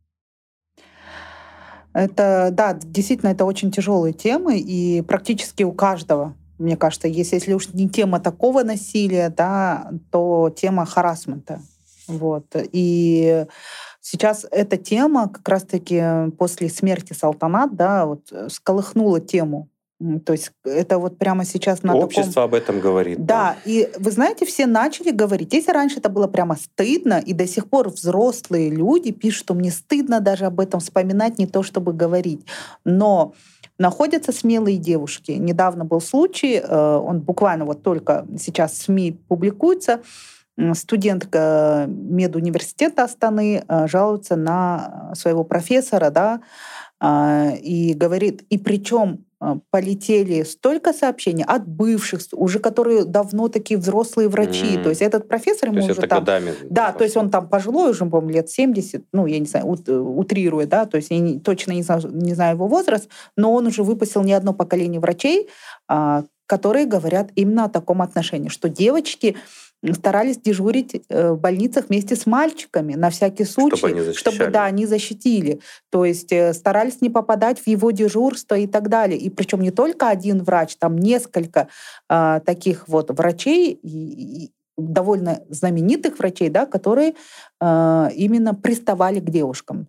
Это, 1.92 2.48
да, 2.50 2.74
действительно, 2.74 3.30
это 3.30 3.44
очень 3.44 3.70
тяжелые 3.70 4.12
темы, 4.12 4.58
и 4.58 5.00
практически 5.02 5.62
у 5.62 5.72
каждого, 5.72 6.34
мне 6.59 6.76
кажется, 6.76 7.09
если, 7.09 7.36
если 7.36 7.52
уж 7.52 7.68
не 7.72 7.88
тема 7.88 8.20
такого 8.20 8.62
насилия, 8.62 9.28
да, 9.28 9.90
то 10.11 10.52
тема 10.55 10.86
харасмента. 10.86 11.61
Вот. 12.07 12.46
И 12.72 13.46
сейчас 14.00 14.46
эта 14.50 14.76
тема 14.76 15.28
как 15.28 15.48
раз-таки 15.48 16.30
после 16.38 16.68
смерти 16.68 17.12
Салтанат, 17.12 17.74
да, 17.74 18.07
вот 18.07 18.30
э, 18.30 18.48
сколыхнула 18.50 19.20
тему 19.20 19.68
то 20.24 20.32
есть 20.32 20.50
это 20.64 20.98
вот 20.98 21.18
прямо 21.18 21.44
сейчас 21.44 21.82
на 21.82 21.94
Общество 21.94 22.32
таком... 22.32 22.42
об 22.44 22.55
этом 22.55 22.80
говорит. 22.80 23.24
Да, 23.24 23.57
да, 23.64 23.70
и 23.70 23.88
вы 23.98 24.11
знаете, 24.11 24.44
все 24.44 24.66
начали 24.66 25.11
говорить. 25.11 25.52
Если 25.52 25.70
раньше 25.70 25.98
это 25.98 26.09
было 26.09 26.26
прямо 26.26 26.57
стыдно, 26.57 27.22
и 27.24 27.32
до 27.32 27.46
сих 27.46 27.70
пор 27.70 27.88
взрослые 27.88 28.70
люди 28.70 29.12
пишут, 29.12 29.40
что 29.40 29.55
мне 29.55 29.70
стыдно 29.70 30.20
даже 30.20 30.46
об 30.46 30.59
этом 30.61 30.80
вспоминать, 30.80 31.38
не 31.38 31.46
то 31.46 31.62
чтобы 31.62 31.92
говорить. 31.92 32.44
Но 32.84 33.34
находятся 33.78 34.32
смелые 34.32 34.78
девушки. 34.78 35.32
Недавно 35.32 35.84
был 35.84 36.00
случай, 36.00 36.60
э, 36.62 36.96
он 36.96 37.20
буквально 37.20 37.64
вот 37.64 37.82
только 37.82 38.26
сейчас 38.38 38.72
в 38.72 38.82
СМИ 38.82 39.12
публикуется, 39.28 40.00
студентка 40.74 41.86
медуниверситета 41.88 43.04
Астаны 43.04 43.64
э, 43.66 43.86
жалуется 43.88 44.36
на 44.36 45.12
своего 45.14 45.44
профессора, 45.44 46.10
да, 46.10 46.40
и 47.60 47.92
говорит, 47.94 48.42
и 48.48 48.56
причем 48.56 49.26
полетели 49.70 50.43
столько 50.43 50.93
сообщений 50.93 51.45
от 51.45 51.66
бывших, 51.66 52.20
уже 52.32 52.59
которые 52.59 53.05
давно 53.05 53.49
такие 53.49 53.78
взрослые 53.78 54.28
врачи. 54.28 54.76
Mm-hmm. 54.76 54.82
То 54.82 54.89
есть 54.89 55.03
этот 55.03 55.28
профессор 55.28 55.70
ему 55.70 55.80
то 55.80 55.93
уже 55.93 56.03
там... 56.03 56.20
Годами 56.20 56.55
да, 56.70 56.93
то 56.93 57.05
есть 57.05 57.16
он 57.16 57.30
там 57.30 57.49
пожилой, 57.49 57.91
уже, 57.91 58.07
по-моему, 58.07 58.30
лет 58.30 58.51
70, 58.51 59.05
ну, 59.12 59.26
я 59.26 59.39
не 59.39 59.47
знаю, 59.47 59.66
утрирует, 59.66 60.68
да, 60.68 60.87
то 60.87 60.97
есть 60.97 61.11
я 61.11 61.18
не, 61.18 61.39
точно 61.39 61.72
не 61.72 61.82
знаю, 61.82 62.03
не 62.12 62.35
знаю 62.35 62.57
его 62.57 62.66
возраст, 62.66 63.09
но 63.37 63.53
он 63.53 63.66
уже 63.66 63.82
выпустил 63.82 64.22
не 64.22 64.32
одно 64.32 64.55
поколение 64.55 65.01
врачей, 65.01 65.49
а, 65.89 66.24
которые 66.47 66.87
говорят 66.87 67.30
именно 67.35 67.64
о 67.64 67.68
таком 67.68 68.03
отношении, 68.03 68.49
что 68.49 68.68
девочки 68.68 69.37
старались 69.93 70.39
дежурить 70.39 71.03
э, 71.09 71.32
в 71.32 71.41
больницах 71.41 71.87
вместе 71.89 72.16
с 72.16 72.26
мальчиками 72.26 72.95
на 72.95 73.11
всякий 73.11 73.45
случай, 73.45 73.76
чтобы, 73.76 74.14
чтобы 74.14 74.47
да, 74.47 74.64
они 74.64 74.87
защитили. 74.87 75.61
То 75.91 76.05
есть 76.05 76.32
э, 76.32 76.55
старались 76.55 77.01
не 77.01 77.11
попадать 77.11 77.61
в 77.61 77.66
его 77.66 77.91
дежурство 77.91 78.55
и 78.55 78.66
так 78.66 78.89
далее. 78.89 79.18
И 79.18 79.30
причем 79.30 79.61
не 79.61 79.70
только 79.70 80.09
один 80.09 80.43
врач, 80.43 80.76
там 80.76 80.97
несколько 80.97 81.68
э, 82.09 82.41
таких 82.45 82.89
вот 82.89 83.11
врачей, 83.11 83.72
и, 83.72 84.45
и 84.45 84.53
довольно 84.76 85.43
знаменитых 85.51 86.18
врачей, 86.18 86.49
да, 86.49 86.66
которые 86.66 87.14
э, 87.61 88.09
именно 88.14 88.55
приставали 88.55 89.20
к 89.20 89.30
девушкам, 89.30 89.87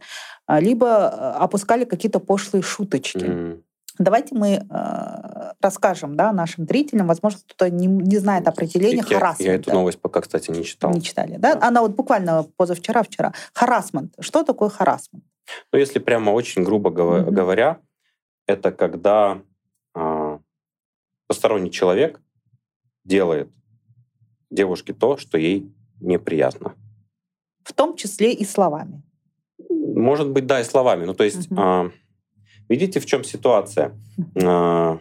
либо 0.47 0.87
э, 0.87 1.43
опускали 1.43 1.85
какие-то 1.85 2.19
пошлые 2.19 2.61
шуточки. 2.61 3.17
Mm. 3.17 3.61
Давайте 3.97 4.35
мы 4.35 4.65
э, 4.69 5.53
расскажем 5.61 6.15
да, 6.15 6.33
нашим 6.33 6.65
зрителям, 6.65 7.07
возможно, 7.07 7.39
кто-то 7.45 7.69
не, 7.69 7.87
не 7.87 8.17
знает 8.17 8.47
определения 8.47 9.03
харасмента. 9.03 9.51
Я 9.51 9.55
эту 9.55 9.71
новость 9.71 9.99
пока, 9.99 10.21
кстати, 10.21 10.51
не 10.51 10.63
читал. 10.63 10.91
Не 10.91 11.01
читали, 11.01 11.37
да? 11.37 11.55
да? 11.55 11.67
Она 11.67 11.81
вот 11.81 11.95
буквально 11.95 12.45
позавчера-вчера. 12.57 13.33
Харасмент. 13.53 14.13
Что 14.19 14.43
такое 14.43 14.69
харасмент? 14.69 15.23
Ну, 15.71 15.79
если 15.79 15.99
прямо 15.99 16.31
очень 16.31 16.63
грубо 16.63 16.89
mm-hmm. 16.89 17.31
говоря, 17.31 17.79
это 18.47 18.71
когда 18.71 19.41
э, 19.95 20.39
посторонний 21.27 21.71
человек 21.71 22.19
делает 23.03 23.49
девушке 24.49 24.93
то, 24.93 25.17
что 25.17 25.37
ей 25.37 25.71
неприятно. 26.01 26.75
В 27.63 27.73
том 27.73 27.95
числе 27.95 28.33
и 28.33 28.45
словами. 28.45 29.03
Может 29.69 30.29
быть, 30.29 30.45
да, 30.45 30.59
и 30.59 30.63
словами. 30.63 31.05
Ну, 31.05 31.13
то 31.13 31.23
есть... 31.23 31.47
Mm-hmm. 31.49 31.87
Э, 31.87 32.04
Видите, 32.69 32.99
в 32.99 33.05
чем 33.05 33.23
ситуация? 33.23 33.91
А, 34.43 34.99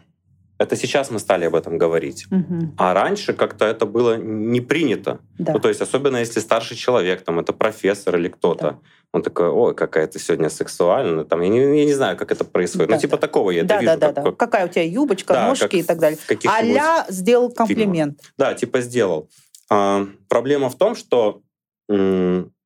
это 0.59 0.77
сейчас 0.77 1.11
мы 1.11 1.19
стали 1.19 1.47
об 1.47 1.55
этом 1.55 1.79
говорить. 1.79 2.27
Угу. 2.31 2.75
А 2.77 2.95
раньше 2.95 3.33
как-то 3.33 3.65
это 3.65 3.87
было 3.87 4.17
не 4.17 4.61
принято. 4.61 5.19
Да. 5.39 5.53
Ну, 5.53 5.59
то 5.59 5.69
есть, 5.69 5.81
особенно 5.81 6.19
если 6.19 6.41
старший 6.41 6.77
человек, 6.77 7.23
там, 7.23 7.41
это 7.41 7.53
профессор 7.53 8.17
или 8.17 8.29
кто-то. 8.29 8.63
Да. 8.63 8.79
Он 9.13 9.23
такой, 9.23 9.49
ой, 9.49 9.75
какая 9.75 10.07
ты 10.07 10.19
сегодня 10.19 10.51
сексуальная. 10.51 11.25
Там, 11.25 11.41
я, 11.41 11.49
не, 11.49 11.59
я 11.59 11.85
не 11.85 11.93
знаю, 11.93 12.17
как 12.17 12.33
это 12.33 12.45
происходит. 12.45 12.89
Ну, 12.89 12.93
да, 12.93 12.97
ну, 12.97 13.01
типа 13.01 13.17
да. 13.17 13.21
такого 13.21 13.51
я 13.51 13.65
да, 13.65 13.77
это 13.77 13.83
вижу. 13.83 13.99
Да, 13.99 14.13
да, 14.13 14.23
да. 14.23 14.33
Какая 14.33 14.67
у 14.67 14.69
тебя 14.69 14.85
юбочка, 14.85 15.35
да, 15.35 15.49
ножки 15.49 15.77
и 15.77 15.83
так 15.83 15.99
далее. 15.99 16.19
А 16.47 17.07
сделал 17.11 17.51
комплимент. 17.51 18.19
Фильмах. 18.21 18.35
Да, 18.37 18.55
типа 18.55 18.81
сделал. 18.81 19.29
А, 19.71 20.07
проблема 20.29 20.69
в 20.69 20.77
том, 20.77 20.95
что 20.95 21.43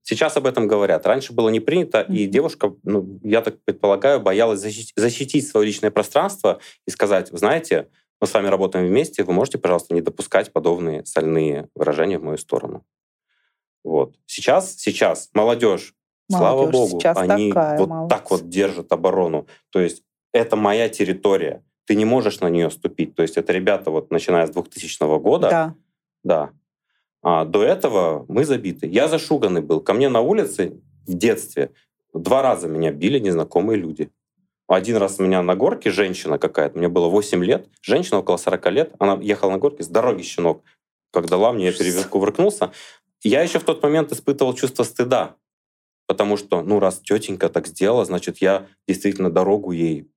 Сейчас 0.09 0.39
об 0.39 0.47
этом 0.47 0.67
говорят. 0.67 1.05
Раньше 1.05 1.35
было 1.35 1.51
не 1.51 1.61
принято, 1.61 1.99
mm-hmm. 1.99 2.15
и 2.15 2.27
девушка, 2.27 2.75
ну, 2.83 3.21
я 3.23 3.43
так 3.43 3.63
предполагаю, 3.63 4.21
боялась 4.21 4.59
защитить, 4.59 4.95
защитить 4.97 5.47
свое 5.47 5.67
личное 5.67 5.91
пространство 5.91 6.61
и 6.87 6.91
сказать, 6.91 7.29
знаете, 7.31 7.91
мы 8.19 8.27
с 8.27 8.33
вами 8.33 8.47
работаем 8.47 8.87
вместе, 8.87 9.23
вы 9.23 9.35
можете, 9.35 9.59
пожалуйста, 9.59 9.93
не 9.95 10.01
допускать 10.01 10.51
подобные 10.51 11.05
сольные 11.05 11.69
выражения 11.75 12.19
в 12.19 12.23
мою 12.23 12.39
сторону. 12.39 12.87
Вот. 13.85 14.17
Сейчас, 14.25 14.77
сейчас 14.77 15.29
молодежь, 15.35 15.93
молодежь 16.31 16.39
слава 16.39 16.71
богу, 16.71 17.01
они 17.15 17.53
вот 17.53 17.89
молодец. 17.89 18.09
так 18.09 18.31
вот 18.31 18.49
держат 18.49 18.91
оборону. 18.91 19.47
То 19.69 19.81
есть 19.81 20.05
это 20.33 20.57
моя 20.57 20.89
территория, 20.89 21.63
ты 21.85 21.95
не 21.95 22.07
можешь 22.07 22.41
на 22.41 22.49
нее 22.49 22.71
ступить. 22.71 23.15
То 23.15 23.21
есть 23.21 23.37
это 23.37 23.53
ребята 23.53 23.91
вот 23.91 24.11
начиная 24.11 24.47
с 24.47 24.51
2000 24.53 25.19
года, 25.21 25.51
да, 25.51 25.75
да 26.25 26.58
а 27.23 27.45
до 27.45 27.63
этого 27.63 28.25
мы 28.29 28.45
забиты. 28.45 28.87
Я 28.87 29.09
зашуганный 29.09 29.61
был. 29.61 29.81
Ко 29.81 29.93
мне 29.93 30.09
на 30.09 30.21
улице 30.21 30.81
в 31.07 31.15
детстве 31.15 31.71
два 32.15 32.43
раза 32.43 32.69
меня 32.69 32.93
били 32.93 33.19
незнакомые 33.19 33.79
люди. 33.79 34.11
Один 34.69 34.99
раз 34.99 35.19
меня 35.19 35.43
на 35.43 35.57
горке 35.57 35.91
женщина 35.91 36.39
какая-то, 36.39 36.77
мне 36.77 36.89
было 36.89 37.09
8 37.09 37.43
лет, 37.43 37.69
женщина 37.81 38.19
около 38.19 38.37
40 38.37 38.71
лет, 38.71 38.95
она 38.99 39.19
ехала 39.21 39.53
на 39.53 39.59
горке 39.59 39.83
с 39.83 39.89
дороги 39.89 40.23
щенок. 40.23 40.63
Как 41.11 41.27
дала 41.27 41.53
мне, 41.53 41.67
я 41.67 41.73
перекувыркнулся. 41.73 42.73
Я 43.23 43.43
еще 43.43 43.59
в 43.59 43.65
тот 43.65 43.83
момент 43.83 44.13
испытывал 44.13 44.53
чувство 44.53 44.83
стыда, 44.83 45.37
потому 46.07 46.37
что, 46.37 46.63
ну, 46.63 46.81
раз 46.81 47.01
тетенька 47.01 47.49
так 47.49 47.67
сделала, 47.67 48.05
значит, 48.05 48.39
я 48.39 48.67
действительно 48.87 49.31
дорогу 49.31 49.73
ей 49.73 50.11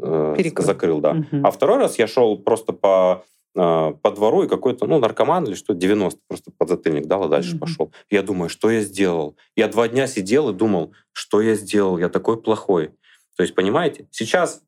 э, 0.00 0.50
закрыл, 0.58 1.00
да. 1.00 1.12
Угу. 1.12 1.40
А 1.42 1.50
второй 1.50 1.78
раз 1.78 1.98
я 1.98 2.06
шел 2.06 2.38
просто 2.38 2.74
по 2.74 3.24
по 3.54 4.10
двору, 4.14 4.42
и 4.42 4.48
какой-то, 4.48 4.86
ну, 4.86 4.98
наркоман 4.98 5.44
или 5.44 5.54
что, 5.54 5.74
90 5.74 6.20
просто 6.26 6.50
подзатыльник 6.50 7.06
дал, 7.06 7.26
и 7.26 7.30
дальше 7.30 7.54
mm-hmm. 7.54 7.60
пошел. 7.60 7.92
Я 8.10 8.22
думаю, 8.22 8.48
что 8.48 8.68
я 8.70 8.80
сделал? 8.80 9.36
Я 9.54 9.68
два 9.68 9.86
дня 9.86 10.08
сидел 10.08 10.50
и 10.50 10.54
думал, 10.54 10.92
что 11.12 11.40
я 11.40 11.54
сделал? 11.54 11.98
Я 11.98 12.08
такой 12.08 12.40
плохой. 12.42 12.90
То 13.36 13.42
есть, 13.42 13.54
понимаете, 13.54 14.08
сейчас, 14.10 14.62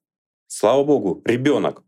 слава 0.46 0.84
богу, 0.84 1.20
ребенок, 1.24 1.82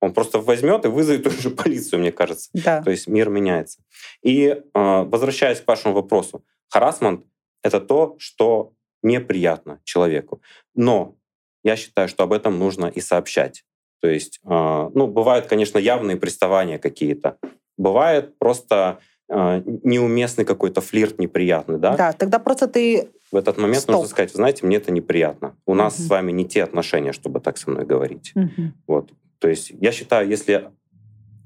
он 0.00 0.12
просто 0.12 0.40
возьмет 0.40 0.84
и 0.84 0.88
вызовет 0.88 1.26
уже 1.38 1.50
полицию, 1.50 2.00
мне 2.00 2.12
кажется. 2.12 2.50
Да. 2.52 2.82
То 2.82 2.90
есть 2.90 3.06
мир 3.06 3.28
меняется. 3.28 3.80
И 4.22 4.60
а, 4.74 5.04
возвращаясь 5.04 5.60
к 5.60 5.68
вашему 5.68 5.94
вопросу, 5.94 6.44
харасмент— 6.68 7.24
это 7.62 7.80
то, 7.80 8.16
что 8.18 8.72
неприятно 9.02 9.80
человеку. 9.84 10.42
Но 10.74 11.16
я 11.62 11.76
считаю, 11.76 12.08
что 12.08 12.24
об 12.24 12.32
этом 12.32 12.58
нужно 12.58 12.86
и 12.86 13.00
сообщать. 13.00 13.64
То 14.00 14.08
есть, 14.08 14.40
а, 14.44 14.90
ну, 14.94 15.06
бывают, 15.06 15.46
конечно, 15.46 15.78
явные 15.78 16.16
приставания 16.16 16.78
какие-то. 16.78 17.36
Бывает 17.76 18.38
просто 18.38 18.98
а, 19.28 19.62
неуместный 19.84 20.44
какой-то 20.44 20.80
флирт 20.80 21.18
неприятный, 21.18 21.78
да? 21.78 21.96
Да, 21.96 22.12
тогда 22.12 22.38
просто 22.38 22.66
ты... 22.66 23.08
В 23.30 23.36
этот 23.36 23.58
момент 23.58 23.82
Стоп. 23.82 23.96
нужно 23.96 24.08
сказать, 24.08 24.32
знаете, 24.32 24.66
мне 24.66 24.78
это 24.78 24.90
неприятно. 24.90 25.56
У 25.66 25.74
нас 25.74 25.94
угу. 25.94 26.02
с 26.02 26.08
вами 26.08 26.32
не 26.32 26.44
те 26.44 26.64
отношения, 26.64 27.12
чтобы 27.12 27.40
так 27.40 27.58
со 27.58 27.70
мной 27.70 27.86
говорить. 27.86 28.32
Угу. 28.34 28.72
Вот. 28.88 29.12
То 29.38 29.48
есть 29.48 29.70
я 29.80 29.92
считаю, 29.92 30.28
если 30.28 30.70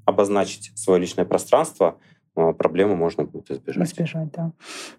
обозначить 0.05 0.71
свое 0.75 0.99
личное 0.99 1.25
пространство, 1.25 1.99
а, 2.35 2.53
проблемы 2.53 2.95
можно 2.95 3.23
будет 3.23 3.49
избежать. 3.49 3.87
Избежать, 3.87 4.27
да. 4.33 4.51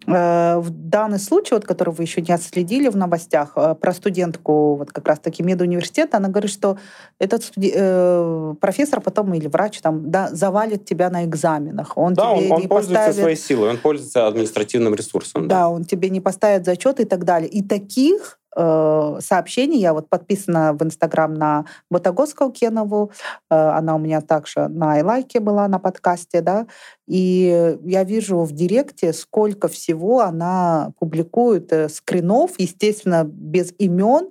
Э, 0.06 0.58
в 0.58 0.70
данный 0.70 1.18
случай, 1.18 1.54
вот, 1.54 1.64
который 1.64 1.92
вы 1.92 2.04
еще 2.04 2.22
не 2.22 2.32
отследили 2.32 2.88
в 2.88 2.96
новостях, 2.96 3.52
э, 3.56 3.74
про 3.74 3.92
студентку 3.92 4.76
вот 4.76 4.90
как 4.90 5.06
раз-таки 5.06 5.42
медуниверситета, 5.42 6.16
она 6.16 6.28
говорит, 6.28 6.50
что 6.50 6.78
этот 7.18 7.44
студи... 7.44 7.72
Э, 7.74 8.54
профессор 8.60 9.00
потом 9.00 9.34
или 9.34 9.48
врач 9.48 9.80
там, 9.80 10.10
да, 10.10 10.28
завалит 10.30 10.84
тебя 10.86 11.10
на 11.10 11.24
экзаменах. 11.24 11.96
Он 11.96 12.14
да, 12.14 12.34
тебе 12.34 12.46
он, 12.46 12.52
он 12.52 12.60
не 12.62 12.68
пользуется 12.68 12.94
поставит... 12.94 13.20
своей 13.20 13.36
силой, 13.36 13.70
он 13.70 13.78
пользуется 13.78 14.26
административным 14.26 14.94
ресурсом. 14.94 15.48
Да, 15.48 15.56
да, 15.56 15.68
он 15.68 15.84
тебе 15.84 16.08
не 16.10 16.20
поставит 16.20 16.64
зачет 16.64 17.00
и 17.00 17.04
так 17.04 17.24
далее. 17.24 17.48
И 17.48 17.62
таких 17.62 18.38
э, 18.56 19.18
сообщений. 19.20 19.78
Я 19.78 19.92
вот 19.92 20.08
подписана 20.08 20.72
в 20.72 20.82
Инстаграм 20.82 21.32
на 21.34 21.66
Ботагосскую 21.90 22.50
Кенову. 22.50 23.12
Э, 23.50 23.54
она 23.54 23.94
у 23.94 23.98
меня 23.98 24.20
также 24.20 24.68
на 24.68 24.94
Айлайке 24.94 25.40
была 25.40 25.68
на 25.68 25.78
подкасте, 25.78 26.40
да. 26.40 26.66
И 27.06 27.76
я 27.84 28.04
вижу 28.04 28.40
в 28.40 28.52
Директе, 28.52 29.12
сколько 29.12 29.68
всего 29.68 30.20
она 30.20 30.92
публикует 30.98 31.72
э, 31.72 31.88
скринов, 31.88 32.52
естественно, 32.58 33.24
без 33.24 33.72
имен. 33.78 34.30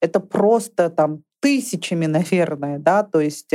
Это 0.00 0.20
просто 0.20 0.90
там 0.90 1.22
тысячами, 1.40 2.06
наверное, 2.18 2.78
да, 2.78 3.02
то 3.02 3.20
есть 3.20 3.52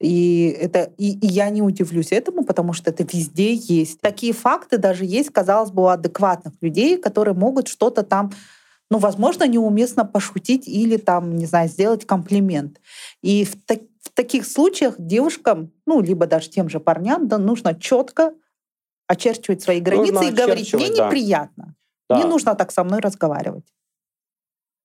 и 0.00 0.56
это 0.60 0.90
и, 0.96 1.18
и 1.18 1.26
я 1.26 1.50
не 1.50 1.60
удивлюсь 1.60 2.12
этому, 2.12 2.44
потому 2.44 2.72
что 2.72 2.90
это 2.90 3.02
везде 3.02 3.54
есть. 3.54 4.00
Такие 4.00 4.32
факты 4.32 4.78
даже 4.78 5.04
есть, 5.04 5.30
казалось 5.30 5.72
бы, 5.72 5.82
у 5.82 5.86
адекватных 5.88 6.54
людей, 6.62 6.96
которые 6.96 7.34
могут 7.34 7.68
что-то 7.68 8.02
там 8.02 8.30
ну, 8.92 8.98
возможно, 8.98 9.48
неуместно 9.48 10.04
пошутить 10.04 10.68
или 10.68 10.98
там, 10.98 11.34
не 11.34 11.46
знаю, 11.46 11.66
сделать 11.66 12.06
комплимент. 12.06 12.78
И 13.22 13.46
в, 13.46 13.56
так, 13.64 13.78
в 14.02 14.10
таких 14.10 14.44
случаях 14.44 14.96
девушкам, 14.98 15.72
ну, 15.86 16.02
либо 16.02 16.26
даже 16.26 16.50
тем 16.50 16.68
же 16.68 16.78
парням, 16.78 17.26
да, 17.26 17.38
нужно 17.38 17.74
четко 17.74 18.34
очерчивать 19.06 19.62
свои 19.62 19.80
границы 19.80 20.12
нужно 20.12 20.28
и 20.28 20.32
говорить, 20.32 20.74
мне 20.74 20.90
да. 20.94 21.06
неприятно. 21.06 21.74
Да. 22.10 22.18
Не 22.18 22.24
нужно 22.24 22.54
так 22.54 22.70
со 22.70 22.84
мной 22.84 23.00
разговаривать. 23.00 23.64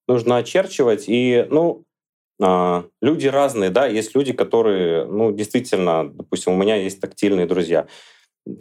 Нужно 0.08 0.38
очерчивать. 0.38 1.10
И, 1.10 1.46
ну, 1.50 1.84
а, 2.42 2.86
люди 3.02 3.28
разные, 3.28 3.72
да, 3.72 3.88
есть 3.88 4.16
люди, 4.16 4.32
которые, 4.32 5.04
ну, 5.06 5.34
действительно, 5.34 6.10
допустим, 6.10 6.54
у 6.54 6.56
меня 6.56 6.78
есть 6.78 7.02
тактильные 7.02 7.46
друзья 7.46 7.88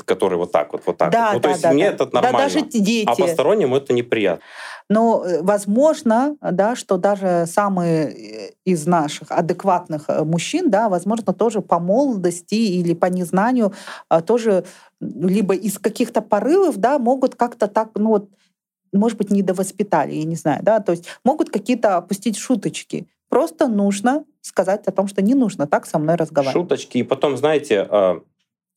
которые 0.05 0.39
вот 0.39 0.53
так 0.53 0.73
вот, 0.73 0.83
вот 0.87 0.97
так. 0.97 1.11
Да, 1.11 1.33
вот. 1.33 1.35
Ну, 1.35 1.41
да, 1.41 1.43
то 1.43 1.49
есть 1.51 1.63
да, 1.63 1.73
мне 1.73 1.89
да. 1.89 1.95
это 1.95 2.05
нормально. 2.13 2.39
Да, 2.39 2.45
даже 2.45 2.61
дети. 2.63 3.09
А 3.09 3.15
посторонним 3.15 3.75
это 3.75 3.93
неприятно. 3.93 4.43
Но 4.89 5.25
э, 5.25 5.43
возможно, 5.43 6.37
да, 6.41 6.77
что 6.77 6.97
даже 6.97 7.45
самые 7.47 8.07
э, 8.07 8.51
из 8.65 8.87
наших 8.87 9.31
адекватных 9.31 10.05
э, 10.09 10.25
мужчин, 10.25 10.71
да, 10.71 10.89
возможно, 10.89 11.33
тоже 11.33 11.61
по 11.61 11.79
молодости 11.79 12.55
или 12.55 12.95
по 12.95 13.07
незнанию 13.07 13.73
а, 14.09 14.21
тоже 14.21 14.65
либо 15.01 15.55
из 15.55 15.79
каких-то 15.79 16.23
порывов, 16.23 16.77
да, 16.79 16.99
могут 16.99 17.35
как-то 17.35 17.67
так, 17.67 17.91
ну 17.95 18.11
вот, 18.11 18.31
может 18.93 19.19
быть, 19.19 19.31
недовоспитали, 19.31 20.15
я 20.15 20.25
не 20.25 20.37
знаю, 20.37 20.61
да, 20.63 20.81
то 20.81 20.93
есть 20.93 21.07
могут 21.25 21.51
какие-то 21.51 21.97
опустить 21.97 22.37
шуточки. 22.37 23.07
Просто 23.29 23.67
нужно 23.67 24.25
сказать 24.41 24.87
о 24.87 24.93
том, 24.93 25.09
что 25.09 25.21
не 25.21 25.35
нужно 25.35 25.67
так 25.67 25.87
со 25.87 25.99
мной 25.99 26.15
разговаривать. 26.15 26.63
Шуточки. 26.63 26.99
И 26.99 27.03
потом, 27.03 27.37
знаете, 27.37 27.87
а, 27.91 28.21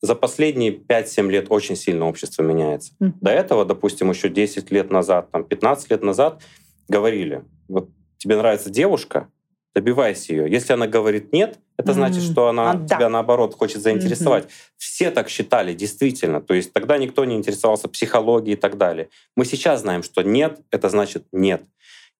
за 0.02 0.14
последние 0.14 0.72
5-7 0.72 1.30
лет 1.30 1.46
очень 1.50 1.76
сильно 1.76 2.06
общество 2.06 2.42
меняется. 2.42 2.92
Mm-hmm. 3.00 3.12
До 3.20 3.30
этого, 3.30 3.64
допустим, 3.64 4.10
еще 4.10 4.28
10 4.28 4.70
лет 4.70 4.90
назад, 4.90 5.30
там, 5.30 5.44
15 5.44 5.90
лет 5.90 6.02
назад 6.02 6.42
говорили, 6.88 7.44
вот 7.68 7.90
тебе 8.16 8.36
нравится 8.36 8.70
девушка, 8.70 9.28
добивайся 9.74 10.32
ее. 10.32 10.50
Если 10.50 10.72
она 10.72 10.86
говорит 10.86 11.32
нет, 11.32 11.58
это 11.76 11.92
mm-hmm. 11.92 11.94
значит, 11.94 12.22
что 12.22 12.48
она 12.48 12.72
а, 12.72 12.74
тебя 12.76 12.98
да. 12.98 13.08
наоборот 13.08 13.54
хочет 13.54 13.82
заинтересовать. 13.82 14.44
Mm-hmm. 14.44 14.72
Все 14.78 15.10
так 15.10 15.28
считали, 15.28 15.74
действительно. 15.74 16.40
То 16.40 16.54
есть 16.54 16.72
тогда 16.72 16.98
никто 16.98 17.24
не 17.24 17.36
интересовался 17.36 17.88
психологией 17.88 18.54
и 18.54 18.60
так 18.60 18.78
далее. 18.78 19.10
Мы 19.36 19.44
сейчас 19.44 19.82
знаем, 19.82 20.02
что 20.02 20.22
нет, 20.22 20.60
это 20.70 20.88
значит 20.88 21.26
нет. 21.30 21.62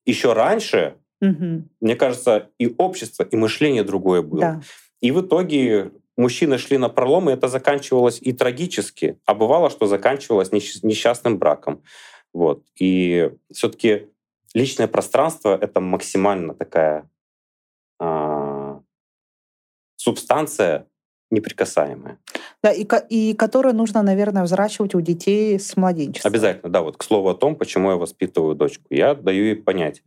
Еще 0.05 0.33
раньше, 0.33 0.95
mm-hmm. 1.25 1.63
мне 1.81 1.97
кажется, 1.97 2.51
и 2.59 2.73
общество, 2.79 3.25
и 3.25 3.37
мышление 3.37 3.85
другое 3.85 4.23
было. 4.23 4.41
Да. 4.41 4.61
И 5.01 5.13
в 5.13 5.23
итоге 5.23 5.93
мужчины 6.17 6.59
шли 6.59 6.79
на 6.79 6.89
пролом, 6.89 7.31
и 7.31 7.33
это 7.33 7.49
заканчивалось 7.49 8.19
и 8.21 8.33
трагически, 8.33 9.19
а 9.25 9.35
бывало, 9.35 9.71
что 9.71 9.87
заканчивалось 9.87 10.53
несчастным 10.53 11.39
браком. 11.39 11.83
Вот. 12.33 12.65
И 12.79 13.31
все-таки 13.53 14.09
личное 14.55 14.89
пространство— 14.89 15.57
это 15.61 15.81
максимально 15.81 16.55
такая 16.55 17.11
а, 17.99 18.81
субстанция 19.97 20.87
неприкасаемая. 21.31 22.19
Да, 22.63 22.73
и, 22.73 22.87
и 23.09 23.35
которую 23.35 23.75
нужно, 23.75 24.03
наверное, 24.03 24.43
взращивать 24.43 24.95
у 24.95 25.01
детей 25.01 25.59
с 25.59 25.77
младенчества. 25.77 26.29
Обязательно, 26.29 26.71
да. 26.71 26.83
Вот 26.83 26.97
к 26.97 27.03
слову 27.05 27.29
о 27.29 27.35
том, 27.35 27.55
почему 27.55 27.91
я 27.91 27.97
воспитываю 27.97 28.55
дочку. 28.55 28.85
Я 28.91 29.15
даю 29.15 29.45
ей 29.45 29.57
понять. 29.57 30.03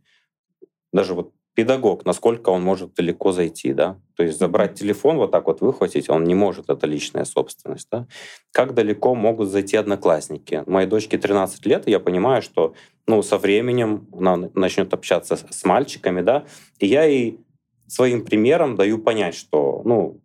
Даже 0.92 1.14
вот 1.14 1.32
педагог, 1.54 2.04
насколько 2.04 2.50
он 2.50 2.62
может 2.62 2.94
далеко 2.94 3.32
зайти, 3.32 3.72
да, 3.72 3.98
то 4.16 4.22
есть 4.24 4.38
забрать 4.38 4.74
телефон, 4.74 5.16
вот 5.16 5.30
так 5.30 5.46
вот 5.46 5.60
выхватить, 5.60 6.10
он 6.10 6.24
не 6.24 6.34
может, 6.34 6.68
это 6.68 6.86
личная 6.86 7.24
собственность, 7.24 7.88
да. 7.90 8.06
Как 8.52 8.74
далеко 8.74 9.14
могут 9.14 9.48
зайти 9.48 9.76
одноклассники? 9.76 10.62
Моей 10.66 10.88
дочке 10.88 11.16
13 11.16 11.64
лет, 11.66 11.86
и 11.86 11.90
я 11.90 12.00
понимаю, 12.00 12.42
что, 12.42 12.74
ну, 13.06 13.22
со 13.22 13.38
временем 13.38 14.08
она 14.12 14.50
начнет 14.54 14.92
общаться 14.92 15.36
с 15.36 15.64
мальчиками, 15.64 16.20
да, 16.20 16.44
и 16.78 16.86
я 16.86 17.04
ей 17.04 17.40
своим 17.86 18.24
примером 18.24 18.76
даю 18.76 18.98
понять, 18.98 19.34
что, 19.34 19.82
ну, 19.84 20.20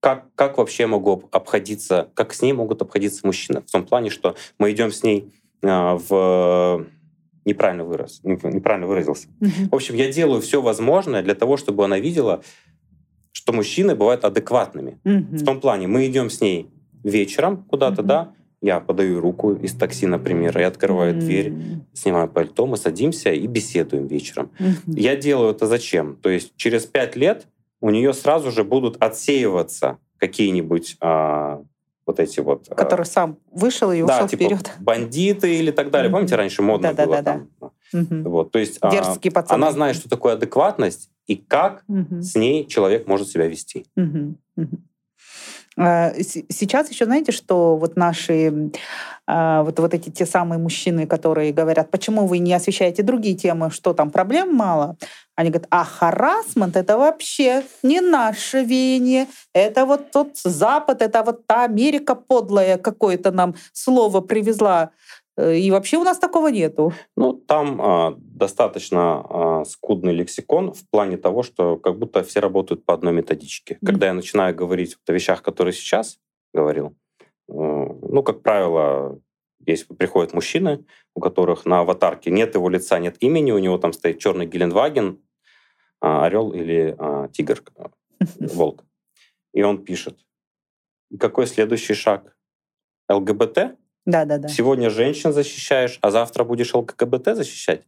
как, 0.00 0.32
как 0.36 0.58
вообще 0.58 0.86
могу 0.86 1.28
обходиться, 1.32 2.10
как 2.14 2.32
с 2.32 2.42
ней 2.42 2.52
могут 2.52 2.82
обходиться 2.82 3.26
мужчины. 3.26 3.62
В 3.62 3.70
том 3.70 3.84
плане, 3.84 4.10
что 4.10 4.36
мы 4.58 4.70
идем 4.70 4.92
с 4.92 5.02
ней 5.02 5.32
э, 5.62 5.66
в 5.68 6.86
неправильно 7.48 7.84
вырос, 7.84 8.20
неправильно 8.22 8.86
выразился. 8.86 9.28
Угу. 9.40 9.70
В 9.70 9.74
общем, 9.74 9.94
я 9.96 10.12
делаю 10.12 10.40
все 10.40 10.62
возможное 10.62 11.22
для 11.22 11.34
того, 11.34 11.56
чтобы 11.56 11.84
она 11.84 11.98
видела, 11.98 12.42
что 13.32 13.52
мужчины 13.52 13.94
бывают 13.94 14.24
адекватными. 14.24 15.00
Угу. 15.04 15.36
В 15.36 15.44
том 15.44 15.60
плане, 15.60 15.86
мы 15.86 16.06
идем 16.06 16.30
с 16.30 16.40
ней 16.40 16.70
вечером 17.02 17.64
куда-то, 17.64 18.02
угу. 18.02 18.08
да, 18.08 18.32
я 18.60 18.80
подаю 18.80 19.20
руку 19.20 19.52
из 19.54 19.74
такси, 19.74 20.06
например, 20.06 20.58
я 20.58 20.66
открываю 20.66 21.14
mm 21.14 21.18
дверь, 21.20 21.52
снимаю 21.92 22.28
пальто, 22.28 22.66
мы 22.66 22.76
садимся 22.76 23.30
и 23.30 23.46
беседуем 23.46 24.08
вечером. 24.08 24.50
Mm-hmm. 24.58 24.98
Я 24.98 25.14
делаю 25.14 25.52
это 25.52 25.66
зачем? 25.66 26.16
То 26.16 26.28
есть 26.28 26.52
через 26.56 26.84
пять 26.84 27.14
лет 27.14 27.46
у 27.80 27.90
нее 27.90 28.12
сразу 28.12 28.50
же 28.50 28.64
будут 28.64 28.96
отсеиваться 29.00 29.98
какие-нибудь 30.16 30.96
а, 31.00 31.62
вот 32.08 32.18
эти 32.20 32.40
вот... 32.40 32.66
А, 32.70 32.74
Который 32.74 33.04
сам 33.06 33.36
вышел 33.52 33.92
и 33.92 34.00
ушел 34.00 34.06
да, 34.22 34.26
типа 34.26 34.44
вперед. 34.44 34.72
бандиты 34.80 35.56
или 35.56 35.70
так 35.70 35.90
далее. 35.90 36.08
Mm-hmm. 36.08 36.12
Помните, 36.12 36.36
раньше 36.36 36.62
модно 36.62 36.94
да, 36.94 37.04
было 37.04 37.16
да, 37.16 37.22
там? 37.22 37.48
Да. 37.60 37.70
Mm-hmm. 37.94 38.28
Вот, 38.28 38.50
то 38.50 38.58
есть 38.58 38.80
Дерзкие 38.80 39.32
а, 39.34 39.44
она 39.48 39.70
знает, 39.70 39.94
что 39.94 40.08
такое 40.08 40.32
адекватность 40.32 41.10
и 41.26 41.36
как 41.36 41.84
mm-hmm. 41.88 42.22
с 42.22 42.34
ней 42.34 42.66
человек 42.66 43.06
может 43.06 43.28
себя 43.28 43.46
вести. 43.46 43.84
Mm-hmm. 43.96 44.34
Mm-hmm. 44.58 44.78
Сейчас 45.78 46.90
еще 46.90 47.04
знаете, 47.04 47.32
что 47.32 47.76
вот 47.76 47.96
наши 47.96 48.70
а, 49.30 49.62
вот, 49.62 49.78
вот 49.78 49.92
эти 49.92 50.08
те 50.08 50.24
самые 50.24 50.58
мужчины, 50.58 51.06
которые 51.06 51.52
говорят, 51.52 51.90
почему 51.90 52.26
вы 52.26 52.38
не 52.38 52.54
освещаете 52.54 53.02
другие 53.02 53.36
темы, 53.36 53.70
что 53.70 53.92
там 53.92 54.10
проблем 54.10 54.54
мало, 54.54 54.96
они 55.36 55.50
говорят, 55.50 55.68
а 55.70 55.84
харасмент 55.84 56.76
это 56.76 56.96
вообще 56.96 57.62
не 57.82 58.00
наше 58.00 58.62
веяние, 58.64 59.26
это 59.52 59.84
вот 59.84 60.10
тот 60.10 60.38
Запад, 60.38 61.02
это 61.02 61.22
вот 61.22 61.46
та 61.46 61.64
Америка 61.64 62.14
подлая 62.14 62.78
какое-то 62.78 63.30
нам 63.30 63.54
слово 63.74 64.22
привезла. 64.22 64.90
Э, 65.38 65.56
и 65.56 65.70
вообще 65.70 65.96
у 65.96 66.04
нас 66.04 66.18
такого 66.18 66.48
нету. 66.48 66.92
Ну, 67.16 67.32
там 67.32 67.80
а, 67.80 68.14
достаточно 68.18 69.24
а, 69.28 69.64
скудный 69.64 70.12
лексикон 70.12 70.72
в 70.72 70.88
плане 70.90 71.16
того, 71.16 71.42
что 71.42 71.76
как 71.76 71.96
будто 71.98 72.22
все 72.24 72.40
работают 72.40 72.84
по 72.84 72.92
одной 72.92 73.12
методичке. 73.12 73.74
Mm-hmm. 73.74 73.86
Когда 73.86 74.06
я 74.08 74.14
начинаю 74.14 74.54
говорить 74.54 74.96
о 75.06 75.12
вещах, 75.12 75.42
которые 75.42 75.72
сейчас 75.72 76.18
говорил, 76.52 76.96
э, 77.48 77.52
ну, 77.52 78.22
как 78.24 78.42
правило, 78.42 79.20
есть 79.64 79.86
приходят 79.96 80.34
мужчины, 80.34 80.84
у 81.14 81.20
которых 81.20 81.66
на 81.66 81.80
аватарке 81.80 82.30
нет 82.30 82.54
его 82.54 82.68
лица, 82.68 82.98
нет 82.98 83.16
имени, 83.20 83.52
у 83.52 83.58
него 83.58 83.78
там 83.78 83.92
стоит 83.92 84.18
черный 84.18 84.46
Гелендваген, 84.46 85.22
а, 86.00 86.26
орел 86.26 86.52
или 86.52 86.96
а, 86.98 87.28
тигр, 87.28 87.62
волк. 88.40 88.84
И 89.54 89.62
он 89.62 89.84
пишет, 89.84 90.18
какой 91.18 91.46
следующий 91.46 91.94
шаг? 91.94 92.36
ЛГБТ? 93.08 93.78
Да, 94.08 94.24
да, 94.24 94.38
да. 94.38 94.48
Сегодня 94.48 94.88
женщин 94.88 95.34
защищаешь, 95.34 95.98
а 96.00 96.10
завтра 96.10 96.42
будешь 96.42 96.72
ЛГБТ 96.72 97.36
защищать? 97.36 97.82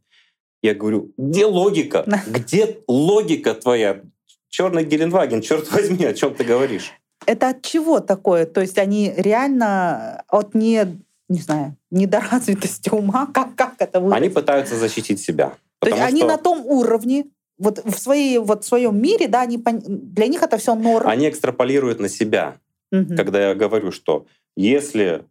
Я 0.62 0.74
говорю, 0.74 1.12
где 1.16 1.46
логика? 1.46 2.04
Где 2.26 2.76
логика 2.86 3.54
твоя? 3.54 4.02
Черный 4.50 4.84
Геленваген, 4.84 5.40
черт 5.40 5.72
возьми, 5.72 6.04
о 6.04 6.12
чем 6.12 6.34
ты 6.34 6.44
говоришь? 6.44 6.92
Это 7.24 7.48
от 7.48 7.62
чего 7.62 8.00
такое? 8.00 8.44
То 8.44 8.60
есть 8.60 8.76
они 8.76 9.14
реально 9.16 10.22
от 10.28 10.54
не, 10.54 11.02
не 11.30 11.40
знаю, 11.40 11.76
недоразвитости 11.90 12.90
ума? 12.90 13.26
Как, 13.32 13.54
как 13.54 13.76
это 13.78 14.00
выразить? 14.00 14.18
Они 14.18 14.28
пытаются 14.28 14.76
защитить 14.76 15.20
себя. 15.20 15.54
То 15.78 15.88
есть 15.88 16.02
они 16.02 16.24
на 16.24 16.36
том 16.36 16.66
уровне, 16.66 17.24
вот 17.56 17.82
в, 17.82 17.98
своей, 17.98 18.36
вот 18.36 18.64
в 18.64 18.66
своем 18.66 19.00
мире, 19.00 19.26
да, 19.26 19.40
они, 19.40 19.56
для 19.56 20.26
них 20.26 20.42
это 20.42 20.58
все 20.58 20.74
норм. 20.74 21.08
Они 21.08 21.30
экстраполируют 21.30 21.98
на 21.98 22.10
себя. 22.10 22.58
Угу. 22.92 23.16
Когда 23.16 23.48
я 23.48 23.54
говорю, 23.54 23.90
что 23.90 24.26
если 24.54 25.24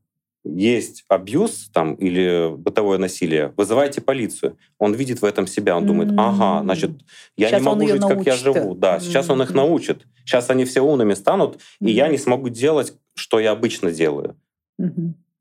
есть 0.55 1.05
абьюз 1.07 1.69
там, 1.73 1.95
или 1.95 2.55
бытовое 2.55 2.97
насилие, 2.97 3.53
вызывайте 3.57 4.01
полицию. 4.01 4.57
Он 4.77 4.93
видит 4.93 5.21
в 5.21 5.25
этом 5.25 5.47
себя, 5.47 5.75
он 5.77 5.85
думает, 5.85 6.11
ага, 6.17 6.63
значит, 6.63 6.91
я 7.37 7.49
сейчас 7.49 7.61
не 7.61 7.65
могу 7.65 7.87
жить, 7.87 8.01
как 8.01 8.25
я 8.25 8.35
живу. 8.35 8.75
Да, 8.75 8.99
сейчас 8.99 9.29
он 9.29 9.41
их 9.41 9.53
научит. 9.53 10.05
Сейчас 10.25 10.49
они 10.49 10.65
все 10.65 10.81
умными 10.81 11.13
станут, 11.13 11.59
и 11.81 11.91
я 11.91 12.07
не 12.07 12.17
смогу 12.17 12.49
делать, 12.49 12.93
что 13.15 13.39
я 13.39 13.51
обычно 13.51 13.91
делаю. 13.91 14.35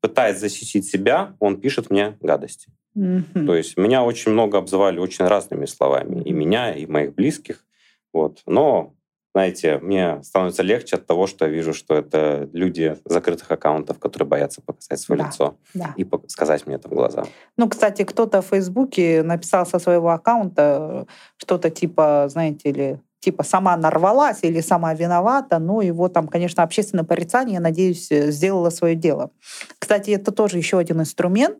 Пытаясь 0.01 0.39
защитить 0.39 0.85
себя, 0.85 1.35
он 1.39 1.59
пишет 1.59 1.89
мне 1.89 2.17
гадости. 2.21 2.71
То 2.93 3.55
есть 3.55 3.77
меня 3.77 4.03
очень 4.03 4.31
много 4.31 4.57
обзывали 4.57 4.99
очень 4.99 5.25
разными 5.25 5.65
словами. 5.65 6.23
И 6.23 6.31
меня, 6.31 6.73
и 6.73 6.85
моих 6.85 7.13
близких. 7.13 7.65
Вот. 8.13 8.41
Но 8.45 8.95
знаете, 9.33 9.77
мне 9.79 10.21
становится 10.23 10.63
легче 10.63 10.95
от 10.95 11.05
того, 11.05 11.27
что 11.27 11.45
я 11.45 11.51
вижу, 11.51 11.73
что 11.73 11.95
это 11.95 12.49
люди 12.51 12.97
закрытых 13.05 13.51
аккаунтов, 13.51 13.99
которые 13.99 14.27
боятся 14.27 14.61
показать 14.61 14.99
свое 14.99 15.21
да, 15.21 15.27
лицо 15.27 15.57
да. 15.73 15.93
и 15.95 16.07
сказать 16.27 16.65
мне 16.65 16.77
это 16.77 16.87
в 16.87 16.93
глаза. 16.93 17.25
Ну, 17.55 17.69
кстати, 17.69 18.03
кто-то 18.03 18.41
в 18.41 18.47
Фейсбуке 18.47 19.21
написал 19.21 19.65
со 19.67 19.77
своего 19.77 20.09
аккаунта 20.09 21.05
что-то 21.37 21.69
типа, 21.69 22.25
знаете 22.29 22.71
ли, 22.71 22.99
типа 23.19 23.43
сама 23.43 23.77
нарвалась 23.77 24.39
или 24.41 24.61
сама 24.61 24.93
виновата, 24.93 25.59
но 25.59 25.81
его 25.81 26.09
там, 26.09 26.27
конечно, 26.27 26.63
общественное 26.63 27.05
порицание, 27.05 27.55
я 27.55 27.61
надеюсь, 27.61 28.07
сделало 28.09 28.71
свое 28.71 28.95
дело. 28.95 29.31
Кстати, 29.77 30.11
это 30.11 30.31
тоже 30.31 30.57
еще 30.57 30.79
один 30.79 31.01
инструмент, 31.01 31.59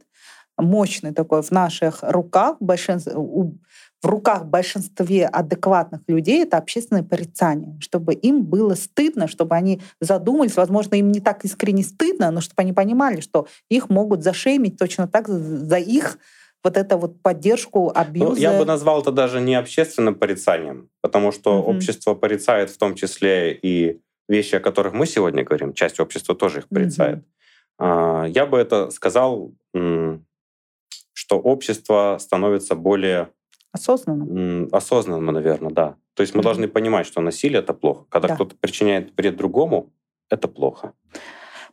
мощный 0.58 1.14
такой 1.14 1.42
в 1.42 1.52
наших 1.52 2.00
руках. 2.02 2.58
Большинство, 2.60 3.54
в 4.02 4.08
руках 4.08 4.46
большинстве 4.46 5.26
адекватных 5.26 6.02
людей 6.08 6.44
это 6.44 6.58
общественное 6.58 7.04
порицание, 7.04 7.78
чтобы 7.82 8.14
им 8.14 8.44
было 8.44 8.76
стыдно, 8.76 9.28
чтобы 9.28 9.56
они 9.56 9.82
задумались, 10.00 10.56
возможно, 10.56 10.96
им 10.96 11.12
не 11.12 11.20
так 11.20 11.44
искренне 11.44 11.84
стыдно, 11.84 12.32
но 12.32 12.42
чтобы 12.42 12.62
они 12.62 12.74
понимали, 12.74 13.20
что 13.20 13.48
их 13.70 13.90
могут 13.90 14.24
зашеймить 14.24 14.78
точно 14.78 15.08
так 15.08 15.28
за 15.28 15.78
их 15.78 16.18
вот 16.64 16.78
эту 16.78 16.98
вот 16.98 17.22
поддержку 17.22 17.92
абьюза. 17.94 18.32
Ну, 18.32 18.36
я 18.36 18.58
бы 18.58 18.66
назвал 18.66 19.02
это 19.02 19.12
даже 19.12 19.42
не 19.42 19.56
общественным 19.56 20.16
порицанием, 20.16 20.90
потому 21.02 21.32
что 21.32 21.60
угу. 21.60 21.72
общество 21.72 22.16
порицает 22.16 22.70
в 22.70 22.78
том 22.78 22.96
числе 22.96 23.54
и 23.54 24.00
вещи, 24.28 24.56
о 24.56 24.60
которых 24.60 24.94
мы 24.94 25.06
сегодня 25.08 25.44
говорим, 25.44 25.74
часть 25.74 26.00
общества 26.00 26.36
тоже 26.36 26.60
их 26.60 26.70
порицает. 26.70 27.20
Угу. 27.80 28.26
Я 28.28 28.46
бы 28.46 28.58
это 28.58 28.92
сказал, 28.92 29.54
что 29.72 31.40
общество 31.40 32.18
становится 32.20 32.76
более 32.76 33.30
Осознанно? 33.72 34.68
Осознанно, 34.72 35.32
наверное, 35.32 35.72
да. 35.72 35.96
То 36.16 36.22
есть 36.22 36.34
мы 36.34 36.40
mm-hmm. 36.40 36.44
должны 36.44 36.68
понимать, 36.68 37.06
что 37.06 37.22
насилие 37.22 37.60
это 37.60 37.74
плохо. 37.74 38.06
Когда 38.10 38.30
да. 38.30 38.36
кто-то 38.36 38.56
причиняет 38.56 39.14
вред 39.16 39.38
другому, 39.38 39.92
это 40.30 40.48
плохо. 40.48 40.94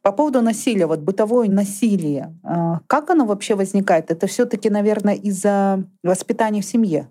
По 0.02 0.12
поводу 0.12 0.40
насилия, 0.40 0.86
вот 0.86 1.00
бытовое 1.00 1.48
насилие, 1.48 2.38
а, 2.44 2.80
как 2.86 3.10
оно 3.10 3.26
вообще 3.26 3.54
возникает? 3.54 4.10
Это 4.10 4.26
все-таки, 4.26 4.70
наверное, 4.70 5.14
из-за 5.14 5.84
воспитания 6.04 6.60
в 6.60 6.64
семье? 6.64 7.10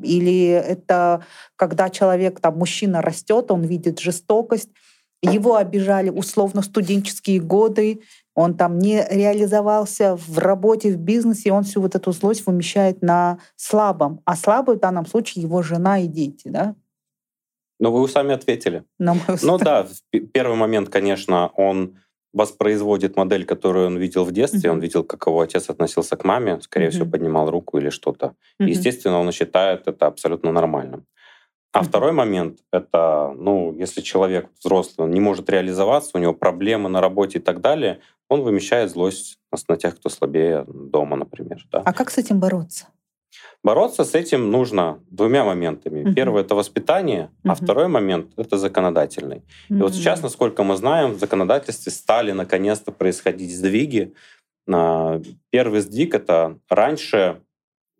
Или 0.00 0.46
это 0.46 1.24
когда 1.56 1.90
человек, 1.90 2.40
там, 2.40 2.58
мужчина 2.58 3.02
растет, 3.02 3.50
он 3.50 3.62
видит 3.62 3.98
жестокость, 3.98 4.70
его 5.22 5.56
обижали 5.56 6.10
условно 6.10 6.62
студенческие 6.62 7.40
годы, 7.40 8.02
он 8.34 8.56
там 8.56 8.78
не 8.78 9.06
реализовался 9.10 10.16
в 10.16 10.38
работе, 10.38 10.92
в 10.92 10.96
бизнесе, 10.96 11.52
он 11.52 11.64
всю 11.64 11.80
вот 11.80 11.94
эту 11.94 12.12
злость 12.12 12.46
вымещает 12.46 13.02
на 13.02 13.38
слабом. 13.56 14.20
А 14.24 14.36
слабый 14.36 14.76
в 14.76 14.80
данном 14.80 15.06
случае 15.06 15.42
его 15.42 15.62
жена 15.62 16.00
и 16.00 16.06
дети, 16.06 16.48
да? 16.48 16.74
Ну, 17.78 17.90
вы 17.90 18.08
сами 18.08 18.32
ответили. 18.32 18.84
Ну, 18.98 19.16
ну 19.42 19.58
да, 19.58 19.86
первый 20.32 20.56
момент, 20.56 20.88
конечно, 20.88 21.48
он 21.56 21.96
воспроизводит 22.32 23.16
модель, 23.16 23.44
которую 23.44 23.88
он 23.88 23.98
видел 23.98 24.24
в 24.24 24.32
детстве. 24.32 24.70
Mm-hmm. 24.70 24.72
Он 24.72 24.80
видел, 24.80 25.04
как 25.04 25.26
его 25.26 25.40
отец 25.40 25.68
относился 25.68 26.16
к 26.16 26.24
маме, 26.24 26.60
скорее 26.60 26.86
mm-hmm. 26.86 26.90
всего, 26.90 27.10
поднимал 27.10 27.50
руку 27.50 27.78
или 27.78 27.90
что-то. 27.90 28.34
Mm-hmm. 28.60 28.68
естественно, 28.68 29.18
он 29.18 29.32
считает 29.32 29.86
это 29.86 30.06
абсолютно 30.06 30.52
нормальным. 30.52 31.06
А 31.72 31.82
второй 31.82 32.12
момент— 32.12 32.58
это, 32.72 33.34
ну, 33.36 33.74
если 33.78 34.02
человек 34.02 34.48
взрослый, 34.58 35.06
он 35.06 35.12
не 35.12 35.20
может 35.20 35.48
реализоваться, 35.48 36.10
у 36.14 36.20
него 36.20 36.34
проблемы 36.34 36.90
на 36.90 37.00
работе 37.00 37.38
и 37.38 37.42
так 37.42 37.60
далее, 37.60 38.00
он 38.28 38.42
вымещает 38.42 38.90
злость 38.90 39.38
на 39.68 39.76
тех, 39.76 39.96
кто 39.96 40.10
слабее 40.10 40.64
дома, 40.68 41.16
например. 41.16 41.66
Да. 41.72 41.82
А 41.84 41.92
как 41.92 42.10
с 42.10 42.18
этим 42.18 42.40
бороться? 42.40 42.88
Бороться 43.64 44.04
с 44.04 44.14
этим 44.14 44.50
нужно 44.50 44.98
двумя 45.10 45.44
моментами. 45.44 46.02
Угу. 46.02 46.14
Первый 46.14 46.42
это 46.42 46.54
воспитание, 46.54 47.30
угу. 47.42 47.52
а 47.52 47.54
второй 47.54 47.88
момент 47.88 48.32
это 48.36 48.58
законодательный. 48.58 49.42
Угу. 49.70 49.78
И 49.78 49.82
вот 49.82 49.94
сейчас, 49.94 50.22
насколько 50.22 50.64
мы 50.64 50.76
знаем, 50.76 51.12
в 51.12 51.18
законодательстве 51.18 51.92
стали 51.92 52.32
наконец-то 52.32 52.92
происходить 52.92 53.56
сдвиги. 53.56 54.14
А, 54.70 55.20
первый 55.50 55.80
сдвиг 55.80 56.14
это 56.14 56.58
раньше 56.68 57.40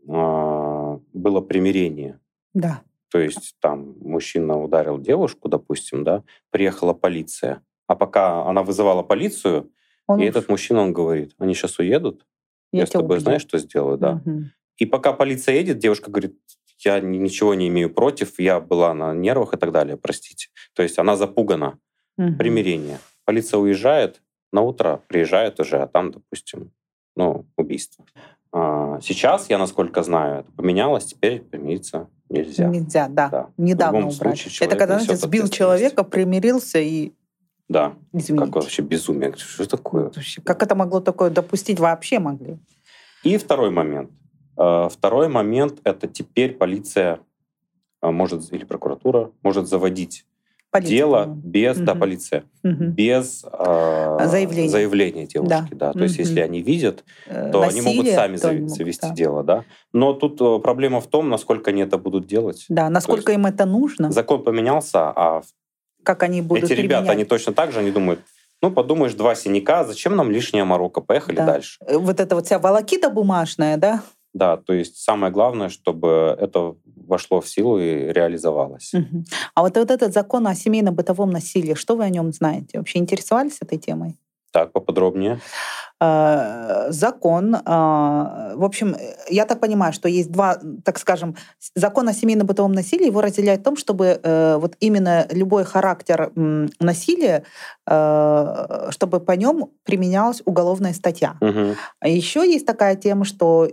а, 0.08 0.98
было 1.12 1.40
примирение. 1.40 2.18
Да. 2.54 2.82
То 3.12 3.18
есть 3.18 3.56
там 3.60 3.94
мужчина 4.00 4.58
ударил 4.58 4.98
девушку, 4.98 5.48
допустим, 5.48 6.02
да, 6.02 6.24
приехала 6.50 6.94
полиция, 6.94 7.62
а 7.86 7.94
пока 7.94 8.46
она 8.46 8.62
вызывала 8.62 9.02
полицию, 9.02 9.70
он 10.06 10.18
и 10.18 10.22
уж... 10.22 10.30
этот 10.30 10.48
мужчина, 10.48 10.80
он 10.80 10.94
говорит, 10.94 11.34
они 11.38 11.52
сейчас 11.52 11.78
уедут, 11.78 12.24
я, 12.72 12.80
я 12.80 12.86
с 12.86 12.90
тобой 12.90 13.18
убью. 13.18 13.20
знаешь, 13.20 13.42
что 13.42 13.58
сделаю, 13.58 13.98
да. 13.98 14.22
Угу. 14.24 14.44
И 14.78 14.86
пока 14.86 15.12
полиция 15.12 15.56
едет, 15.56 15.78
девушка 15.78 16.10
говорит, 16.10 16.38
я 16.78 17.00
ничего 17.00 17.52
не 17.54 17.68
имею 17.68 17.92
против, 17.92 18.40
я 18.40 18.60
была 18.60 18.94
на 18.94 19.12
нервах 19.12 19.52
и 19.52 19.58
так 19.58 19.72
далее, 19.72 19.98
простите. 19.98 20.48
То 20.72 20.82
есть 20.82 20.98
она 20.98 21.14
запугана. 21.14 21.78
Угу. 22.16 22.36
Примирение. 22.38 22.98
Полиция 23.26 23.58
уезжает, 23.58 24.22
на 24.52 24.62
утро 24.62 25.02
приезжает 25.08 25.60
уже, 25.60 25.82
а 25.82 25.86
там, 25.86 26.12
допустим, 26.12 26.72
ну, 27.14 27.44
убийство. 27.58 28.06
А 28.52 29.00
сейчас, 29.00 29.48
я 29.48 29.58
насколько 29.58 30.02
знаю, 30.02 30.40
это 30.40 30.52
поменялось, 30.52 31.06
теперь 31.06 31.40
примириться 31.40 32.08
нельзя. 32.28 32.66
Нельзя, 32.68 33.08
да. 33.08 33.28
да. 33.28 33.46
Недавно 33.56 34.08
убрать. 34.08 34.46
Это 34.60 34.76
когда, 34.76 34.98
знаете, 34.98 35.16
сбил 35.16 35.48
человека, 35.48 36.04
примирился 36.04 36.78
и 36.78 37.12
да. 37.68 37.94
Извините. 38.12 38.44
Как 38.44 38.54
вообще 38.56 38.82
безумие? 38.82 39.34
Что 39.34 39.66
такое? 39.66 40.12
Как 40.44 40.62
это 40.62 40.74
могло 40.74 41.00
такое 41.00 41.30
допустить? 41.30 41.80
Вообще 41.80 42.18
могли. 42.18 42.58
И 43.24 43.38
второй 43.38 43.70
момент. 43.70 44.10
Э, 44.58 44.88
второй 44.90 45.28
момент— 45.28 45.80
это 45.84 46.06
теперь 46.06 46.52
полиция 46.52 47.20
э, 48.02 48.10
может, 48.10 48.52
или 48.52 48.64
прокуратура 48.64 49.30
может 49.42 49.68
заводить 49.68 50.26
полиция, 50.72 50.96
дело 50.96 51.26
без, 51.26 51.76
угу. 51.76 51.84
да, 51.84 51.94
полиция, 51.94 52.44
угу. 52.64 52.84
без 52.84 53.44
э, 53.44 54.18
заявления. 54.26 54.68
заявления 54.68 55.26
девушки, 55.26 55.48
да. 55.48 55.68
да. 55.70 55.92
То 55.92 55.98
угу. 55.98 56.04
есть 56.04 56.18
если 56.18 56.40
они 56.40 56.62
видят, 56.62 57.04
то 57.26 57.60
Насилие, 57.60 57.68
они 57.68 57.80
могут 57.82 58.12
сами 58.12 58.36
то 58.36 58.68
завести 58.68 59.06
могут, 59.06 59.16
да. 59.16 59.22
дело, 59.22 59.44
да. 59.44 59.64
Но 59.92 60.14
тут 60.14 60.62
проблема 60.62 61.00
в 61.00 61.06
том, 61.06 61.28
насколько 61.28 61.70
они 61.70 61.82
это 61.82 61.98
будут 61.98 62.26
делать. 62.26 62.64
Да, 62.68 62.90
насколько 62.90 63.32
им 63.32 63.46
это 63.46 63.66
нужно. 63.66 64.10
Закон 64.10 64.42
поменялся, 64.42 65.12
а 65.14 65.42
как 66.02 66.22
они 66.22 66.42
будут 66.42 66.64
Эти 66.64 66.72
ребята, 66.72 67.02
применять. 67.02 67.10
они 67.10 67.24
точно 67.24 67.52
так 67.52 67.72
же, 67.72 67.78
они 67.78 67.90
думают, 67.92 68.20
ну, 68.60 68.70
подумаешь, 68.70 69.14
два 69.14 69.34
синяка, 69.34 69.84
зачем 69.84 70.16
нам 70.16 70.30
лишняя 70.30 70.64
морока? 70.64 71.00
Поехали 71.00 71.36
да. 71.36 71.46
дальше. 71.46 71.78
Э, 71.86 71.98
вот 71.98 72.20
это 72.20 72.34
вот 72.34 72.46
вся 72.46 72.58
волокита 72.58 73.10
бумажная, 73.10 73.76
да? 73.76 74.02
Да, 74.34 74.56
то 74.56 74.72
есть 74.72 74.96
самое 74.96 75.32
главное, 75.32 75.68
чтобы 75.68 76.36
это 76.40 76.74
вошло 76.96 77.40
в 77.40 77.48
силу 77.48 77.78
и 77.78 78.12
реализовалось. 78.12 78.92
Угу. 78.94 79.24
А 79.54 79.62
вот, 79.62 79.76
вот 79.76 79.90
этот 79.90 80.12
закон 80.14 80.46
о 80.46 80.54
семейно-бытовом 80.54 81.30
насилии, 81.30 81.74
что 81.74 81.96
вы 81.96 82.04
о 82.04 82.08
нем 82.08 82.32
знаете? 82.32 82.78
Вообще 82.78 82.98
интересовались 82.98 83.58
этой 83.60 83.78
темой? 83.78 84.16
Так, 84.52 84.72
поподробнее. 84.72 85.40
Э, 86.02 86.86
закон. 86.90 87.54
Э, 87.54 87.60
в 88.56 88.64
общем, 88.64 88.96
я 89.28 89.46
так 89.46 89.60
понимаю, 89.60 89.92
что 89.92 90.08
есть 90.08 90.32
два, 90.32 90.58
так 90.84 90.98
скажем, 90.98 91.36
закон 91.76 92.08
о 92.08 92.12
семейно-бытовом 92.12 92.72
насилии 92.72 93.06
его 93.06 93.20
разделяет 93.20 93.60
в 93.60 93.62
том, 93.62 93.76
чтобы 93.76 94.20
э, 94.20 94.56
вот 94.56 94.76
именно 94.80 95.26
любой 95.30 95.64
характер 95.64 96.32
насилия, 96.80 97.44
чтобы 97.84 99.20
по 99.20 99.32
нем 99.32 99.70
применялась 99.84 100.42
уголовная 100.44 100.92
статья. 100.92 101.36
Угу. 101.40 101.76
А 102.00 102.08
еще 102.08 102.40
есть 102.40 102.66
такая 102.66 102.96
тема, 102.96 103.24
что 103.24 103.68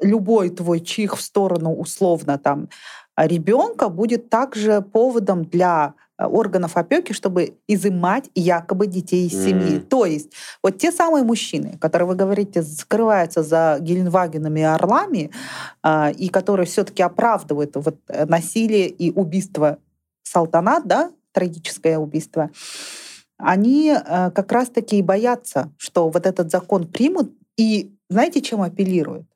любой 0.00 0.50
твой 0.50 0.80
чих 0.80 1.16
в 1.16 1.20
сторону 1.20 1.74
условно 1.74 2.38
там 2.38 2.68
ребенка 3.16 3.88
будет 3.88 4.30
также 4.30 4.80
поводом 4.80 5.44
для 5.44 5.94
органов 6.18 6.76
опеки, 6.76 7.12
чтобы 7.12 7.54
изымать 7.68 8.30
якобы 8.34 8.86
детей 8.86 9.26
из 9.26 9.32
семьи. 9.32 9.76
Mm. 9.76 9.80
То 9.80 10.04
есть 10.04 10.32
вот 10.62 10.78
те 10.78 10.90
самые 10.90 11.24
мужчины, 11.24 11.78
которые, 11.78 12.08
вы 12.08 12.14
говорите, 12.16 12.62
скрываются 12.62 13.42
за 13.42 13.78
Геленвагенами 13.80 14.60
и 14.60 14.64
Орлами, 14.64 15.30
э, 15.82 16.12
и 16.12 16.28
которые 16.28 16.66
все-таки 16.66 17.02
оправдывают 17.02 17.76
вот 17.76 17.96
э, 18.08 18.26
насилие 18.26 18.88
и 18.88 19.12
убийство 19.12 19.78
Салтанат, 20.24 20.86
да, 20.86 21.10
трагическое 21.32 21.98
убийство, 21.98 22.50
они 23.38 23.90
э, 23.90 24.30
как 24.32 24.50
раз-таки 24.50 24.98
и 24.98 25.02
боятся, 25.02 25.70
что 25.76 26.10
вот 26.10 26.26
этот 26.26 26.50
закон 26.50 26.86
примут, 26.86 27.32
и 27.56 27.92
знаете, 28.10 28.40
чем 28.40 28.62
апеллируют? 28.62 29.26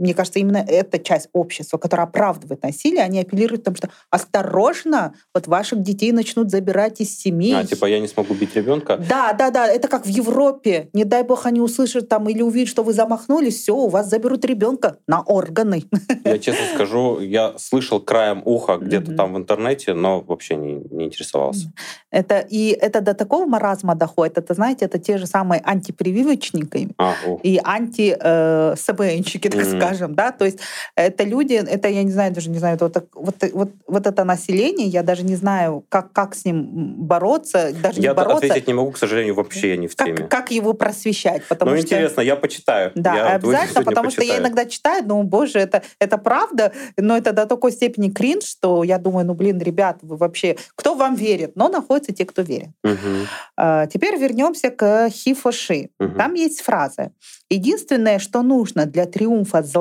Мне 0.00 0.14
кажется, 0.14 0.38
именно 0.38 0.64
эта 0.66 0.98
часть 0.98 1.28
общества, 1.32 1.78
которая 1.78 2.06
оправдывает 2.06 2.62
насилие, 2.62 3.02
они 3.02 3.20
апеллируют 3.20 3.62
к 3.62 3.64
тому, 3.64 3.76
что 3.76 3.90
осторожно, 4.10 5.14
вот 5.34 5.46
ваших 5.46 5.82
детей 5.82 6.12
начнут 6.12 6.50
забирать 6.50 7.00
из 7.00 7.16
семьи. 7.18 7.52
А, 7.52 7.64
типа 7.64 7.84
я 7.86 8.00
не 8.00 8.08
смогу 8.08 8.34
бить 8.34 8.56
ребенка? 8.56 8.96
Да, 9.08 9.32
да, 9.34 9.50
да. 9.50 9.66
Это 9.66 9.88
как 9.88 10.06
в 10.06 10.08
Европе. 10.08 10.88
Не 10.94 11.04
дай 11.04 11.22
бог 11.22 11.46
они 11.46 11.60
услышат 11.60 12.08
там 12.08 12.28
или 12.28 12.42
увидят, 12.42 12.68
что 12.68 12.82
вы 12.82 12.94
замахнулись, 12.94 13.60
все, 13.60 13.76
у 13.76 13.88
вас 13.88 14.08
заберут 14.08 14.44
ребенка 14.44 14.96
на 15.06 15.20
органы. 15.20 15.84
Я 16.24 16.38
честно 16.38 16.64
скажу, 16.74 17.20
я 17.20 17.54
слышал 17.58 18.00
краем 18.00 18.42
уха 18.44 18.78
где-то 18.78 19.14
там 19.14 19.34
в 19.34 19.36
интернете, 19.36 19.92
но 19.92 20.20
вообще 20.20 20.56
не, 20.56 20.74
не 20.90 21.06
интересовался. 21.06 21.72
Это, 22.10 22.38
и 22.38 22.68
это 22.70 23.00
до 23.00 23.14
такого 23.14 23.46
маразма 23.46 23.94
доходит. 23.94 24.38
Это, 24.38 24.54
знаете, 24.54 24.86
это 24.86 24.98
те 24.98 25.18
же 25.18 25.26
самые 25.26 25.60
антипрививочники 25.64 26.90
а, 26.98 27.14
и 27.42 27.60
анти-СБНщики, 27.62 29.48
э, 29.48 29.50
так 29.50 29.60
mm-hmm. 29.60 29.70
Скажем. 29.90 30.14
Да? 30.14 30.32
То 30.32 30.44
есть 30.44 30.58
это 30.94 31.24
люди, 31.24 31.54
это 31.54 31.88
я 31.88 32.02
не 32.02 32.10
знаю, 32.10 32.32
даже 32.32 32.50
не 32.50 32.58
знаю, 32.58 32.78
вот, 32.80 33.08
вот, 33.12 33.36
вот, 33.52 33.70
вот 33.86 34.06
это 34.06 34.24
население, 34.24 34.86
я 34.86 35.02
даже 35.02 35.24
не 35.24 35.36
знаю, 35.36 35.84
как, 35.88 36.12
как 36.12 36.34
с 36.34 36.44
ним 36.44 36.94
бороться, 36.96 37.72
даже 37.82 38.00
я 38.00 38.10
не 38.10 38.14
бороться. 38.14 38.46
ответить 38.46 38.66
не 38.66 38.74
могу, 38.74 38.90
к 38.92 38.98
сожалению, 38.98 39.34
вообще 39.34 39.70
я 39.70 39.76
не 39.76 39.88
в 39.88 39.96
как, 39.96 40.06
теме. 40.06 40.28
Как 40.28 40.50
его 40.50 40.72
просвещать? 40.72 41.44
Потому 41.48 41.72
ну, 41.72 41.76
что... 41.76 41.86
интересно, 41.86 42.20
я 42.20 42.36
почитаю. 42.36 42.92
Да, 42.94 43.14
я 43.14 43.26
обязательно, 43.34 43.84
потому 43.84 44.06
почитаю. 44.06 44.28
что 44.28 44.36
я 44.36 44.40
иногда 44.40 44.64
читаю, 44.64 45.04
ну, 45.06 45.22
боже, 45.22 45.58
это, 45.58 45.82
это 45.98 46.18
правда, 46.18 46.72
но 46.96 47.16
это 47.16 47.32
до 47.32 47.46
такой 47.46 47.72
степени 47.72 48.10
кринж, 48.10 48.44
что 48.44 48.84
я 48.84 48.98
думаю, 48.98 49.26
ну, 49.26 49.34
блин, 49.34 49.58
ребят, 49.58 49.98
вы 50.02 50.16
вообще... 50.16 50.56
Кто 50.74 50.94
вам 50.94 51.14
верит? 51.14 51.56
Но 51.56 51.68
находятся 51.68 52.12
те, 52.12 52.24
кто 52.24 52.42
верит. 52.42 52.70
Угу. 52.84 53.26
А, 53.56 53.86
теперь 53.86 54.16
вернемся 54.16 54.70
к 54.70 55.08
хифоши. 55.10 55.90
Угу. 55.98 56.16
Там 56.16 56.34
есть 56.34 56.60
фраза. 56.62 57.12
Единственное, 57.52 58.18
что 58.20 58.42
нужно 58.42 58.86
для 58.86 59.06
триумфа 59.06 59.62
зла, 59.62 59.79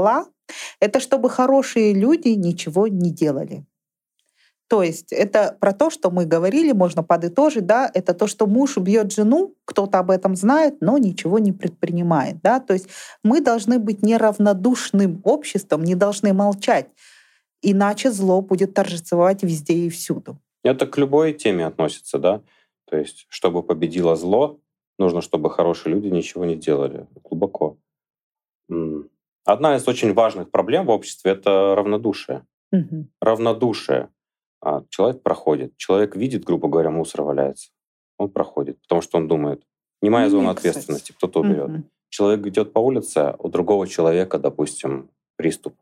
это 0.80 1.00
чтобы 1.00 1.30
хорошие 1.30 1.94
люди 1.94 2.30
ничего 2.30 2.88
не 2.88 3.12
делали. 3.12 3.66
То 4.70 4.84
есть 4.84 5.12
это 5.12 5.58
про 5.60 5.74
то, 5.74 5.90
что 5.90 6.12
мы 6.12 6.26
говорили, 6.26 6.74
можно 6.74 7.02
подытожить, 7.02 7.66
да, 7.66 7.90
это 7.92 8.14
то, 8.14 8.28
что 8.28 8.46
муж 8.46 8.78
убьет 8.78 9.12
жену, 9.12 9.56
кто-то 9.66 9.98
об 9.98 10.12
этом 10.12 10.36
знает, 10.36 10.76
но 10.80 11.00
ничего 11.00 11.40
не 11.40 11.52
предпринимает, 11.52 12.40
да, 12.44 12.60
то 12.60 12.74
есть 12.74 12.88
мы 13.24 13.42
должны 13.42 13.80
быть 13.80 14.04
неравнодушным 14.04 15.22
обществом, 15.24 15.84
не 15.84 15.96
должны 15.96 16.34
молчать, 16.34 16.88
иначе 17.64 18.12
зло 18.12 18.42
будет 18.42 18.76
торжествовать 18.76 19.42
везде 19.42 19.74
и 19.74 19.90
всюду. 19.90 20.38
Это 20.64 20.86
к 20.86 21.00
любой 21.00 21.34
теме 21.34 21.66
относится, 21.66 22.20
да, 22.20 22.44
то 22.86 22.96
есть 22.96 23.26
чтобы 23.30 23.64
победило 23.64 24.16
зло, 24.16 24.60
нужно, 25.00 25.22
чтобы 25.22 25.50
хорошие 25.50 25.96
люди 25.96 26.10
ничего 26.10 26.46
не 26.46 26.56
делали, 26.56 27.08
глубоко. 27.24 27.78
Одна 29.50 29.76
из 29.76 29.88
очень 29.88 30.14
важных 30.14 30.52
проблем 30.52 30.86
в 30.86 30.92
обществе— 30.92 31.32
это 31.34 31.74
равнодушие. 31.76 32.46
Угу. 32.72 33.08
Равнодушие 33.20 34.10
а 34.62 34.84
человек 34.90 35.24
проходит. 35.24 35.76
Человек 35.78 36.16
видит, 36.16 36.44
грубо 36.44 36.68
говоря, 36.68 36.92
мусор 36.92 37.24
валяется. 37.24 37.70
Он 38.20 38.30
проходит, 38.30 38.80
потому 38.82 39.02
что 39.02 39.18
он 39.18 39.28
думает, 39.28 39.64
не 40.04 40.12
моя 40.12 40.26
ну, 40.26 40.32
зона 40.32 40.52
ответственности, 40.52 41.14
кто-то 41.14 41.40
уберет. 41.40 41.70
Угу. 41.70 41.84
Человек 42.10 42.46
идет 42.46 42.74
по 42.74 42.80
улице, 42.80 43.36
у 43.40 43.50
другого 43.50 43.88
человека, 43.88 44.38
допустим, 44.38 45.10
приступ. 45.36 45.76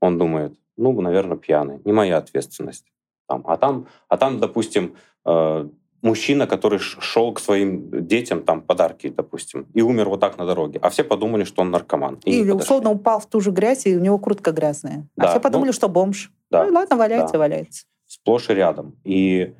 Он 0.00 0.16
думает, 0.16 0.54
ну, 0.76 0.98
наверное, 1.00 1.36
пьяный, 1.36 1.80
не 1.84 1.92
моя 1.92 2.18
ответственность. 2.18 2.86
Там. 3.26 3.42
А, 3.44 3.56
там, 3.56 3.88
а 4.08 4.18
там, 4.18 4.38
допустим, 4.38 4.94
э, 5.24 5.68
мужчина, 6.02 6.46
который 6.46 6.78
шел 6.78 7.32
к 7.32 7.40
своим 7.40 8.06
детям 8.06 8.42
там 8.42 8.62
подарки, 8.62 9.08
допустим, 9.08 9.66
и 9.74 9.82
умер 9.82 10.08
вот 10.08 10.20
так 10.20 10.38
на 10.38 10.46
дороге, 10.46 10.78
а 10.82 10.88
все 10.88 11.04
подумали, 11.04 11.44
что 11.44 11.62
он 11.62 11.70
наркоман. 11.70 12.18
Или 12.24 12.50
условно 12.50 12.90
упал 12.90 13.20
в 13.20 13.26
ту 13.26 13.40
же 13.40 13.50
грязь, 13.50 13.86
и 13.86 13.96
у 13.96 14.00
него 14.00 14.18
куртка 14.18 14.52
грязная. 14.52 15.06
А 15.16 15.20
да, 15.20 15.26
а 15.26 15.30
все 15.30 15.40
подумали, 15.40 15.68
ну, 15.68 15.72
что 15.72 15.88
бомж. 15.88 16.32
Да, 16.50 16.64
ну 16.64 16.72
ладно, 16.72 16.96
валяется, 16.96 17.34
да. 17.34 17.38
валяется 17.38 17.84
сплошь 18.10 18.50
и 18.50 18.54
рядом. 18.54 18.96
И 19.04 19.54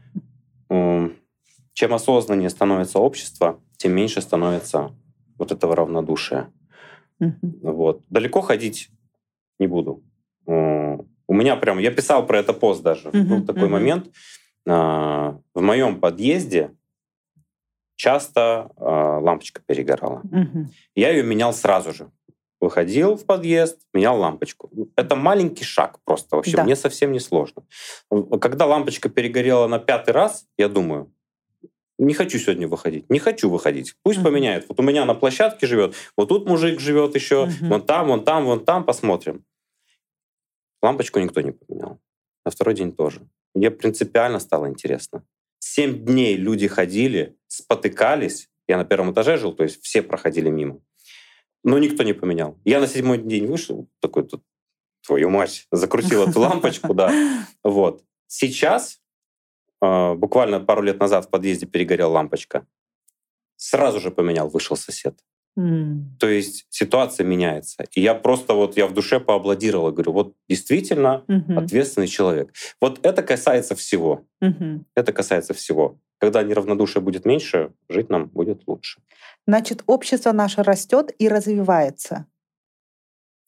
э, 0.69 1.11
чем 1.73 1.95
осознаннее 1.95 2.51
становится 2.51 2.99
общество, 2.99 3.61
тем 3.77 3.93
меньше 3.93 4.21
становится 4.21 4.91
вот 5.39 5.53
этого 5.53 5.77
равнодушия. 5.77 6.53
Mm-hmm. 7.23 7.61
Вот. 7.63 8.03
Далеко 8.11 8.41
ходить 8.41 8.91
не 9.61 9.69
буду. 9.69 10.03
Э, 10.49 10.99
у 11.29 11.33
меня 11.33 11.55
прям, 11.57 11.79
я 11.79 11.93
писал 11.93 12.27
про 12.27 12.41
это 12.41 12.53
пост 12.53 12.83
даже. 12.83 13.09
Mm-hmm. 13.09 13.23
Был 13.23 13.47
такой 13.47 13.63
mm-hmm. 13.63 13.69
момент. 13.69 14.11
Э, 14.71 15.35
в 15.55 15.61
моем 15.61 16.01
подъезде 16.01 16.77
часто 17.97 18.71
э, 18.77 18.85
лампочка 18.85 19.63
перегорала. 19.67 20.23
Mm-hmm. 20.23 20.67
Я 20.95 21.11
ее 21.11 21.25
менял 21.25 21.53
сразу 21.53 21.93
же 21.93 22.11
выходил 22.61 23.17
в 23.17 23.25
подъезд, 23.25 23.81
менял 23.95 24.19
лампочку. 24.19 24.71
Это 24.95 25.17
маленький 25.17 25.65
шаг 25.65 25.99
просто 26.05 26.37
вообще, 26.37 26.59
да. 26.59 26.65
мне 26.65 26.77
совсем 26.77 27.11
не 27.11 27.19
сложно. 27.19 27.63
Когда 28.39 28.67
лампочка 28.67 29.09
перегорела 29.09 29.67
на 29.67 29.79
пятый 29.79 30.11
раз, 30.11 30.47
я 30.59 30.69
думаю, 30.69 31.11
не 31.99 32.13
хочу 32.13 32.39
сегодня 32.39 32.69
выходить, 32.69 33.09
не 33.09 33.19
хочу 33.19 33.49
выходить, 33.49 33.97
пусть 34.03 34.21
uh-huh. 34.21 34.25
поменяет. 34.25 34.69
Вот 34.69 34.79
у 34.79 34.83
меня 34.83 35.07
на 35.07 35.15
площадке 35.15 35.67
живет, 35.67 35.95
вот 36.19 36.29
тут 36.29 36.47
мужик 36.47 36.81
живет 36.81 37.15
еще, 37.15 37.47
uh-huh. 37.47 37.69
вон 37.69 37.83
там, 37.83 38.09
вон 38.09 38.25
там, 38.25 38.45
вон 38.45 38.63
там, 38.63 38.85
посмотрим. 38.85 39.43
Лампочку 40.83 41.19
никто 41.19 41.41
не 41.41 41.53
поменял. 41.53 41.99
На 42.45 42.51
второй 42.51 42.75
день 42.75 42.93
тоже. 42.93 43.23
Мне 43.55 43.71
принципиально 43.71 44.39
стало 44.39 44.69
интересно. 44.69 45.25
Семь 45.59 46.05
дней 46.05 46.37
люди 46.37 46.69
ходили, 46.69 47.37
спотыкались. 47.47 48.49
Я 48.69 48.77
на 48.77 48.85
первом 48.85 49.13
этаже 49.13 49.37
жил, 49.37 49.53
то 49.53 49.65
есть 49.65 49.83
все 49.83 50.03
проходили 50.03 50.49
мимо 50.49 50.81
но 51.63 51.79
никто 51.79 52.03
не 52.03 52.13
поменял. 52.13 52.59
Я 52.65 52.81
на 52.81 52.87
седьмой 52.87 53.19
день 53.19 53.47
вышел, 53.47 53.89
такой 54.01 54.27
тут, 54.27 54.43
твою 55.07 55.31
мать, 55.31 55.67
закрутил 55.71 56.29
эту 56.29 56.41
лампочку, 56.41 56.95
да. 56.95 57.13
Вот. 57.65 58.03
Сейчас, 58.27 59.01
а, 59.81 60.15
буквально 60.15 60.61
пару 60.61 60.83
лет 60.83 61.01
назад 61.01 61.27
в 61.27 61.31
подъезде 61.31 61.67
перегорела 61.67 62.11
лампочка. 62.11 62.67
Сразу 63.57 64.01
же 64.01 64.11
поменял, 64.11 64.49
вышел 64.49 64.77
сосед. 64.77 65.19
Mm. 65.59 66.17
То 66.19 66.29
есть 66.29 66.67
ситуация 66.71 67.27
меняется. 67.27 67.85
И 67.95 68.01
я 68.01 68.15
просто 68.15 68.55
вот, 68.55 68.77
я 68.77 68.87
в 68.87 68.95
душе 68.95 69.21
поаплодировал, 69.21 69.91
говорю, 69.93 70.13
вот 70.13 70.35
действительно 70.49 71.25
mm-hmm. 71.27 71.65
ответственный 71.65 72.07
человек. 72.07 72.53
Вот 72.81 73.05
это 73.05 73.23
касается 73.23 73.75
всего. 73.75 74.25
Mm-hmm. 74.43 74.85
Это 74.95 75.13
касается 75.13 75.53
всего. 75.55 75.99
Когда 76.19 76.43
неравнодушие 76.43 77.03
будет 77.03 77.25
меньше, 77.25 77.73
жить 77.89 78.11
нам 78.11 78.27
будет 78.27 78.63
лучше. 78.67 79.01
Значит, 79.47 79.83
общество 79.87 80.33
наше 80.33 80.63
растет 80.63 81.13
и 81.19 81.29
развивается. 81.29 82.27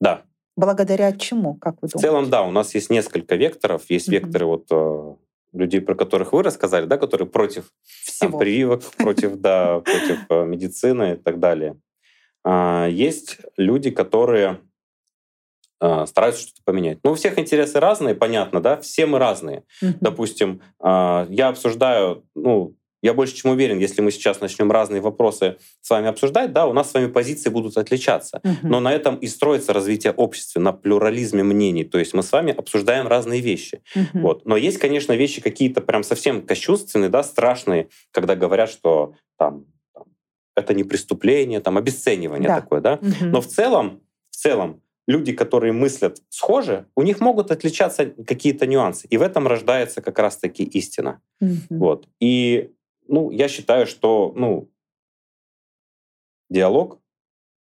Да. 0.00 0.22
Благодаря 0.56 1.12
чему, 1.12 1.54
как 1.54 1.74
вы 1.82 1.88
думаете? 1.88 1.98
В 1.98 2.00
целом, 2.00 2.30
да, 2.30 2.42
у 2.42 2.50
нас 2.50 2.74
есть 2.74 2.90
несколько 2.90 3.36
векторов. 3.36 3.88
Есть 3.88 4.08
mm-hmm. 4.08 4.12
векторы 4.12 4.46
вот 4.46 4.66
э, 4.70 5.14
людей, 5.52 5.80
про 5.80 5.94
которых 5.94 6.32
вы 6.32 6.42
рассказали, 6.42 6.86
да, 6.86 6.98
которые 6.98 7.28
против 7.28 7.72
Всего. 7.84 8.30
Там, 8.30 8.40
прививок, 8.40 8.82
против, 8.96 9.36
да, 9.36 9.80
против 9.80 10.18
э, 10.28 10.44
медицины 10.44 11.12
и 11.12 11.16
так 11.16 11.38
далее. 11.38 11.76
А, 12.44 12.86
есть 12.86 13.38
люди, 13.56 13.90
которые 13.90 14.60
э, 15.80 16.06
стараются 16.06 16.42
что-то 16.42 16.62
поменять. 16.64 16.98
Ну, 17.02 17.12
у 17.12 17.14
всех 17.14 17.38
интересы 17.38 17.80
разные, 17.80 18.14
понятно, 18.14 18.60
да, 18.60 18.80
все 18.80 19.06
мы 19.06 19.18
разные. 19.18 19.64
Допустим, 19.80 20.62
а, 20.80 21.26
я 21.30 21.48
обсуждаю, 21.48 22.24
ну, 22.34 22.76
я 23.02 23.14
больше 23.14 23.34
чем 23.34 23.50
уверен, 23.50 23.78
если 23.78 24.00
мы 24.00 24.12
сейчас 24.12 24.40
начнем 24.40 24.70
разные 24.70 25.00
вопросы 25.00 25.56
с 25.80 25.90
вами 25.90 26.06
обсуждать, 26.06 26.52
да, 26.52 26.66
у 26.66 26.72
нас 26.72 26.90
с 26.90 26.94
вами 26.94 27.08
позиции 27.08 27.50
будут 27.50 27.76
отличаться. 27.76 28.40
Угу. 28.44 28.68
Но 28.68 28.78
на 28.78 28.92
этом 28.92 29.16
и 29.16 29.26
строится 29.26 29.72
развитие 29.72 30.12
общества, 30.12 30.60
на 30.60 30.72
плюрализме 30.72 31.42
мнений. 31.42 31.84
То 31.84 31.98
есть 31.98 32.14
мы 32.14 32.22
с 32.22 32.30
вами 32.30 32.52
обсуждаем 32.52 33.08
разные 33.08 33.40
вещи. 33.40 33.82
Угу. 33.96 34.20
Вот. 34.20 34.46
Но 34.46 34.56
есть, 34.56 34.78
конечно, 34.78 35.12
вещи 35.12 35.40
какие-то 35.40 35.80
прям 35.80 36.04
совсем 36.04 36.42
кощунственные, 36.42 37.10
да, 37.10 37.24
страшные, 37.24 37.88
когда 38.12 38.36
говорят, 38.36 38.70
что 38.70 39.14
там 39.36 39.66
это 40.56 40.74
не 40.74 40.84
преступление, 40.84 41.60
там 41.60 41.78
обесценивание 41.78 42.48
да. 42.48 42.60
такое, 42.60 42.80
да. 42.80 42.94
Угу. 42.94 43.26
Но 43.26 43.40
в 43.40 43.46
целом, 43.46 44.02
в 44.30 44.36
целом 44.36 44.82
люди, 45.06 45.32
которые 45.32 45.72
мыслят 45.72 46.22
схоже, 46.28 46.86
у 46.94 47.02
них 47.02 47.20
могут 47.20 47.50
отличаться 47.50 48.06
какие-то 48.06 48.66
нюансы. 48.66 49.06
И 49.08 49.16
в 49.16 49.22
этом 49.22 49.46
рождается 49.46 50.00
как 50.00 50.18
раз-таки 50.18 50.64
истина. 50.64 51.20
Угу. 51.40 51.56
Вот. 51.70 52.08
И 52.20 52.72
ну, 53.08 53.30
я 53.30 53.48
считаю, 53.48 53.86
что 53.86 54.32
ну, 54.36 54.70
диалог, 56.48 57.00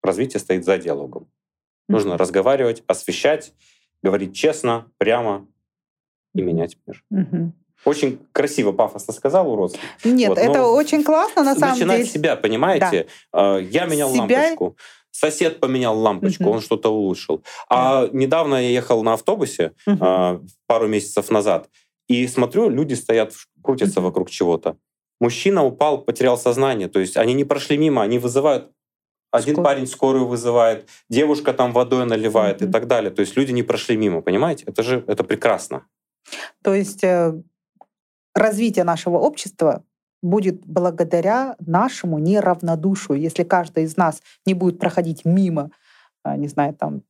развитие 0.02 0.40
стоит 0.40 0.64
за 0.64 0.78
диалогом. 0.78 1.30
Нужно 1.88 2.16
разговаривать, 2.16 2.82
освещать, 2.86 3.52
говорить 4.02 4.34
честно, 4.34 4.90
прямо 4.98 5.46
и 6.34 6.40
менять 6.40 6.78
мир. 6.86 7.04
Очень 7.84 8.20
красиво, 8.32 8.72
пафосно 8.72 9.12
сказал 9.12 9.50
урод. 9.50 9.76
Нет, 10.04 10.28
вот, 10.28 10.38
это 10.38 10.66
очень 10.66 11.02
классно 11.02 11.42
на 11.42 11.54
самом 11.54 11.74
деле. 11.74 11.86
Начинать 11.86 12.10
себя, 12.10 12.36
понимаете? 12.36 13.06
Да. 13.32 13.58
Я 13.58 13.86
менял 13.86 14.10
себя... 14.10 14.20
лампочку. 14.20 14.76
Сосед 15.10 15.60
поменял 15.60 15.98
лампочку, 15.98 16.44
угу. 16.44 16.52
он 16.52 16.60
что-то 16.60 16.88
улучшил. 16.88 17.42
А 17.68 18.08
недавно 18.12 18.54
я 18.54 18.70
ехал 18.70 19.02
на 19.02 19.12
автобусе 19.12 19.72
угу. 19.86 20.46
пару 20.66 20.88
месяцев 20.88 21.30
назад, 21.30 21.68
и 22.08 22.26
смотрю, 22.26 22.70
люди 22.70 22.94
стоят, 22.94 23.32
крутятся 23.62 24.00
вокруг 24.00 24.30
чего-то 24.30 24.76
мужчина 25.22 25.64
упал, 25.64 26.02
потерял 26.02 26.36
сознание. 26.36 26.88
То 26.88 26.98
есть 26.98 27.16
они 27.16 27.32
не 27.32 27.44
прошли 27.44 27.78
мимо, 27.78 28.02
они 28.02 28.18
вызывают 28.18 28.70
один 29.30 29.54
Скоро. 29.54 29.64
парень 29.64 29.86
скорую 29.86 30.26
вызывает, 30.26 30.88
девушка 31.08 31.54
там 31.54 31.72
водой 31.72 32.04
наливает 32.04 32.60
mm-hmm. 32.60 32.68
и 32.68 32.72
так 32.72 32.86
далее. 32.86 33.10
То 33.10 33.20
есть 33.20 33.36
люди 33.36 33.52
не 33.52 33.62
прошли 33.62 33.96
мимо, 33.96 34.20
понимаете? 34.20 34.64
Это 34.66 34.82
же 34.82 35.04
это 35.06 35.24
прекрасно. 35.24 35.86
То 36.62 36.74
есть 36.74 37.02
э, 37.04 37.40
развитие 38.34 38.84
нашего 38.84 39.18
общества 39.18 39.84
будет 40.22 40.64
благодаря 40.64 41.56
нашему 41.58 42.18
неравнодушию. 42.18 43.20
Если 43.20 43.42
каждый 43.42 43.84
из 43.84 43.96
нас 43.96 44.22
не 44.46 44.54
будет 44.54 44.78
проходить 44.78 45.24
мимо, 45.24 45.70
э, 46.24 46.36
не 46.36 46.48
знаю, 46.48 46.74
там 46.74 47.02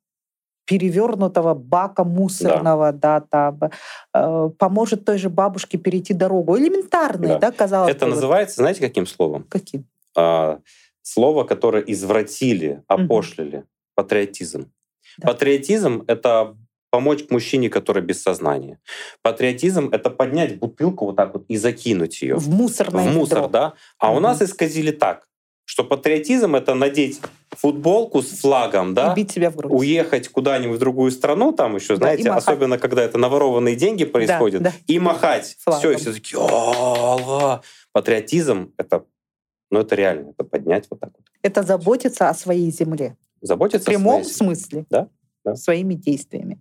перевернутого 0.64 1.54
бака 1.54 2.04
мусорного, 2.04 2.92
да, 2.92 3.20
да 3.20 3.52
там, 3.52 3.70
э, 4.14 4.50
поможет 4.58 5.04
той 5.04 5.18
же 5.18 5.28
бабушке 5.28 5.76
перейти 5.76 6.14
дорогу. 6.14 6.56
Элементарные, 6.56 7.34
да, 7.34 7.50
да 7.50 7.52
казалось 7.52 7.90
Это 7.90 8.06
бы. 8.06 8.12
называется, 8.12 8.56
знаете, 8.56 8.80
каким 8.80 9.06
словом? 9.06 9.44
Каким? 9.48 9.84
А, 10.16 10.60
слово, 11.02 11.44
которое 11.44 11.82
извратили, 11.82 12.82
опошлили. 12.86 13.56
Угу. 13.56 13.66
Патриотизм. 13.96 14.72
Да. 15.18 15.28
Патриотизм— 15.28 16.04
это 16.06 16.56
помочь 16.92 17.24
мужчине, 17.30 17.70
который 17.70 18.02
без 18.02 18.22
сознания. 18.22 18.78
Патриотизм— 19.22 19.88
это 19.92 20.10
поднять 20.10 20.58
бутылку 20.58 21.06
вот 21.06 21.16
так 21.16 21.32
вот 21.32 21.44
и 21.48 21.56
закинуть 21.56 22.20
ее. 22.20 22.36
В 22.36 22.50
мусорное 22.50 23.10
В 23.10 23.14
мусор, 23.14 23.38
ведро. 23.38 23.48
да. 23.48 23.72
А 23.98 24.10
угу. 24.10 24.18
у 24.18 24.20
нас 24.20 24.42
исказили 24.42 24.90
так, 24.90 25.26
что 25.64 25.84
патриотизм— 25.84 26.54
это 26.56 26.74
надеть 26.74 27.20
футболку 27.48 28.20
с 28.20 28.40
флагом, 28.40 28.92
да, 28.92 29.12
и 29.12 29.16
бить 29.16 29.30
себя 29.30 29.50
в 29.50 29.56
грудь. 29.56 29.72
уехать 29.72 30.28
куда-нибудь 30.28 30.76
в 30.76 30.80
другую 30.80 31.10
страну, 31.12 31.52
там 31.52 31.76
еще, 31.76 31.94
да, 31.94 31.96
знаете, 31.96 32.30
особенно 32.30 32.78
когда 32.78 33.02
это 33.02 33.16
наворованные 33.16 33.74
деньги 33.74 34.04
происходят, 34.04 34.62
да, 34.62 34.70
да. 34.70 34.76
и 34.86 34.98
махать. 34.98 35.56
Флагом. 35.60 35.80
Все, 35.80 35.90
и 35.92 35.96
все 35.96 36.12
такие, 36.12 37.60
патриотизм— 37.92 38.72
это 38.76 39.04
но 39.70 39.80
это 39.80 39.94
реально, 39.94 40.30
это 40.32 40.44
поднять 40.44 40.86
вот 40.90 41.00
так 41.00 41.10
вот. 41.16 41.24
Это 41.40 41.62
заботиться 41.62 42.28
о 42.28 42.34
своей 42.34 42.70
земле. 42.70 43.16
Заботиться 43.40 43.80
В 43.80 43.86
прямом 43.86 44.20
о 44.20 44.24
своей 44.24 44.36
смысле. 44.36 44.86
Да, 44.90 45.08
да. 45.44 45.56
Своими 45.56 45.94
действиями. 45.94 46.60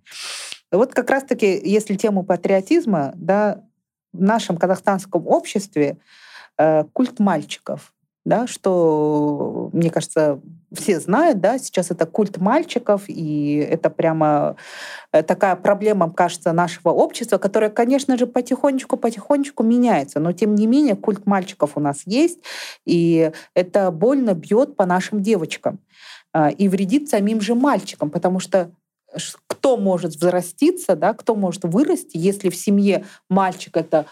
Вот 0.71 0.93
как 0.93 1.09
раз-таки, 1.09 1.59
если 1.63 1.95
тему 1.95 2.23
патриотизма, 2.23 3.13
да, 3.15 3.63
в 4.13 4.21
нашем 4.21 4.57
казахстанском 4.57 5.27
обществе 5.27 5.97
э, 6.57 6.83
культ 6.93 7.19
мальчиков 7.19 7.93
да, 8.23 8.45
что, 8.45 9.69
мне 9.73 9.89
кажется, 9.89 10.39
все 10.71 10.99
знают, 10.99 11.39
да, 11.39 11.57
сейчас 11.57 11.89
это 11.89 12.05
культ 12.05 12.37
мальчиков, 12.37 13.03
и 13.07 13.55
это 13.55 13.89
прямо 13.89 14.57
э, 15.11 15.23
такая 15.23 15.55
проблема, 15.55 16.11
кажется, 16.11 16.53
нашего 16.53 16.89
общества, 16.89 17.39
которая, 17.39 17.71
конечно 17.71 18.17
же, 18.17 18.27
потихонечку-потихонечку 18.27 19.63
меняется, 19.63 20.19
но 20.19 20.33
тем 20.33 20.53
не 20.53 20.67
менее 20.67 20.95
культ 20.95 21.25
мальчиков 21.25 21.71
у 21.75 21.79
нас 21.79 22.03
есть, 22.05 22.39
и 22.85 23.31
это 23.55 23.89
больно 23.89 24.35
бьет 24.35 24.75
по 24.75 24.85
нашим 24.85 25.23
девочкам 25.23 25.79
и 26.57 26.67
вредит 26.69 27.09
самим 27.09 27.41
же 27.41 27.55
мальчикам, 27.55 28.09
потому 28.09 28.39
что 28.39 28.71
кто 29.47 29.77
может 29.77 30.11
взраститься, 30.15 30.95
да, 30.95 31.13
кто 31.13 31.35
может 31.35 31.63
вырасти, 31.63 32.17
если 32.17 32.49
в 32.49 32.55
семье 32.55 33.05
мальчик 33.29 33.75
это 33.77 34.05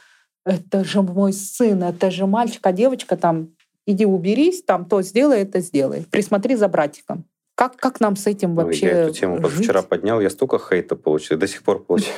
это 0.45 0.83
же 0.83 1.01
мой 1.01 1.33
сын, 1.33 1.83
это 1.83 2.11
же 2.11 2.25
мальчик, 2.25 2.65
а 2.65 2.71
девочка 2.71 3.17
там 3.17 3.49
иди 3.85 4.05
уберись, 4.05 4.63
там 4.63 4.85
то 4.85 5.01
сделай, 5.01 5.41
это 5.41 5.59
сделай. 5.59 6.05
Присмотри 6.09 6.55
за 6.55 6.67
братиком. 6.67 7.25
Как, 7.55 7.75
как 7.75 7.99
нам 7.99 8.15
с 8.15 8.25
этим 8.25 8.55
вообще 8.55 8.85
Я 8.85 8.91
эту 8.99 9.13
тему 9.13 9.49
жить? 9.49 9.65
вчера 9.65 9.81
поднял, 9.81 10.21
я 10.21 10.29
столько 10.29 10.59
хейта 10.59 10.95
получил, 10.95 11.37
до 11.37 11.47
сих 11.47 11.63
пор 11.63 11.83
получаю. 11.83 12.15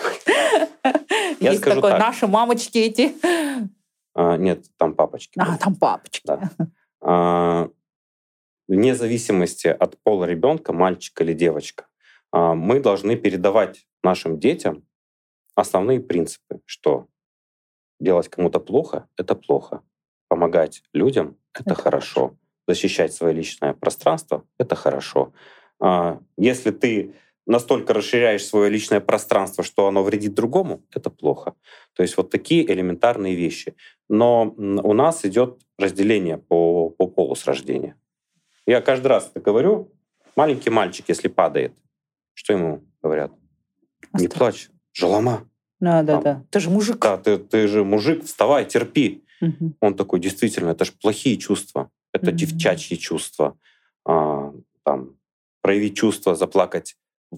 Есть 1.39 1.63
такое, 1.63 1.97
наши 1.97 2.27
мамочки 2.27 2.77
эти. 2.77 3.15
А, 4.13 4.37
нет, 4.37 4.65
там 4.77 4.93
папочки. 4.93 5.39
А, 5.39 5.57
там 5.57 5.75
папочки. 5.75 6.29
Вне 8.71 8.95
зависимости 8.95 9.67
от 9.67 9.97
пола 10.01 10.23
ребенка, 10.23 10.71
мальчик 10.71 11.19
или 11.19 11.33
девочка, 11.33 11.87
а, 12.31 12.55
мы 12.55 12.79
должны 12.79 13.17
передавать 13.17 13.85
нашим 14.01 14.39
детям 14.39 14.87
основные 15.55 15.99
принципы, 15.99 16.61
что 16.63 17.07
делать 17.99 18.29
кому-то 18.29 18.61
плохо— 18.61 19.09
это 19.17 19.35
плохо, 19.35 19.81
помогать 20.29 20.83
людям— 20.93 21.35
это, 21.53 21.71
это 21.71 21.81
хорошо. 21.81 22.13
хорошо, 22.21 22.37
защищать 22.65 23.13
свое 23.13 23.33
личное 23.33 23.73
пространство— 23.73 24.45
это 24.57 24.75
хорошо. 24.75 25.33
А, 25.81 26.21
если 26.37 26.71
ты 26.71 27.13
настолько 27.45 27.93
расширяешь 27.93 28.45
свое 28.45 28.69
личное 28.69 29.01
пространство, 29.01 29.65
что 29.65 29.87
оно 29.87 30.01
вредит 30.01 30.33
другому, 30.33 30.81
это 30.95 31.09
плохо. 31.09 31.55
То 31.91 32.03
есть 32.03 32.15
вот 32.15 32.29
такие 32.29 32.65
элементарные 32.71 33.35
вещи. 33.35 33.75
Но 34.07 34.43
у 34.57 34.93
нас 34.93 35.25
идет 35.25 35.59
разделение 35.77 36.37
по, 36.37 36.89
по 36.89 37.07
полу 37.07 37.35
с 37.35 37.43
рождения. 37.43 37.97
Я 38.65 38.81
каждый 38.81 39.07
раз 39.07 39.29
это 39.33 39.39
говорю. 39.39 39.91
Маленький 40.35 40.69
мальчик, 40.69 41.05
если 41.09 41.27
падает, 41.27 41.73
что 42.33 42.53
ему 42.53 42.83
говорят? 43.01 43.31
Оставь. 44.11 44.21
Не 44.21 44.27
плачь, 44.27 44.69
жалома. 44.93 45.49
Да, 45.79 46.03
да, 46.03 46.21
да. 46.21 46.45
Ты 46.49 46.59
же 46.59 46.69
мужик. 46.69 46.99
Да, 46.99 47.17
ты, 47.17 47.37
ты 47.37 47.67
же 47.67 47.83
мужик, 47.83 48.23
вставай, 48.23 48.65
терпи. 48.65 49.25
Угу. 49.41 49.73
Он 49.81 49.95
такой, 49.95 50.19
действительно, 50.19 50.69
это 50.69 50.85
же 50.85 50.91
плохие 50.93 51.37
чувства, 51.37 51.89
это 52.13 52.29
угу. 52.29 52.37
девчачьи 52.37 52.97
чувства. 52.97 53.57
А, 54.05 54.53
там, 54.83 55.17
проявить 55.61 55.97
чувства, 55.97 56.35
заплакать, 56.35 56.95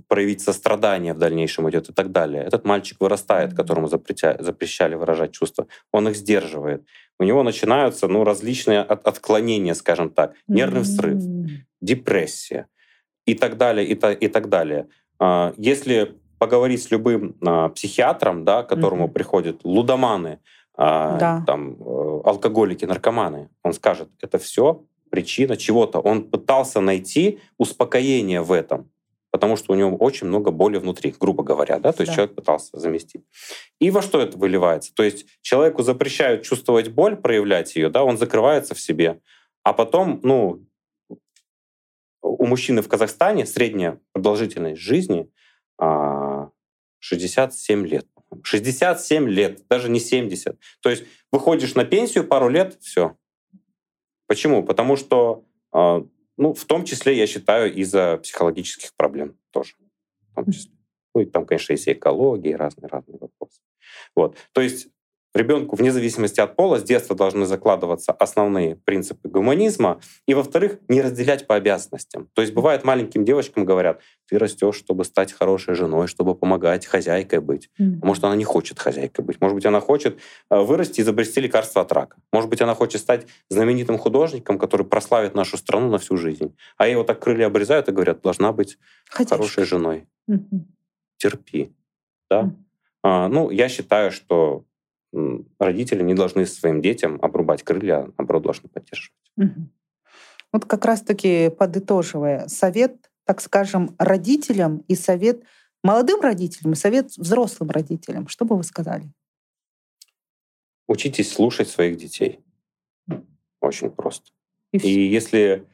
проявить 0.07 0.41
сострадание 0.41 1.13
в 1.13 1.17
дальнейшем 1.17 1.69
идет 1.69 1.89
и 1.89 1.93
так 1.93 2.11
далее. 2.11 2.43
Этот 2.43 2.65
мальчик 2.65 2.99
вырастает, 2.99 3.53
которому 3.53 3.87
запретя, 3.87 4.37
запрещали 4.39 4.95
выражать 4.95 5.31
чувства. 5.31 5.67
Он 5.91 6.07
их 6.07 6.15
сдерживает. 6.15 6.85
У 7.19 7.23
него 7.23 7.43
начинаются 7.43 8.07
ну, 8.07 8.23
различные 8.23 8.81
от, 8.81 9.07
отклонения, 9.07 9.73
скажем 9.73 10.09
так. 10.09 10.33
Нервный 10.47 10.85
срыв, 10.85 11.21
депрессия 11.81 12.67
и 13.25 13.35
так 13.35 13.57
далее, 13.57 13.85
и, 13.87 13.95
та, 13.95 14.11
и 14.11 14.27
так 14.27 14.49
далее. 14.49 14.87
А, 15.19 15.53
если 15.57 16.17
поговорить 16.39 16.83
с 16.83 16.91
любым 16.91 17.35
а, 17.45 17.69
психиатром, 17.69 18.43
да, 18.43 18.63
к 18.63 18.69
которому 18.69 19.05
mm-hmm. 19.05 19.13
приходят 19.13 19.59
лудоманы, 19.63 20.39
а, 20.75 21.17
да. 21.17 21.43
там, 21.45 21.75
э, 21.79 22.21
алкоголики, 22.25 22.85
наркоманы. 22.85 23.49
Он 23.61 23.73
скажет, 23.73 24.09
это 24.21 24.39
все 24.39 24.83
причина 25.11 25.55
чего-то. 25.55 25.99
Он 25.99 26.23
пытался 26.23 26.81
найти 26.81 27.39
успокоение 27.59 28.41
в 28.41 28.51
этом, 28.51 28.89
потому 29.33 29.55
что 29.55 29.73
у 29.73 29.75
него 29.75 29.97
очень 29.97 30.27
много 30.27 30.51
боли 30.51 30.77
внутри, 30.77 31.13
грубо 31.19 31.43
говоря, 31.43 31.79
да, 31.79 31.91
то 31.91 32.01
есть 32.01 32.11
да. 32.11 32.15
человек 32.15 32.35
пытался 32.35 32.79
заместить. 32.79 33.23
И 33.79 33.89
во 33.89 34.03
что 34.03 34.21
это 34.21 34.37
выливается? 34.37 34.93
То 34.93 35.01
есть 35.01 35.25
человеку 35.41 35.81
запрещают 35.81 36.43
чувствовать 36.43 36.89
боль, 36.89 37.15
проявлять 37.15 37.75
ее, 37.75 37.89
да, 37.89 38.03
он 38.03 38.19
закрывается 38.19 38.75
в 38.75 38.79
себе, 38.79 39.21
а 39.63 39.73
потом, 39.73 40.19
ну, 40.21 40.63
у 42.21 42.45
мужчины 42.45 42.83
в 42.83 42.87
Казахстане 42.87 43.47
средняя 43.47 43.99
продолжительность 44.11 44.79
жизни 44.79 45.31
67 45.79 47.83
а, 47.83 47.87
лет. 47.87 48.05
67 48.43 49.29
лет, 49.29 49.67
даже 49.67 49.89
не 49.89 49.99
70. 49.99 50.59
То 50.81 50.91
есть 50.91 51.05
выходишь 51.31 51.73
на 51.73 51.85
пенсию 51.85 52.27
пару 52.27 52.49
лет, 52.49 52.77
все. 52.81 53.17
Почему? 54.27 54.63
Потому 54.63 54.95
что, 54.95 55.43
а, 55.71 56.05
ну, 56.37 56.53
в 56.53 56.65
том 56.65 56.85
числе, 56.85 57.17
я 57.17 57.27
считаю, 57.27 57.73
из-за 57.73 58.17
психологических 58.17 58.93
проблем 58.95 59.37
тоже. 59.51 59.75
В 60.31 60.35
том 60.35 60.51
числе. 60.51 60.71
Ну, 61.13 61.21
и 61.21 61.25
там, 61.25 61.45
конечно, 61.45 61.73
есть 61.73 61.87
и 61.87 61.93
экология, 61.93 62.51
и 62.51 62.55
разные-разные 62.55 63.19
вопросы. 63.19 63.61
Вот. 64.15 64.37
То 64.51 64.61
есть 64.61 64.87
ребенку 65.33 65.75
вне 65.75 65.91
зависимости 65.91 66.39
от 66.39 66.55
пола 66.55 66.79
с 66.79 66.83
детства 66.83 67.15
должны 67.15 67.45
закладываться 67.45 68.11
основные 68.11 68.75
принципы 68.75 69.29
гуманизма, 69.29 69.99
и, 70.27 70.33
во-вторых, 70.33 70.79
не 70.87 71.01
разделять 71.01 71.47
по 71.47 71.55
обязанностям. 71.55 72.29
То 72.33 72.41
есть 72.41 72.53
бывает 72.53 72.83
маленьким 72.83 73.25
девочкам 73.25 73.65
говорят, 73.65 74.01
ты 74.27 74.37
растешь, 74.37 74.75
чтобы 74.75 75.05
стать 75.05 75.33
хорошей 75.33 75.75
женой, 75.75 76.07
чтобы 76.07 76.35
помогать 76.35 76.85
хозяйкой 76.85 77.39
быть. 77.39 77.69
Mm-hmm. 77.79 77.99
Может, 78.03 78.23
она 78.23 78.35
не 78.35 78.43
хочет 78.43 78.79
хозяйкой 78.79 79.25
быть. 79.25 79.41
Может 79.41 79.55
быть, 79.55 79.65
она 79.65 79.79
хочет 79.79 80.19
э, 80.49 80.59
вырасти 80.59 80.99
и 80.99 81.03
изобрести 81.03 81.41
лекарство 81.41 81.81
от 81.81 81.91
рака. 81.91 82.17
Может 82.31 82.49
быть, 82.49 82.61
она 82.61 82.75
хочет 82.75 83.01
стать 83.01 83.27
знаменитым 83.49 83.97
художником, 83.97 84.57
который 84.57 84.85
прославит 84.85 85.35
нашу 85.35 85.57
страну 85.57 85.89
на 85.89 85.97
всю 85.97 86.17
жизнь. 86.17 86.55
А 86.77 86.87
ей 86.87 86.95
вот 86.95 87.07
так 87.07 87.19
крылья 87.19 87.47
обрезают 87.47 87.89
и 87.89 87.91
говорят, 87.91 88.21
должна 88.21 88.51
быть 88.51 88.77
Хотишь. 89.09 89.29
хорошей 89.29 89.65
женой. 89.65 90.07
Mm-hmm. 90.29 90.61
Терпи. 91.17 91.73
Да? 92.29 92.43
Mm-hmm. 92.43 92.53
А, 93.03 93.27
ну, 93.27 93.49
я 93.49 93.67
считаю, 93.67 94.11
что 94.11 94.63
родители 95.59 96.03
не 96.03 96.13
должны 96.13 96.45
своим 96.45 96.81
детям 96.81 97.19
обрубать 97.21 97.63
крылья, 97.63 97.99
а 97.99 98.11
наоборот, 98.17 98.43
должны 98.43 98.69
поддерживать. 98.69 99.31
Угу. 99.37 99.69
Вот 100.53 100.65
как 100.65 100.85
раз-таки 100.85 101.49
подытоживая, 101.49 102.47
совет, 102.47 103.11
так 103.25 103.41
скажем, 103.41 103.95
родителям 103.97 104.79
и 104.87 104.95
совет 104.95 105.43
молодым 105.83 106.21
родителям 106.21 106.73
и 106.73 106.75
совет 106.75 107.11
взрослым 107.17 107.69
родителям, 107.69 108.27
что 108.27 108.45
бы 108.45 108.55
вы 108.55 108.63
сказали? 108.63 109.11
Учитесь 110.87 111.31
слушать 111.31 111.69
своих 111.69 111.97
детей. 111.97 112.39
Очень 113.61 113.91
просто. 113.91 114.31
И, 114.71 114.77
и 114.77 115.07
если, 115.07 115.65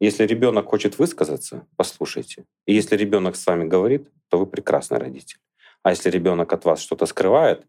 если 0.00 0.24
ребенок 0.24 0.66
хочет 0.66 0.98
высказаться, 0.98 1.66
послушайте. 1.76 2.44
И 2.66 2.74
если 2.74 2.96
ребенок 2.96 3.36
с 3.36 3.46
вами 3.46 3.66
говорит, 3.66 4.08
то 4.28 4.38
вы 4.38 4.46
прекрасный 4.46 4.98
родитель. 4.98 5.38
А 5.82 5.90
если 5.90 6.10
ребенок 6.10 6.52
от 6.52 6.64
вас 6.64 6.80
что-то 6.80 7.06
скрывает, 7.06 7.66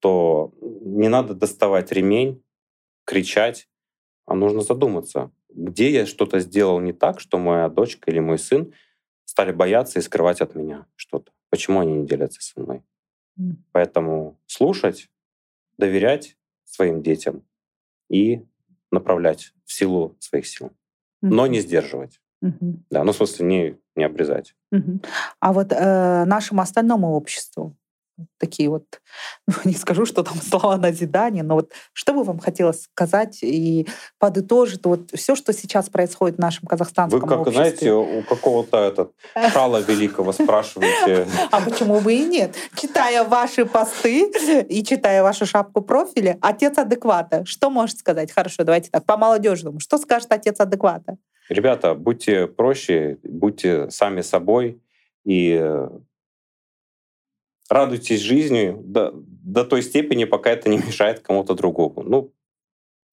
то 0.00 0.52
не 0.60 1.08
надо 1.08 1.34
доставать 1.34 1.92
ремень, 1.92 2.42
кричать, 3.04 3.68
а 4.26 4.34
нужно 4.34 4.60
задуматься, 4.60 5.30
где 5.48 5.90
я 5.90 6.06
что-то 6.06 6.40
сделал 6.40 6.80
не 6.80 6.92
так, 6.92 7.20
что 7.20 7.38
моя 7.38 7.68
дочка 7.68 8.10
или 8.10 8.18
мой 8.18 8.38
сын 8.38 8.72
стали 9.24 9.52
бояться 9.52 9.98
и 9.98 10.02
скрывать 10.02 10.40
от 10.40 10.54
меня 10.54 10.86
что-то. 10.96 11.32
Почему 11.50 11.80
они 11.80 11.94
не 11.94 12.06
делятся 12.06 12.40
со 12.42 12.60
мной? 12.60 12.82
Mm. 13.38 13.56
Поэтому 13.72 14.38
слушать, 14.46 15.10
доверять 15.78 16.36
своим 16.64 17.02
детям 17.02 17.42
и 18.08 18.44
направлять 18.90 19.52
в 19.64 19.72
силу 19.72 20.16
своих 20.18 20.46
сил, 20.46 20.66
mm-hmm. 20.66 21.28
но 21.28 21.46
не 21.46 21.60
сдерживать. 21.60 22.20
Mm-hmm. 22.44 22.74
Да, 22.90 23.04
ну, 23.04 23.12
в 23.12 23.16
смысле, 23.16 23.46
не, 23.46 23.78
не 23.94 24.04
обрезать. 24.04 24.54
Mm-hmm. 24.74 25.06
А 25.40 25.52
вот 25.52 25.72
э, 25.72 26.24
нашему 26.24 26.60
остальному 26.60 27.14
обществу, 27.14 27.76
такие 28.38 28.68
вот, 28.68 28.84
ну, 29.46 29.54
не 29.64 29.74
скажу, 29.74 30.06
что 30.06 30.22
там 30.22 30.34
слова 30.36 30.76
назидания, 30.76 31.42
но 31.42 31.54
вот 31.54 31.72
что 31.92 32.12
бы 32.12 32.24
вам 32.24 32.38
хотелось 32.38 32.82
сказать 32.82 33.42
и 33.42 33.86
подытожить 34.18 34.84
вот 34.84 35.10
все, 35.14 35.34
что 35.34 35.52
сейчас 35.52 35.88
происходит 35.88 36.36
в 36.36 36.40
нашем 36.40 36.66
казахстанском 36.66 37.20
Вы 37.20 37.26
как, 37.26 37.40
обществе? 37.40 37.62
знаете, 37.62 37.92
у 37.92 38.22
какого-то 38.22 38.78
этот 38.78 39.12
шала 39.52 39.80
великого 39.80 40.32
спрашиваете. 40.32 41.26
А 41.50 41.60
почему 41.60 42.00
бы 42.00 42.14
и 42.14 42.24
нет? 42.24 42.54
Читая 42.74 43.24
ваши 43.24 43.64
посты 43.64 44.30
и 44.68 44.84
читая 44.84 45.22
вашу 45.22 45.46
шапку 45.46 45.80
профиля, 45.80 46.38
отец 46.40 46.78
адеквата, 46.78 47.44
что 47.44 47.70
может 47.70 47.98
сказать? 47.98 48.32
Хорошо, 48.32 48.64
давайте 48.64 48.90
так, 48.90 49.04
по-молодежному. 49.04 49.80
Что 49.80 49.98
скажет 49.98 50.32
отец 50.32 50.60
адеквата? 50.60 51.16
Ребята, 51.48 51.94
будьте 51.94 52.46
проще, 52.46 53.18
будьте 53.22 53.90
сами 53.90 54.20
собой 54.20 54.80
и 55.24 55.62
радуйтесь 57.70 58.20
жизнью 58.20 58.80
до, 58.84 59.12
до 59.14 59.64
той 59.64 59.82
степени, 59.82 60.24
пока 60.24 60.50
это 60.50 60.68
не 60.68 60.78
мешает 60.86 61.20
кому-то 61.20 61.54
другому. 61.54 62.02
Ну, 62.02 62.32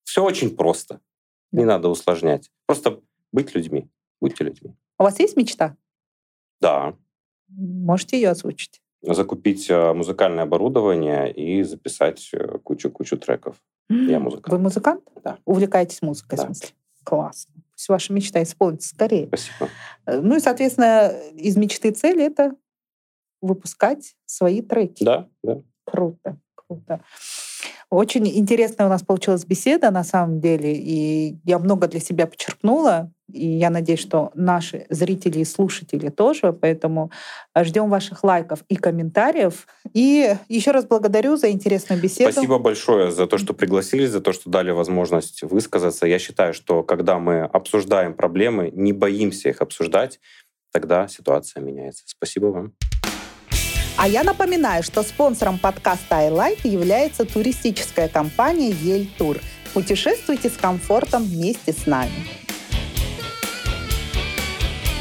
все 0.04 0.24
очень 0.24 0.54
просто. 0.56 1.00
Не 1.52 1.64
надо 1.64 1.88
усложнять. 1.88 2.50
Просто 2.66 3.00
быть 3.32 3.54
людьми. 3.54 3.88
Будьте 4.20 4.44
людьми. 4.44 4.74
У 4.98 5.02
вас 5.02 5.18
есть 5.18 5.36
мечта? 5.36 5.76
Да. 6.60 6.96
Можете 7.48 8.16
ее 8.16 8.30
озвучить? 8.30 8.80
Закупить 9.02 9.68
э, 9.68 9.92
музыкальное 9.92 10.44
оборудование 10.44 11.32
и 11.32 11.62
записать 11.62 12.30
э, 12.32 12.58
кучу-кучу 12.62 13.18
треков. 13.18 13.56
Я 13.88 14.18
музыкант. 14.18 14.48
Вы 14.48 14.58
музыкант? 14.58 15.04
Да. 15.22 15.38
Увлекаетесь 15.44 16.00
музыкой, 16.00 16.38
да. 16.38 16.44
в 16.44 16.46
смысле? 16.46 16.68
Классно. 17.04 17.54
Пусть 17.72 17.88
ваша 17.88 18.12
мечта 18.12 18.42
исполнится 18.42 18.88
скорее. 18.88 19.26
Спасибо. 19.28 19.68
Э, 20.06 20.20
ну 20.20 20.36
и, 20.36 20.40
соответственно, 20.40 21.12
из 21.34 21.56
мечты 21.56 21.90
цели 21.90 22.24
это 22.24 22.54
выпускать 23.44 24.14
свои 24.26 24.62
треки. 24.62 25.04
Да, 25.04 25.28
да. 25.42 25.62
Круто, 25.84 26.38
круто. 26.54 27.00
Очень 27.90 28.26
интересная 28.26 28.86
у 28.86 28.90
нас 28.90 29.02
получилась 29.02 29.44
беседа 29.44 29.90
на 29.90 30.02
самом 30.02 30.40
деле, 30.40 30.74
и 30.74 31.38
я 31.44 31.58
много 31.58 31.86
для 31.86 32.00
себя 32.00 32.26
почерпнула, 32.26 33.12
и 33.32 33.46
я 33.46 33.70
надеюсь, 33.70 34.00
что 34.00 34.32
наши 34.34 34.86
зрители 34.90 35.40
и 35.40 35.44
слушатели 35.44 36.08
тоже, 36.08 36.52
поэтому 36.52 37.10
ждем 37.56 37.88
ваших 37.88 38.24
лайков 38.24 38.64
и 38.68 38.76
комментариев. 38.76 39.66
И 39.92 40.34
еще 40.48 40.72
раз 40.72 40.86
благодарю 40.86 41.36
за 41.36 41.50
интересную 41.50 42.02
беседу. 42.02 42.32
Спасибо 42.32 42.58
большое 42.58 43.10
за 43.12 43.26
то, 43.26 43.38
что 43.38 43.54
пригласили, 43.54 44.06
за 44.06 44.20
то, 44.20 44.32
что 44.32 44.50
дали 44.50 44.72
возможность 44.72 45.42
высказаться. 45.42 46.06
Я 46.06 46.18
считаю, 46.18 46.52
что 46.52 46.82
когда 46.82 47.18
мы 47.18 47.42
обсуждаем 47.42 48.14
проблемы, 48.14 48.70
не 48.72 48.92
боимся 48.92 49.50
их 49.50 49.60
обсуждать, 49.60 50.20
тогда 50.72 51.06
ситуация 51.06 51.62
меняется. 51.62 52.02
Спасибо 52.06 52.46
вам. 52.46 52.72
А 54.04 54.06
я 54.06 54.22
напоминаю, 54.22 54.82
что 54.82 55.02
спонсором 55.02 55.58
подкаста 55.58 56.16
iLife 56.16 56.68
является 56.68 57.24
туристическая 57.24 58.06
компания 58.06 58.68
Ель 58.68 59.06
Тур. 59.06 59.38
Путешествуйте 59.72 60.50
с 60.50 60.58
комфортом 60.58 61.24
вместе 61.24 61.72
с 61.72 61.86
нами. 61.86 62.12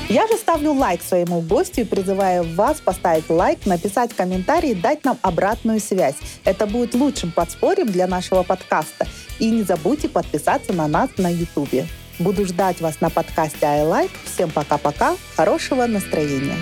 Я 0.07 0.25
же 0.27 0.37
ставлю 0.37 0.71
лайк 0.71 1.01
своему 1.03 1.41
гостю 1.41 1.81
и 1.81 1.83
призываю 1.83 2.45
вас 2.55 2.79
поставить 2.79 3.29
лайк, 3.29 3.65
написать 3.65 4.13
комментарий 4.13 4.71
и 4.71 4.73
дать 4.73 5.03
нам 5.03 5.19
обратную 5.21 5.81
связь. 5.81 6.15
Это 6.45 6.65
будет 6.65 6.95
лучшим 6.95 7.33
подспорьем 7.33 7.87
для 7.87 8.07
нашего 8.07 8.43
подкаста. 8.43 9.05
И 9.37 9.51
не 9.51 9.63
забудьте 9.63 10.07
подписаться 10.07 10.71
на 10.71 10.87
нас 10.87 11.09
на 11.17 11.27
YouTube. 11.29 11.85
Буду 12.19 12.45
ждать 12.45 12.79
вас 12.79 13.01
на 13.01 13.09
подкасте 13.09 13.65
iLife. 13.65 14.11
Всем 14.33 14.49
пока-пока. 14.49 15.17
Хорошего 15.35 15.87
настроения. 15.87 16.55